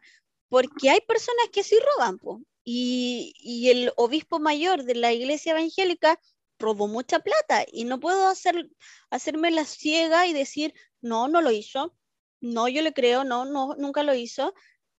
porque 0.50 0.90
hay 0.90 1.00
personas 1.00 1.48
que 1.50 1.62
sí 1.62 1.76
roban, 1.96 2.18
Y, 2.62 3.32
y, 3.38 3.70
el 3.70 3.92
obispo 3.96 4.38
mayor 4.38 4.84
de 4.84 4.96
la 4.96 5.14
iglesia 5.14 5.52
evangélica 5.52 6.20
robó 6.58 6.86
mucha 6.86 7.20
plata 7.20 7.64
y 7.72 7.84
no 7.84 8.00
puedo 8.00 8.28
hacer, 8.28 8.68
hacerme 9.08 9.50
la 9.50 9.64
ciega 9.64 10.26
y 10.26 10.34
decir, 10.34 10.74
no, 11.00 11.28
no 11.28 11.40
lo 11.40 11.50
hizo, 11.52 11.96
no, 12.40 12.68
yo 12.68 12.82
le 12.82 12.92
creo, 12.92 13.24
no, 13.24 13.46
no, 13.46 13.76
nunca 13.76 14.02
lo 14.02 14.14
hizo, 14.14 14.54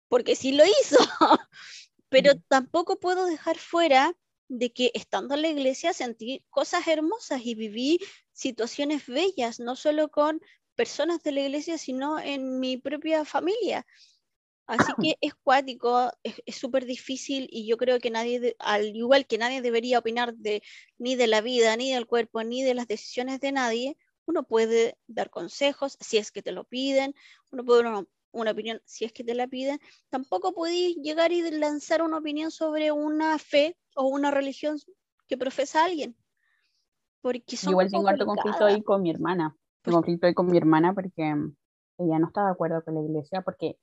porque 0.07 0.35
sí 0.35 0.53
lo 0.53 0.65
hizo. 0.65 0.97
pero 2.09 2.33
tampoco 2.47 2.99
puedo 2.99 3.25
dejar 3.25 3.57
fuera 3.57 4.15
de 4.47 4.71
que 4.71 4.91
estando 4.93 5.35
en 5.35 5.41
la 5.41 5.49
iglesia 5.49 5.93
sentí 5.93 6.43
cosas 6.49 6.87
hermosas 6.87 7.41
y 7.43 7.55
viví 7.55 7.99
situaciones 8.31 9.07
bellas, 9.07 9.59
no 9.59 9.75
solo 9.75 10.09
con 10.09 10.41
personas 10.75 11.23
de 11.23 11.31
la 11.31 11.41
iglesia, 11.41 11.77
sino 11.77 12.19
en 12.19 12.59
mi 12.59 12.77
propia 12.77 13.25
familia. 13.25 13.85
Así 14.67 14.91
que 14.99 15.15
es 15.21 15.35
cuático, 15.35 16.11
es 16.23 16.55
súper 16.55 16.85
difícil 16.85 17.47
y 17.51 17.67
yo 17.67 17.77
creo 17.77 17.99
que 17.99 18.09
nadie, 18.09 18.55
al 18.59 18.95
igual 18.95 19.27
que 19.27 19.37
nadie 19.37 19.61
debería 19.61 19.99
opinar 19.99 20.33
de, 20.35 20.63
ni 20.97 21.15
de 21.15 21.27
la 21.27 21.41
vida, 21.41 21.75
ni 21.77 21.91
del 21.91 22.07
cuerpo, 22.07 22.43
ni 22.43 22.63
de 22.63 22.73
las 22.73 22.87
decisiones 22.87 23.39
de 23.39 23.51
nadie, 23.51 23.97
uno 24.25 24.43
puede 24.43 24.97
dar 25.05 25.29
consejos 25.29 25.97
si 25.99 26.17
es 26.17 26.31
que 26.31 26.41
te 26.41 26.51
lo 26.51 26.63
piden, 26.63 27.13
uno 27.51 27.63
puede 27.63 27.83
una 28.35 28.51
opinión, 28.51 28.81
si 28.85 29.05
es 29.05 29.13
que 29.13 29.23
te 29.23 29.33
la 29.33 29.47
piden, 29.47 29.79
tampoco 30.09 30.53
podéis 30.53 30.97
llegar 30.97 31.31
y 31.31 31.41
lanzar 31.51 32.01
una 32.01 32.17
opinión 32.17 32.51
sobre 32.51 32.91
una 32.91 33.39
fe 33.39 33.77
o 33.95 34.07
una 34.07 34.29
religión 34.29 34.77
que 35.27 35.37
profesa 35.37 35.85
alguien. 35.85 36.15
Porque 37.21 37.57
son 37.57 37.71
Igual 37.71 37.89
tengo 37.89 38.07
harto 38.07 38.25
conflicto 38.25 38.65
ahí 38.65 38.83
con 38.83 39.01
mi 39.01 39.09
hermana. 39.09 39.55
Conflicto 39.83 40.27
ahí 40.27 40.33
con 40.33 40.47
mi 40.47 40.57
hermana 40.57 40.93
porque 40.93 41.23
ella 41.97 42.19
no 42.19 42.27
está 42.27 42.45
de 42.45 42.51
acuerdo 42.51 42.83
con 42.83 42.95
la 42.95 43.01
iglesia, 43.01 43.41
porque 43.41 43.77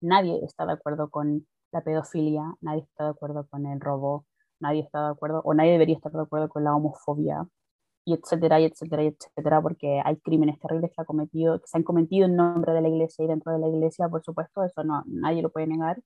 nadie 0.00 0.40
está 0.44 0.64
de 0.64 0.72
acuerdo 0.72 1.10
con 1.10 1.46
la 1.72 1.82
pedofilia, 1.82 2.54
nadie 2.60 2.82
está 2.82 3.04
de 3.04 3.10
acuerdo 3.10 3.46
con 3.50 3.66
el 3.66 3.80
robo, 3.80 4.26
nadie 4.60 4.82
está 4.82 5.04
de 5.04 5.10
acuerdo, 5.10 5.42
o 5.44 5.54
nadie 5.54 5.72
debería 5.72 5.96
estar 5.96 6.12
de 6.12 6.22
acuerdo 6.22 6.48
con 6.48 6.64
la 6.64 6.74
homofobia 6.74 7.46
y 8.08 8.14
etcétera, 8.14 8.58
y 8.58 8.64
etcétera, 8.64 9.02
etcétera, 9.02 9.60
porque 9.60 10.00
hay 10.02 10.16
crímenes 10.16 10.58
terribles 10.58 10.92
que, 10.96 11.02
ha 11.02 11.04
cometido, 11.04 11.60
que 11.60 11.66
se 11.66 11.76
han 11.76 11.82
cometido 11.84 12.24
en 12.24 12.36
nombre 12.36 12.72
de 12.72 12.80
la 12.80 12.88
iglesia 12.88 13.22
y 13.22 13.28
dentro 13.28 13.52
de 13.52 13.58
la 13.58 13.68
iglesia, 13.68 14.08
por 14.08 14.22
supuesto, 14.22 14.64
eso 14.64 14.82
no, 14.82 15.04
nadie 15.06 15.42
lo 15.42 15.50
puede 15.50 15.66
negar. 15.66 16.00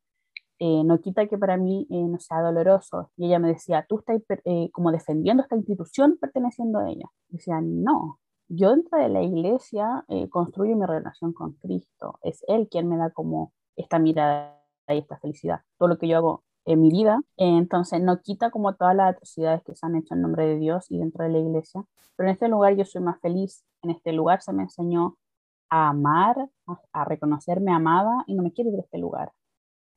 Eh, 0.59 0.82
no 0.84 1.00
quita 1.00 1.28
que 1.28 1.38
para 1.38 1.57
mí 1.57 1.86
eh, 1.90 2.03
no 2.03 2.18
sea 2.18 2.40
doloroso. 2.40 3.11
Y 3.16 3.26
ella 3.26 3.38
me 3.38 3.48
decía, 3.48 3.86
tú 3.88 4.00
estás 4.00 4.20
eh, 4.44 4.70
como 4.72 4.90
defendiendo 4.90 5.44
esta 5.44 5.57
institución 5.57 6.18
perteneciendo 6.20 6.80
a 6.80 6.90
ella. 6.90 7.07
Decía, 7.28 7.61
no, 7.62 8.18
yo 8.48 8.70
dentro 8.70 8.98
de 8.98 9.09
la 9.09 9.22
iglesia 9.22 10.05
construyo 10.30 10.76
mi 10.76 10.86
relación 10.86 11.32
con 11.32 11.53
Cristo. 11.55 12.18
Es 12.22 12.44
Él 12.48 12.68
quien 12.68 12.88
me 12.88 12.96
da 12.96 13.11
como 13.11 13.53
esta 13.76 14.00
mirada 14.00 14.61
y 14.88 14.98
esta 14.98 15.18
felicidad. 15.18 15.61
Todo 15.78 15.88
lo 15.88 15.98
que 15.98 16.09
yo 16.09 16.16
hago 16.16 16.44
mi 16.66 16.90
vida. 16.90 17.20
Entonces 17.36 18.00
no 18.00 18.20
quita 18.22 18.50
como 18.50 18.74
todas 18.74 18.94
las 18.94 19.14
atrocidades 19.14 19.62
que 19.64 19.74
se 19.74 19.86
han 19.86 19.96
hecho 19.96 20.14
en 20.14 20.22
nombre 20.22 20.46
de 20.46 20.58
Dios 20.58 20.86
y 20.90 20.98
dentro 20.98 21.24
de 21.24 21.30
la 21.30 21.38
iglesia, 21.38 21.84
pero 22.16 22.28
en 22.28 22.34
este 22.34 22.48
lugar 22.48 22.76
yo 22.76 22.84
soy 22.84 23.02
más 23.02 23.20
feliz. 23.20 23.64
En 23.82 23.90
este 23.90 24.12
lugar 24.12 24.42
se 24.42 24.52
me 24.52 24.64
enseñó 24.64 25.16
a 25.70 25.88
amar, 25.88 26.36
a, 26.92 27.04
reconocerme 27.04 27.72
amada 27.72 28.24
y 28.26 28.34
no 28.34 28.42
me 28.42 28.52
quiero 28.52 28.70
ir 28.70 28.76
de 28.76 28.82
este 28.82 28.98
lugar. 28.98 29.32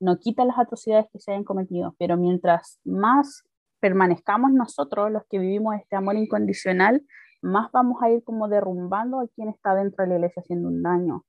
No 0.00 0.18
quita 0.18 0.44
las 0.44 0.58
atrocidades 0.58 1.06
que 1.12 1.20
se 1.20 1.32
hayan 1.32 1.44
cometido, 1.44 1.94
pero 1.98 2.16
mientras 2.16 2.80
más 2.84 3.44
permanezcamos 3.80 4.52
nosotros, 4.52 5.10
los 5.10 5.24
que 5.28 5.38
vivimos 5.38 5.76
este 5.76 5.96
amor 5.96 6.16
incondicional, 6.16 7.02
más 7.42 7.70
vamos 7.72 8.02
a 8.02 8.10
ir 8.10 8.24
como 8.24 8.48
derrumbando 8.48 9.20
a 9.20 9.28
quien 9.28 9.48
está 9.48 9.74
dentro 9.74 10.04
de 10.04 10.10
la 10.10 10.14
iglesia 10.16 10.42
haciendo 10.42 10.68
un 10.68 10.82
daño. 10.82 11.24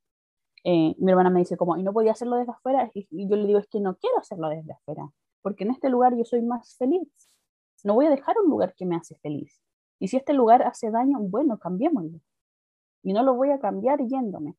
Eh, 0.64 0.96
mi 0.98 1.12
hermana 1.12 1.30
me 1.30 1.40
dice 1.40 1.58
como, 1.58 1.78
¿y 1.78 1.84
no 1.84 1.94
podía 1.94 2.14
hacerlo 2.14 2.38
desde 2.38 2.52
afuera? 2.52 2.90
Y 2.94 3.30
yo 3.30 3.36
le 3.36 3.48
digo, 3.48 3.60
es 3.60 3.68
que 3.68 3.80
no 3.80 3.96
quiero 3.96 4.18
hacerlo 4.18 4.50
desde 4.50 4.74
afuera 4.74 5.04
porque 5.48 5.64
en 5.64 5.72
este 5.72 5.88
lugar 5.88 6.14
yo 6.14 6.26
soy 6.26 6.42
más 6.42 6.76
feliz. 6.76 7.08
No 7.86 7.94
voy 7.94 8.08
a 8.08 8.10
dejar 8.10 8.36
un 8.38 8.50
lugar 8.50 8.76
que 8.76 8.86
me 8.86 8.98
hace 8.98 9.16
feliz. 9.16 9.62
Y 9.98 10.10
si 10.10 10.18
este 10.18 10.34
lugar 10.34 10.62
hace 10.62 10.92
daño, 10.92 11.20
bueno, 11.22 11.58
cambiémoslo. 11.58 12.20
Y 13.02 13.14
no 13.14 13.24
lo 13.24 13.34
voy 13.34 13.52
a 13.52 13.58
cambiar 13.58 14.06
yéndome. 14.06 14.58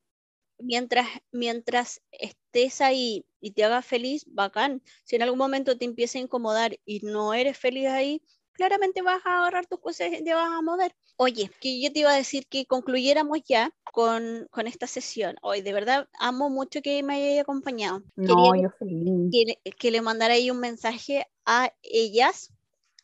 Mientras, 0.58 1.06
mientras 1.30 2.00
estés 2.10 2.80
ahí 2.80 3.26
y 3.38 3.50
te 3.50 3.64
haga 3.64 3.82
feliz, 3.82 4.24
bacán. 4.28 4.80
Si 5.04 5.16
en 5.16 5.20
algún 5.24 5.36
momento 5.36 5.76
te 5.76 5.84
empieza 5.84 6.16
a 6.16 6.22
incomodar 6.22 6.78
y 6.86 7.00
no 7.00 7.34
eres 7.34 7.58
feliz 7.58 7.88
ahí, 7.88 8.22
claramente 8.52 9.02
vas 9.02 9.20
a 9.26 9.40
agarrar 9.40 9.66
tus 9.66 9.80
cosas 9.80 10.08
y 10.18 10.24
te 10.24 10.32
vas 10.32 10.48
a 10.48 10.62
mover. 10.62 10.96
Oye, 11.20 11.50
que 11.60 11.80
yo 11.80 11.92
te 11.92 11.98
iba 11.98 12.12
a 12.12 12.16
decir 12.16 12.46
que 12.46 12.64
concluyéramos 12.64 13.40
ya 13.44 13.74
con, 13.92 14.46
con 14.52 14.68
esta 14.68 14.86
sesión. 14.86 15.34
Hoy, 15.42 15.62
de 15.62 15.72
verdad, 15.72 16.08
amo 16.20 16.48
mucho 16.48 16.80
que 16.80 17.02
me 17.02 17.14
haya 17.14 17.42
acompañado. 17.42 18.04
No, 18.14 18.54
yo 18.54 18.70
feliz. 18.78 19.32
Que, 19.32 19.72
que 19.72 19.90
le 19.90 20.00
mandara 20.00 20.34
ahí 20.34 20.48
un 20.52 20.60
mensaje 20.60 21.26
a 21.44 21.74
ellas, 21.82 22.52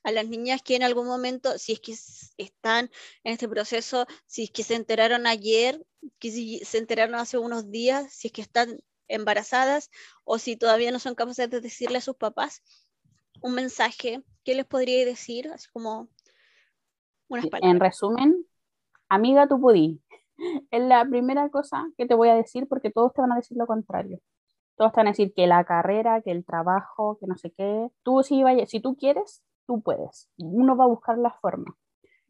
a 0.04 0.12
las 0.12 0.28
niñas 0.28 0.62
que 0.62 0.76
en 0.76 0.84
algún 0.84 1.08
momento, 1.08 1.58
si 1.58 1.72
es 1.72 1.80
que 1.80 1.96
están 2.38 2.88
en 3.24 3.32
este 3.32 3.48
proceso, 3.48 4.06
si 4.26 4.44
es 4.44 4.50
que 4.52 4.62
se 4.62 4.76
enteraron 4.76 5.26
ayer, 5.26 5.84
que 6.20 6.30
si 6.30 6.60
se 6.60 6.78
enteraron 6.78 7.16
hace 7.16 7.36
unos 7.36 7.72
días, 7.72 8.12
si 8.12 8.28
es 8.28 8.32
que 8.32 8.42
están 8.42 8.78
embarazadas 9.08 9.90
o 10.22 10.38
si 10.38 10.54
todavía 10.56 10.92
no 10.92 11.00
son 11.00 11.16
capaces 11.16 11.50
de 11.50 11.60
decirle 11.60 11.98
a 11.98 12.00
sus 12.00 12.14
papás, 12.14 12.62
un 13.40 13.54
mensaje, 13.54 14.22
¿qué 14.44 14.54
les 14.54 14.66
podría 14.66 15.04
decir? 15.04 15.48
Así 15.48 15.66
como 15.72 16.08
unas. 17.28 17.46
En 17.62 17.80
resumen, 17.80 18.44
amiga, 19.08 19.48
tú 19.48 19.60
pudí. 19.60 20.00
Es 20.70 20.82
la 20.82 21.04
primera 21.04 21.48
cosa 21.48 21.84
que 21.96 22.06
te 22.06 22.14
voy 22.14 22.28
a 22.28 22.34
decir 22.34 22.66
porque 22.68 22.90
todos 22.90 23.12
te 23.12 23.20
van 23.20 23.32
a 23.32 23.36
decir 23.36 23.56
lo 23.56 23.66
contrario. 23.66 24.18
Todos 24.76 24.92
te 24.92 25.00
van 25.00 25.06
a 25.08 25.10
decir 25.10 25.32
que 25.34 25.46
la 25.46 25.64
carrera, 25.64 26.20
que 26.22 26.32
el 26.32 26.44
trabajo, 26.44 27.18
que 27.20 27.26
no 27.26 27.36
sé 27.36 27.52
qué. 27.52 27.88
Tú 28.02 28.22
si, 28.22 28.42
vaya, 28.42 28.66
si 28.66 28.80
tú 28.80 28.96
quieres, 28.96 29.42
tú 29.66 29.80
puedes. 29.80 30.28
Uno 30.36 30.76
va 30.76 30.84
a 30.84 30.88
buscar 30.88 31.18
la 31.18 31.30
forma. 31.30 31.76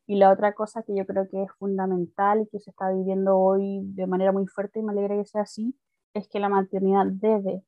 Y 0.06 0.16
la 0.16 0.30
otra 0.30 0.52
cosa 0.52 0.82
que 0.82 0.94
yo 0.94 1.06
creo 1.06 1.28
que 1.30 1.42
es 1.42 1.50
fundamental 1.58 2.42
y 2.42 2.48
que 2.48 2.60
se 2.60 2.70
está 2.70 2.90
viviendo 2.90 3.38
hoy 3.38 3.80
de 3.82 4.06
manera 4.06 4.32
muy 4.32 4.46
fuerte 4.46 4.80
y 4.80 4.82
me 4.82 4.92
alegra 4.92 5.16
que 5.16 5.24
sea 5.24 5.42
así, 5.42 5.74
es 6.12 6.28
que 6.28 6.40
la 6.40 6.50
maternidad 6.50 7.06
debe 7.06 7.62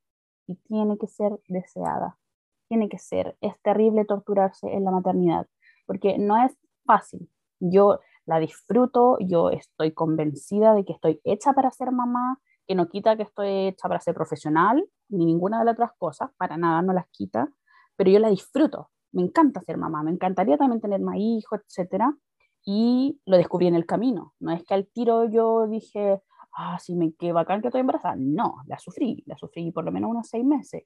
y 0.47 0.57
tiene 0.57 0.99
que 0.99 1.07
ser 1.07 1.33
deseada 1.49 2.19
tiene 2.69 2.89
que 2.89 2.99
ser. 2.99 3.37
Es 3.41 3.55
terrible 3.63 4.05
torturarse 4.05 4.73
en 4.73 4.85
la 4.85 4.91
maternidad, 4.91 5.47
porque 5.87 6.19
no 6.19 6.43
es 6.45 6.53
fácil. 6.87 7.29
Yo 7.61 8.01
la 8.27 8.39
disfruto, 8.39 9.19
yo 9.21 9.51
estoy 9.51 9.93
convencida 9.93 10.75
de 10.75 10.85
que 10.85 10.93
estoy 10.93 11.21
hecha 11.25 11.53
para 11.53 11.71
ser 11.71 11.93
mamá, 11.93 12.41
que 12.67 12.75
no 12.75 12.89
quita 12.89 13.17
que 13.17 13.23
estoy 13.23 13.69
hecha 13.69 13.89
para 13.89 14.01
ser 14.01 14.15
profesional, 14.15 14.85
ni 15.09 15.27
ninguna 15.27 15.59
de 15.61 15.67
las 15.67 15.75
otras 15.75 15.93
cosas, 15.99 16.31
para 16.37 16.57
nada 16.57 16.83
no 16.83 16.93
las 16.93 17.07
quita, 17.11 17.49
pero 17.97 18.11
yo 18.11 18.19
la 18.19 18.29
disfruto. 18.29 18.91
Me 19.13 19.23
encanta 19.23 19.61
ser 19.63 19.79
mamá, 19.79 20.03
me 20.03 20.11
encantaría 20.11 20.59
también 20.59 20.81
tener 20.81 21.01
más 21.01 21.17
hijos, 21.19 21.61
etcétera, 21.67 22.17
y 22.65 23.21
lo 23.27 23.37
descubrí 23.37 23.69
en 23.69 23.77
el 23.77 23.87
camino. 23.87 24.35
No 24.41 24.53
es 24.53 24.65
que 24.65 24.75
al 24.75 24.89
tiro 24.89 25.31
yo 25.31 25.69
dije, 25.69 26.21
ah, 26.57 26.79
sí, 26.81 26.97
me 26.97 27.13
qué 27.15 27.33
bacán 27.33 27.63
que 27.63 27.69
estoy 27.69 27.83
embarazada. 27.83 28.17
No, 28.19 28.57
la 28.67 28.79
sufrí, 28.79 29.23
la 29.27 29.37
sufrí 29.37 29.71
por 29.71 29.85
lo 29.85 29.93
menos 29.93 30.11
unos 30.11 30.29
seis 30.29 30.45
meses 30.45 30.85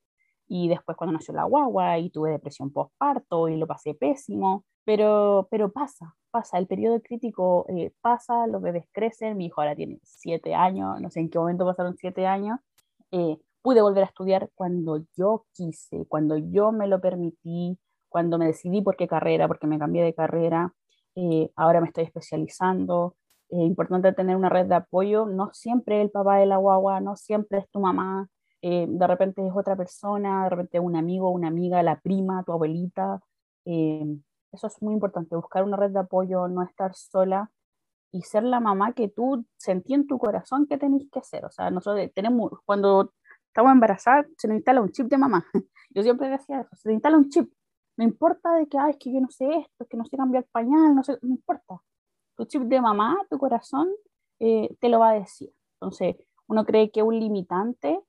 y 0.50 0.68
después 0.68 0.96
cuando 0.96 1.12
nació 1.12 1.32
la 1.32 1.44
guagua 1.44 1.98
y 1.98 2.10
tuve 2.10 2.32
depresión 2.32 2.72
postparto 2.72 3.48
y 3.48 3.56
lo 3.56 3.68
pasé 3.68 3.94
pésimo, 3.94 4.64
pero, 4.84 5.46
pero 5.48 5.70
pasa, 5.70 6.16
pasa, 6.32 6.58
el 6.58 6.66
periodo 6.66 7.00
crítico 7.00 7.66
eh, 7.68 7.92
pasa, 8.00 8.48
los 8.48 8.60
bebés 8.60 8.84
crecen, 8.92 9.36
mi 9.36 9.46
hijo 9.46 9.60
ahora 9.60 9.76
tiene 9.76 10.00
siete 10.02 10.52
años, 10.56 11.00
no 11.00 11.08
sé 11.08 11.20
en 11.20 11.30
qué 11.30 11.38
momento 11.38 11.64
pasaron 11.64 11.96
siete 11.96 12.26
años, 12.26 12.58
eh, 13.12 13.38
pude 13.62 13.80
volver 13.80 14.02
a 14.02 14.06
estudiar 14.06 14.50
cuando 14.56 15.04
yo 15.16 15.46
quise, 15.52 16.04
cuando 16.08 16.36
yo 16.36 16.72
me 16.72 16.88
lo 16.88 17.00
permití, 17.00 17.78
cuando 18.08 18.36
me 18.36 18.46
decidí 18.46 18.82
por 18.82 18.96
qué 18.96 19.06
carrera, 19.06 19.46
porque 19.46 19.68
me 19.68 19.78
cambié 19.78 20.02
de 20.02 20.14
carrera, 20.14 20.74
eh, 21.14 21.52
ahora 21.54 21.80
me 21.80 21.86
estoy 21.86 22.04
especializando. 22.04 23.14
Es 23.50 23.60
importante 23.60 24.12
tener 24.12 24.36
una 24.36 24.48
red 24.48 24.66
de 24.66 24.76
apoyo, 24.76 25.26
no 25.26 25.50
siempre 25.52 26.02
el 26.02 26.10
papá 26.10 26.38
de 26.38 26.46
la 26.46 26.56
guagua, 26.56 27.00
no 27.00 27.14
siempre 27.16 27.58
es 27.58 27.70
tu 27.70 27.80
mamá, 27.80 28.28
eh, 28.62 28.86
de 28.88 29.06
repente 29.06 29.46
es 29.46 29.52
otra 29.54 29.76
persona, 29.76 30.44
de 30.44 30.50
repente 30.50 30.80
un 30.80 30.96
amigo, 30.96 31.30
una 31.30 31.48
amiga, 31.48 31.82
la 31.82 32.00
prima, 32.00 32.42
tu 32.44 32.52
abuelita. 32.52 33.20
Eh, 33.64 34.04
eso 34.52 34.66
es 34.66 34.82
muy 34.82 34.94
importante, 34.94 35.36
buscar 35.36 35.64
una 35.64 35.76
red 35.76 35.90
de 35.90 36.00
apoyo, 36.00 36.48
no 36.48 36.62
estar 36.62 36.94
sola 36.94 37.50
y 38.12 38.22
ser 38.22 38.42
la 38.42 38.60
mamá 38.60 38.92
que 38.92 39.08
tú 39.08 39.44
sentí 39.56 39.94
en 39.94 40.06
tu 40.06 40.18
corazón 40.18 40.66
que 40.66 40.78
tenéis 40.78 41.08
que 41.10 41.22
ser. 41.22 41.44
O 41.44 41.50
sea, 41.50 41.70
nosotros 41.70 42.10
tenemos, 42.14 42.52
cuando 42.64 43.12
estamos 43.46 43.72
embarazadas, 43.72 44.26
se 44.36 44.48
nos 44.48 44.56
instala 44.56 44.80
un 44.82 44.90
chip 44.90 45.06
de 45.08 45.18
mamá. 45.18 45.46
Yo 45.90 46.02
siempre 46.02 46.28
decía 46.28 46.60
eso, 46.60 46.76
se 46.76 46.88
nos 46.88 46.94
instala 46.94 47.16
un 47.16 47.28
chip. 47.30 47.50
No 47.96 48.04
importa 48.04 48.54
de 48.54 48.66
que, 48.66 48.78
ay, 48.78 48.92
es 48.92 48.96
que 48.98 49.12
yo 49.12 49.20
no 49.20 49.28
sé 49.30 49.46
esto, 49.56 49.86
que 49.86 49.96
no 49.96 50.06
sé 50.06 50.16
cambiar 50.16 50.46
pañal, 50.52 50.94
no 50.94 51.02
sé, 51.04 51.18
no 51.20 51.30
importa. 51.30 51.82
Tu 52.36 52.46
chip 52.46 52.62
de 52.62 52.80
mamá, 52.80 53.16
tu 53.28 53.38
corazón, 53.38 53.90
eh, 54.38 54.74
te 54.80 54.88
lo 54.88 55.00
va 55.00 55.10
a 55.10 55.14
decir. 55.14 55.52
Entonces, 55.74 56.16
uno 56.46 56.64
cree 56.64 56.90
que 56.90 57.02
un 57.02 57.18
limitante 57.20 58.00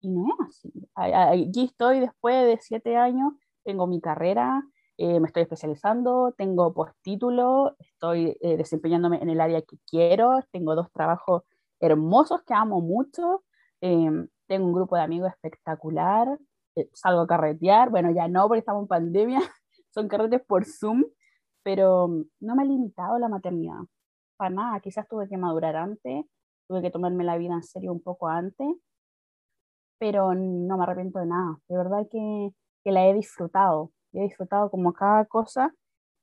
y 0.00 0.08
no 0.08 0.26
es 0.26 0.48
así. 0.48 0.72
Aquí 0.94 1.64
estoy 1.64 2.00
después 2.00 2.46
de 2.46 2.58
siete 2.60 2.96
años, 2.96 3.32
tengo 3.64 3.86
mi 3.86 4.00
carrera, 4.00 4.62
eh, 4.96 5.20
me 5.20 5.28
estoy 5.28 5.44
especializando, 5.44 6.34
tengo 6.36 6.74
postítulo, 6.74 7.76
estoy 7.78 8.36
eh, 8.40 8.56
desempeñándome 8.56 9.22
en 9.22 9.30
el 9.30 9.40
área 9.40 9.62
que 9.62 9.78
quiero, 9.88 10.40
tengo 10.52 10.74
dos 10.74 10.90
trabajos 10.92 11.42
hermosos 11.80 12.42
que 12.42 12.54
amo 12.54 12.80
mucho, 12.80 13.42
em, 13.80 14.28
tengo 14.46 14.66
un 14.66 14.74
grupo 14.74 14.96
de 14.96 15.02
amigos 15.02 15.30
espectacular, 15.30 16.38
eh, 16.76 16.88
salgo 16.92 17.22
a 17.22 17.26
carretear, 17.26 17.90
bueno, 17.90 18.10
ya 18.10 18.28
no 18.28 18.46
porque 18.46 18.58
estamos 18.60 18.82
en 18.82 18.88
pandemia, 18.88 19.38
son 19.90 20.08
carretes 20.08 20.42
por 20.46 20.66
Zoom, 20.66 21.04
pero 21.62 22.08
mm, 22.08 22.24
no 22.40 22.56
me 22.56 22.62
ha 22.62 22.66
limitado 22.66 23.18
la 23.18 23.28
maternidad, 23.28 23.80
para 24.36 24.50
nada, 24.50 24.80
quizás 24.80 25.08
tuve 25.08 25.28
que 25.28 25.38
madurar 25.38 25.76
antes, 25.76 26.26
tuve 26.68 26.82
que 26.82 26.90
tomarme 26.90 27.24
la 27.24 27.38
vida 27.38 27.54
en 27.54 27.62
serio 27.62 27.92
un 27.92 28.02
poco 28.02 28.28
antes, 28.28 28.68
pero 30.00 30.34
no 30.34 30.78
me 30.78 30.84
arrepiento 30.84 31.20
de 31.20 31.26
nada. 31.26 31.58
De 31.68 31.76
verdad 31.76 32.06
que, 32.10 32.50
que 32.82 32.92
la 32.92 33.06
he 33.06 33.14
disfrutado. 33.14 33.92
He 34.12 34.22
disfrutado 34.22 34.70
como 34.70 34.94
cada 34.94 35.26
cosa 35.26 35.74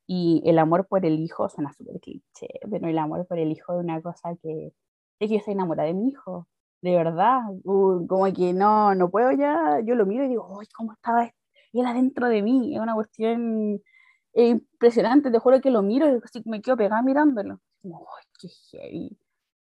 y 0.06 0.42
el 0.46 0.58
amor 0.58 0.88
por 0.88 1.06
el 1.06 1.20
hijo 1.20 1.48
suena 1.48 1.72
súper 1.72 2.00
cliché, 2.00 2.48
pero 2.70 2.88
el 2.88 2.98
amor 2.98 3.26
por 3.26 3.38
el 3.38 3.52
hijo 3.52 3.74
es 3.74 3.84
una 3.84 4.02
cosa 4.02 4.36
que 4.42 4.72
es 5.20 5.28
que 5.28 5.34
yo 5.34 5.38
estoy 5.38 5.54
enamorada 5.54 5.88
de 5.88 5.94
mi 5.94 6.08
hijo, 6.10 6.48
de 6.82 6.96
verdad, 6.96 7.40
uh, 7.64 8.06
como 8.06 8.24
que 8.32 8.52
no, 8.52 8.94
no 8.94 9.10
puedo 9.10 9.32
ya, 9.32 9.80
yo 9.84 9.94
lo 9.94 10.06
miro 10.06 10.24
y 10.24 10.28
digo, 10.28 10.58
¡ay, 10.60 10.66
cómo 10.74 10.92
estaba 10.92 11.24
él 11.72 11.86
adentro 11.86 12.28
de 12.28 12.42
mí! 12.42 12.74
Es 12.74 12.80
una 12.80 12.94
cuestión 12.94 13.80
impresionante, 14.34 15.30
te 15.30 15.38
juro 15.38 15.60
que 15.60 15.70
lo 15.70 15.82
miro 15.82 16.06
y 16.08 16.20
me 16.46 16.62
quedo 16.62 16.76
pegada 16.76 17.02
mirándolo. 17.02 17.60
¡ay, 17.84 18.24
qué 18.40 18.48
heavy! 18.70 19.18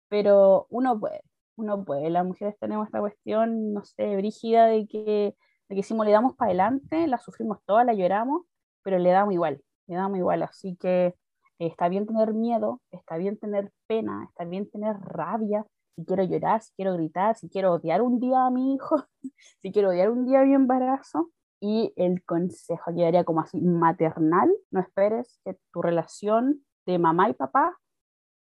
Pero 0.09 0.67
uno 0.69 0.99
puede, 0.99 1.21
uno 1.55 1.83
puede, 1.83 2.09
las 2.09 2.25
mujeres 2.25 2.55
tenemos 2.59 2.87
esta 2.87 2.99
cuestión, 2.99 3.73
no 3.73 3.83
sé, 3.83 4.15
brígida 4.15 4.65
de 4.67 4.87
que, 4.87 5.35
de 5.69 5.75
que 5.75 5.83
si 5.83 5.93
le 5.95 6.11
damos 6.11 6.35
para 6.35 6.49
adelante, 6.49 7.07
la 7.07 7.17
sufrimos 7.19 7.59
toda, 7.65 7.83
la 7.83 7.93
lloramos, 7.93 8.43
pero 8.83 8.99
le 8.99 9.11
damos 9.11 9.33
igual, 9.33 9.61
le 9.87 9.95
damos 9.95 10.17
igual, 10.17 10.43
así 10.43 10.75
que 10.77 11.07
eh, 11.07 11.15
está 11.59 11.89
bien 11.89 12.07
tener 12.07 12.33
miedo, 12.33 12.81
está 12.91 13.17
bien 13.17 13.37
tener 13.37 13.71
pena, 13.87 14.25
está 14.29 14.45
bien 14.45 14.69
tener 14.69 14.95
rabia, 14.99 15.65
si 15.95 16.05
quiero 16.05 16.23
llorar, 16.23 16.61
si 16.61 16.73
quiero 16.75 16.93
gritar, 16.93 17.35
si 17.35 17.49
quiero 17.49 17.73
odiar 17.73 18.01
un 18.01 18.19
día 18.19 18.45
a 18.45 18.51
mi 18.51 18.73
hijo, 18.73 19.03
si 19.61 19.71
quiero 19.71 19.89
odiar 19.89 20.09
un 20.09 20.25
día 20.25 20.41
a 20.41 20.45
mi 20.45 20.53
embarazo. 20.53 21.31
Y 21.65 21.93
el 21.95 22.25
consejo 22.25 22.93
que 22.93 23.03
daría 23.03 23.23
como 23.23 23.39
así 23.39 23.61
maternal, 23.61 24.51
no 24.69 24.81
esperes 24.81 25.39
que 25.45 25.57
tu 25.71 25.81
relación 25.81 26.65
de 26.85 26.99
mamá 26.99 27.29
y 27.29 27.33
papá 27.33 27.77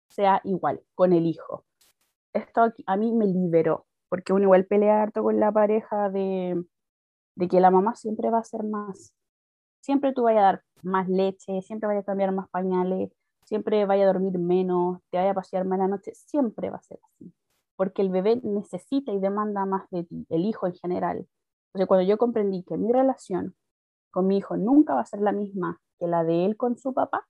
sea 0.08 0.40
igual 0.42 0.82
con 0.96 1.12
el 1.12 1.26
hijo 1.26 1.64
esto 2.32 2.72
a 2.86 2.96
mí 2.96 3.12
me 3.12 3.26
liberó, 3.26 3.86
porque 4.08 4.32
uno 4.32 4.44
igual 4.44 4.66
pelea 4.66 5.02
harto 5.02 5.22
con 5.22 5.40
la 5.40 5.52
pareja 5.52 6.10
de, 6.10 6.64
de 7.36 7.48
que 7.48 7.60
la 7.60 7.70
mamá 7.70 7.94
siempre 7.94 8.30
va 8.30 8.38
a 8.38 8.44
ser 8.44 8.62
más. 8.64 9.14
Siempre 9.80 10.12
tú 10.12 10.22
vayas 10.24 10.40
a 10.40 10.44
dar 10.44 10.62
más 10.82 11.08
leche, 11.08 11.62
siempre 11.62 11.88
vayas 11.88 12.04
a 12.04 12.06
cambiar 12.06 12.32
más 12.32 12.48
pañales, 12.50 13.10
siempre 13.44 13.84
vaya 13.84 14.04
a 14.04 14.06
dormir 14.06 14.38
menos, 14.38 15.00
te 15.10 15.18
vaya 15.18 15.32
a 15.32 15.34
pasear 15.34 15.64
más 15.64 15.78
la 15.78 15.88
noche, 15.88 16.12
siempre 16.14 16.70
va 16.70 16.76
a 16.76 16.82
ser 16.82 16.98
así. 17.04 17.32
Porque 17.76 18.02
el 18.02 18.10
bebé 18.10 18.40
necesita 18.42 19.12
y 19.12 19.18
demanda 19.18 19.66
más 19.66 19.88
de 19.90 20.04
ti, 20.04 20.26
el 20.28 20.44
hijo 20.44 20.66
en 20.66 20.74
general. 20.74 21.26
Entonces, 21.68 21.88
cuando 21.88 22.06
yo 22.06 22.18
comprendí 22.18 22.62
que 22.64 22.76
mi 22.76 22.92
relación 22.92 23.56
con 24.10 24.26
mi 24.26 24.38
hijo 24.38 24.56
nunca 24.56 24.94
va 24.94 25.00
a 25.00 25.06
ser 25.06 25.20
la 25.20 25.32
misma 25.32 25.80
que 25.98 26.06
la 26.06 26.22
de 26.22 26.44
él 26.44 26.56
con 26.56 26.76
su 26.76 26.92
papá, 26.92 27.26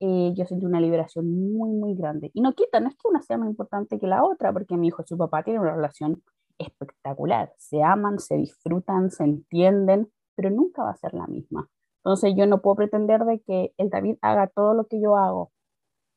eh, 0.00 0.32
yo 0.34 0.46
sentí 0.46 0.66
una 0.66 0.80
liberación 0.80 1.26
muy, 1.52 1.70
muy 1.70 1.94
grande. 1.94 2.30
Y 2.34 2.40
no 2.40 2.54
quita, 2.54 2.80
no 2.80 2.88
es 2.88 2.94
que 2.96 3.08
una 3.08 3.22
sea 3.22 3.38
más 3.38 3.48
importante 3.48 3.98
que 3.98 4.06
la 4.06 4.24
otra, 4.24 4.52
porque 4.52 4.76
mi 4.76 4.88
hijo 4.88 5.02
y 5.02 5.06
su 5.06 5.18
papá 5.18 5.42
tienen 5.42 5.62
una 5.62 5.74
relación 5.74 6.22
espectacular. 6.58 7.52
Se 7.58 7.82
aman, 7.82 8.18
se 8.18 8.36
disfrutan, 8.36 9.10
se 9.10 9.24
entienden, 9.24 10.10
pero 10.34 10.50
nunca 10.50 10.82
va 10.82 10.90
a 10.90 10.96
ser 10.96 11.14
la 11.14 11.26
misma. 11.26 11.68
Entonces 11.98 12.34
yo 12.36 12.46
no 12.46 12.62
puedo 12.62 12.76
pretender 12.76 13.24
de 13.24 13.40
que 13.40 13.74
el 13.76 13.90
David 13.90 14.16
haga 14.22 14.48
todo 14.48 14.74
lo 14.74 14.86
que 14.86 15.00
yo 15.00 15.16
hago, 15.16 15.52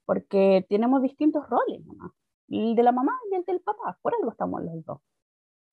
porque 0.05 0.65
tenemos 0.69 1.01
distintos 1.01 1.49
roles, 1.49 1.85
mamá. 1.85 2.13
El 2.49 2.75
de 2.75 2.83
la 2.83 2.91
mamá 2.91 3.13
y 3.31 3.35
el 3.35 3.43
del 3.43 3.61
papá, 3.61 3.97
por 4.01 4.13
algo 4.15 4.31
estamos 4.31 4.63
los 4.63 4.85
dos. 4.85 4.99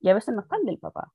Y 0.00 0.08
a 0.08 0.14
veces 0.14 0.34
no 0.34 0.40
está 0.42 0.56
el 0.56 0.66
del 0.66 0.78
papá. 0.78 1.12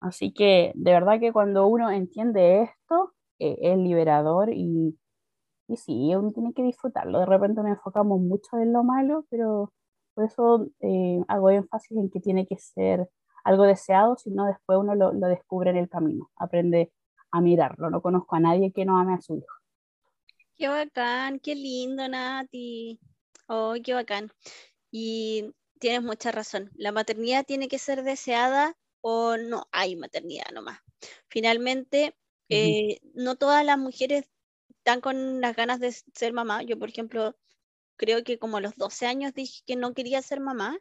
Así 0.00 0.32
que 0.32 0.72
de 0.74 0.92
verdad 0.92 1.20
que 1.20 1.32
cuando 1.32 1.66
uno 1.68 1.90
entiende 1.90 2.62
esto, 2.62 3.14
eh, 3.38 3.58
es 3.60 3.78
liberador 3.78 4.50
y, 4.52 4.98
y 5.72 5.76
sí, 5.76 6.14
uno 6.14 6.30
tiene 6.32 6.52
que 6.52 6.62
disfrutarlo. 6.62 7.20
De 7.20 7.26
repente 7.26 7.62
nos 7.62 7.70
enfocamos 7.70 8.20
mucho 8.20 8.58
en 8.58 8.72
lo 8.72 8.84
malo, 8.84 9.26
pero 9.30 9.72
por 10.14 10.24
eso 10.24 10.66
eh, 10.80 11.20
hago 11.28 11.50
énfasis 11.50 11.96
en 11.96 12.10
que 12.10 12.20
tiene 12.20 12.46
que 12.46 12.56
ser 12.58 13.08
algo 13.44 13.64
deseado, 13.64 14.16
si 14.16 14.30
no 14.30 14.46
después 14.46 14.78
uno 14.78 14.94
lo, 14.94 15.12
lo, 15.12 15.26
descubre 15.28 15.70
en 15.70 15.76
el 15.76 15.88
camino, 15.88 16.30
aprende 16.36 16.92
a 17.30 17.40
mirarlo. 17.40 17.90
No 17.90 18.02
conozco 18.02 18.36
a 18.36 18.40
nadie 18.40 18.72
que 18.72 18.84
no 18.84 18.98
ame 18.98 19.14
a 19.14 19.20
su 19.20 19.36
hijo. 19.36 19.54
Qué 20.56 20.68
bacán, 20.68 21.40
qué 21.40 21.54
lindo, 21.54 22.06
Nati. 22.06 23.00
Oh, 23.48 23.74
qué 23.82 23.94
bacán. 23.94 24.30
Y 24.90 25.52
tienes 25.80 26.02
mucha 26.02 26.30
razón. 26.30 26.70
La 26.74 26.92
maternidad 26.92 27.44
tiene 27.44 27.66
que 27.68 27.78
ser 27.78 28.04
deseada 28.04 28.76
o 29.00 29.36
no 29.36 29.64
hay 29.72 29.96
maternidad 29.96 30.46
nomás. 30.54 30.78
Finalmente, 31.28 32.14
eh, 32.48 32.98
no 33.14 33.36
todas 33.36 33.64
las 33.64 33.78
mujeres 33.78 34.28
están 34.82 35.00
con 35.00 35.40
las 35.40 35.54
ganas 35.54 35.78
de 35.78 35.92
ser 35.92 36.32
mamá. 36.32 36.64
Yo, 36.64 36.76
por 36.76 36.88
ejemplo, 36.88 37.36
creo 37.96 38.24
que 38.24 38.38
como 38.40 38.56
a 38.56 38.60
los 38.60 38.74
12 38.74 39.06
años 39.06 39.32
dije 39.32 39.62
que 39.64 39.76
no 39.76 39.94
quería 39.94 40.20
ser 40.22 40.40
mamá. 40.40 40.76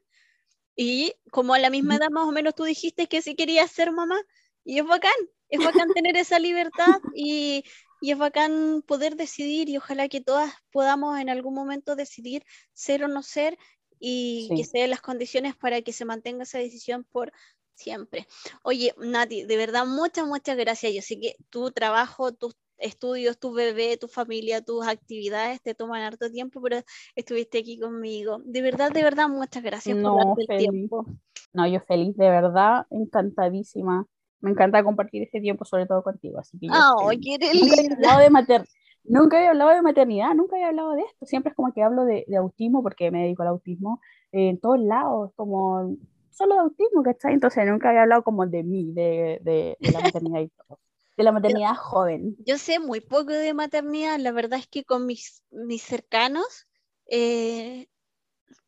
Y 0.76 1.14
como 1.32 1.54
a 1.54 1.60
la 1.60 1.70
misma 1.70 1.97
edad 1.97 2.10
más 2.10 2.28
o 2.28 2.32
menos 2.32 2.56
tú 2.56 2.64
dijiste 2.64 3.08
que 3.08 3.22
sí 3.22 3.36
querías 3.36 3.70
ser 3.72 3.91
mamá. 3.91 4.20
Y 4.64 4.80
es 4.80 4.86
bacán, 4.86 5.14
es 5.49 5.64
bacán 5.64 5.89
tener 5.95 6.18
esa 6.18 6.39
libertad 6.39 6.99
y, 7.14 7.64
y, 8.02 8.12
es 8.12 8.18
bacán 8.18 8.84
poder 8.88 9.16
decidir 9.16 9.70
y 9.70 9.78
ojalá 9.78 10.08
que 10.10 10.22
todas 10.22 10.52
podamos 10.72 11.20
en 11.20 11.30
algún 11.30 11.54
momento 11.54 11.95
decidir 11.95 12.43
ser 12.74 13.04
o 13.04 13.08
no 13.08 13.22
ser 13.22 13.56
y 13.99 14.47
sí. 14.49 14.56
que 14.56 14.64
se 14.64 14.80
den 14.80 14.89
las 14.89 15.02
condiciones 15.02 15.56
para 15.56 15.84
que 15.84 15.93
se 15.93 16.06
mantenga 16.06 16.43
esa 16.43 16.58
decisión 16.58 17.04
por 17.04 17.32
siempre. 17.76 18.28
Oye, 18.64 18.95
Nati, 18.97 19.43
de 19.45 19.58
verdad, 19.58 19.86
muchas, 19.86 20.26
muchas 20.26 20.58
gracias. 20.58 20.91
Yo 20.91 21.02
sé 21.04 21.20
que 21.20 21.36
tu 21.52 21.72
trabajo, 21.72 22.32
tus 22.32 22.56
estudios, 22.82 23.38
tu 23.38 23.53
bebé, 23.53 23.97
tu 23.97 24.07
familia, 24.07 24.61
tus 24.61 24.88
actividades 24.88 25.61
te 25.61 25.73
toman 25.73 26.01
harto 26.01 26.29
tiempo, 26.29 26.61
pero 26.61 26.82
estuviste 27.15 27.59
aquí 27.59 27.79
conmigo. 27.79 28.41
De 28.43 28.61
verdad, 28.61 28.91
de 28.91 29.03
verdad, 29.03 29.29
muchas 29.29 29.63
gracias 29.63 29.97
no, 29.97 30.15
por 30.15 30.25
darte 30.25 30.45
el 30.49 30.59
tiempo. 30.71 31.05
No, 31.53 31.67
yo 31.67 31.79
feliz, 31.82 32.15
de 32.17 32.29
verdad, 32.29 32.86
encantadísima. 32.89 34.05
Me 34.39 34.51
encanta 34.51 34.84
compartir 34.84 35.23
este 35.23 35.39
tiempo, 35.39 35.65
sobre 35.65 35.86
todo 35.86 36.03
contigo. 36.03 36.39
Así 36.39 36.57
que 36.57 36.67
oh, 36.69 37.09
hablado 37.09 38.19
de 38.19 38.29
mater... 38.29 38.65
nunca 39.03 39.38
había 39.38 39.51
hablado 39.51 39.71
de 39.71 39.82
maternidad, 39.82 40.34
nunca 40.34 40.55
había 40.55 40.69
hablado 40.69 40.93
de 40.93 41.01
esto. 41.01 41.25
Siempre 41.25 41.51
es 41.51 41.55
como 41.55 41.71
que 41.73 41.84
hablo 41.84 42.05
de, 42.05 42.25
de 42.27 42.38
autismo, 42.38 42.82
porque 42.82 43.11
me 43.11 43.23
dedico 43.23 43.43
al 43.43 43.49
autismo 43.49 44.01
eh, 44.32 44.49
en 44.49 44.59
todos 44.59 44.79
lados, 44.79 45.32
como 45.36 45.95
solo 46.32 46.55
de 46.55 46.61
autismo, 46.61 47.03
¿cachai? 47.03 47.34
Entonces 47.34 47.67
nunca 47.67 47.89
había 47.89 48.03
hablado 48.03 48.23
como 48.23 48.47
de 48.47 48.63
mí, 48.63 48.91
de, 48.93 49.39
de, 49.43 49.77
de 49.79 49.91
la 49.91 49.99
maternidad 49.99 50.41
y 50.41 50.47
todo 50.49 50.79
de 51.22 51.26
la 51.26 51.32
maternidad 51.32 51.76
yo, 51.76 51.82
joven. 51.82 52.36
Yo 52.45 52.57
sé 52.57 52.80
muy 52.80 52.99
poco 52.99 53.32
de 53.32 53.53
maternidad, 53.53 54.19
la 54.19 54.32
verdad 54.32 54.59
es 54.59 54.67
que 54.67 54.84
con 54.84 55.05
mis, 55.05 55.43
mis 55.51 55.82
cercanos 55.84 56.67
eh, 57.07 57.88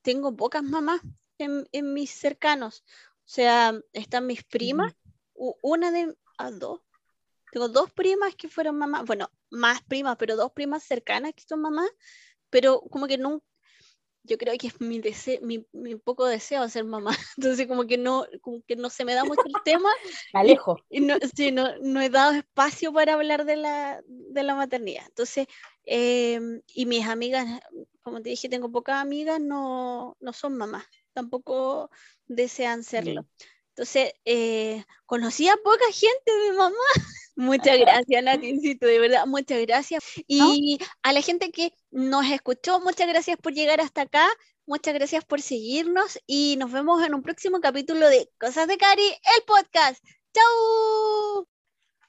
tengo 0.01 0.36
pocas 0.36 0.64
mamás 0.64 1.01
en, 1.38 1.68
en, 1.72 1.93
mis 1.93 2.12
cercanos. 2.12 2.84
O 3.20 3.30
sea, 3.34 3.74
están 3.93 4.28
mis 4.28 4.43
primas, 4.43 4.93
mm. 5.36 5.49
una 5.62 5.91
de, 5.91 6.16
ah, 6.38 6.51
dos, 6.51 6.82
tengo 7.51 7.70
dos 7.70 7.91
primas 7.91 8.36
que 8.36 8.49
fueron 8.49 8.78
mamás, 8.78 9.06
bueno, 9.06 9.30
más 9.49 9.82
primas, 9.84 10.18
pero 10.18 10.36
dos 10.36 10.51
primas 10.51 10.84
cercanas 10.84 11.34
que 11.36 11.43
son 11.47 11.62
mamás, 11.62 11.89
pero 12.49 12.82
como 12.82 13.08
que 13.08 13.18
nunca, 13.18 13.45
yo 14.24 14.38
creo 14.38 14.58
que 14.58 14.68
es 14.68 14.80
mi, 14.80 15.00
deseo, 15.00 15.40
mi, 15.42 15.68
mi, 15.74 15.96
poco 15.96 16.26
deseo 16.26 16.68
ser 16.70 16.86
mamá. 16.86 17.12
Entonces, 17.38 17.68
como 17.68 17.86
que 17.86 17.98
no, 17.98 18.26
como 18.42 18.62
que 18.66 18.76
no 18.76 18.90
se 18.90 19.06
me 19.06 19.14
da 19.14 19.24
mucho 19.24 19.44
el 19.46 19.64
tema. 19.64 19.90
Me 20.34 20.40
alejo. 20.40 20.78
Y, 20.90 20.98
y 20.98 21.02
no, 21.02 21.16
sí, 21.36 21.52
no, 21.52 21.78
no, 21.82 22.02
he 22.02 22.10
dado 22.10 22.34
espacio 22.34 22.94
para 22.94 23.14
hablar 23.14 23.46
de 23.46 23.58
la, 23.58 24.02
de 24.08 24.44
la 24.44 24.56
maternidad. 24.56 25.06
Entonces, 25.08 25.48
eh, 25.86 26.40
y 26.74 26.86
mis 26.86 27.06
amigas, 27.06 27.62
como 28.02 28.22
te 28.22 28.30
dije, 28.30 28.50
tengo 28.50 28.72
pocas 28.72 29.02
amigas, 29.02 29.40
no, 29.40 30.16
no 30.20 30.34
son 30.34 30.58
mamás. 30.58 30.86
Tampoco 31.14 31.92
desean 32.28 32.84
serlo. 32.84 33.26
Entonces, 33.70 34.14
eh, 34.26 34.84
conocí 35.06 35.48
a 35.48 35.58
poca 35.58 35.86
gente 35.92 36.32
de 36.32 36.54
mamá. 36.54 36.76
Muchas 37.36 37.80
gracias, 37.80 38.24
Natincito, 38.24 38.86
de 38.86 39.00
verdad, 39.00 39.26
muchas 39.26 39.60
gracias. 39.62 40.04
Y 40.28 40.78
¿No? 40.80 40.86
a 41.02 41.14
la 41.14 41.22
gente 41.22 41.52
que 41.52 41.74
nos 41.92 42.26
escuchó, 42.26 42.80
muchas 42.80 43.08
gracias 43.08 43.38
por 43.38 43.54
llegar 43.54 43.82
hasta 43.82 44.02
acá, 44.02 44.28
muchas 44.66 44.94
gracias 44.94 45.26
por 45.26 45.42
seguirnos 45.42 46.20
y 46.28 46.56
nos 46.58 46.72
vemos 46.72 47.04
en 47.04 47.16
un 47.16 47.24
próximo 47.24 47.60
capítulo 47.60 48.08
de 48.08 48.30
Cosas 48.40 48.68
de 48.68 48.78
Cari, 48.78 49.08
el 49.08 49.44
podcast. 49.46 50.04
¡Chao! 50.34 51.53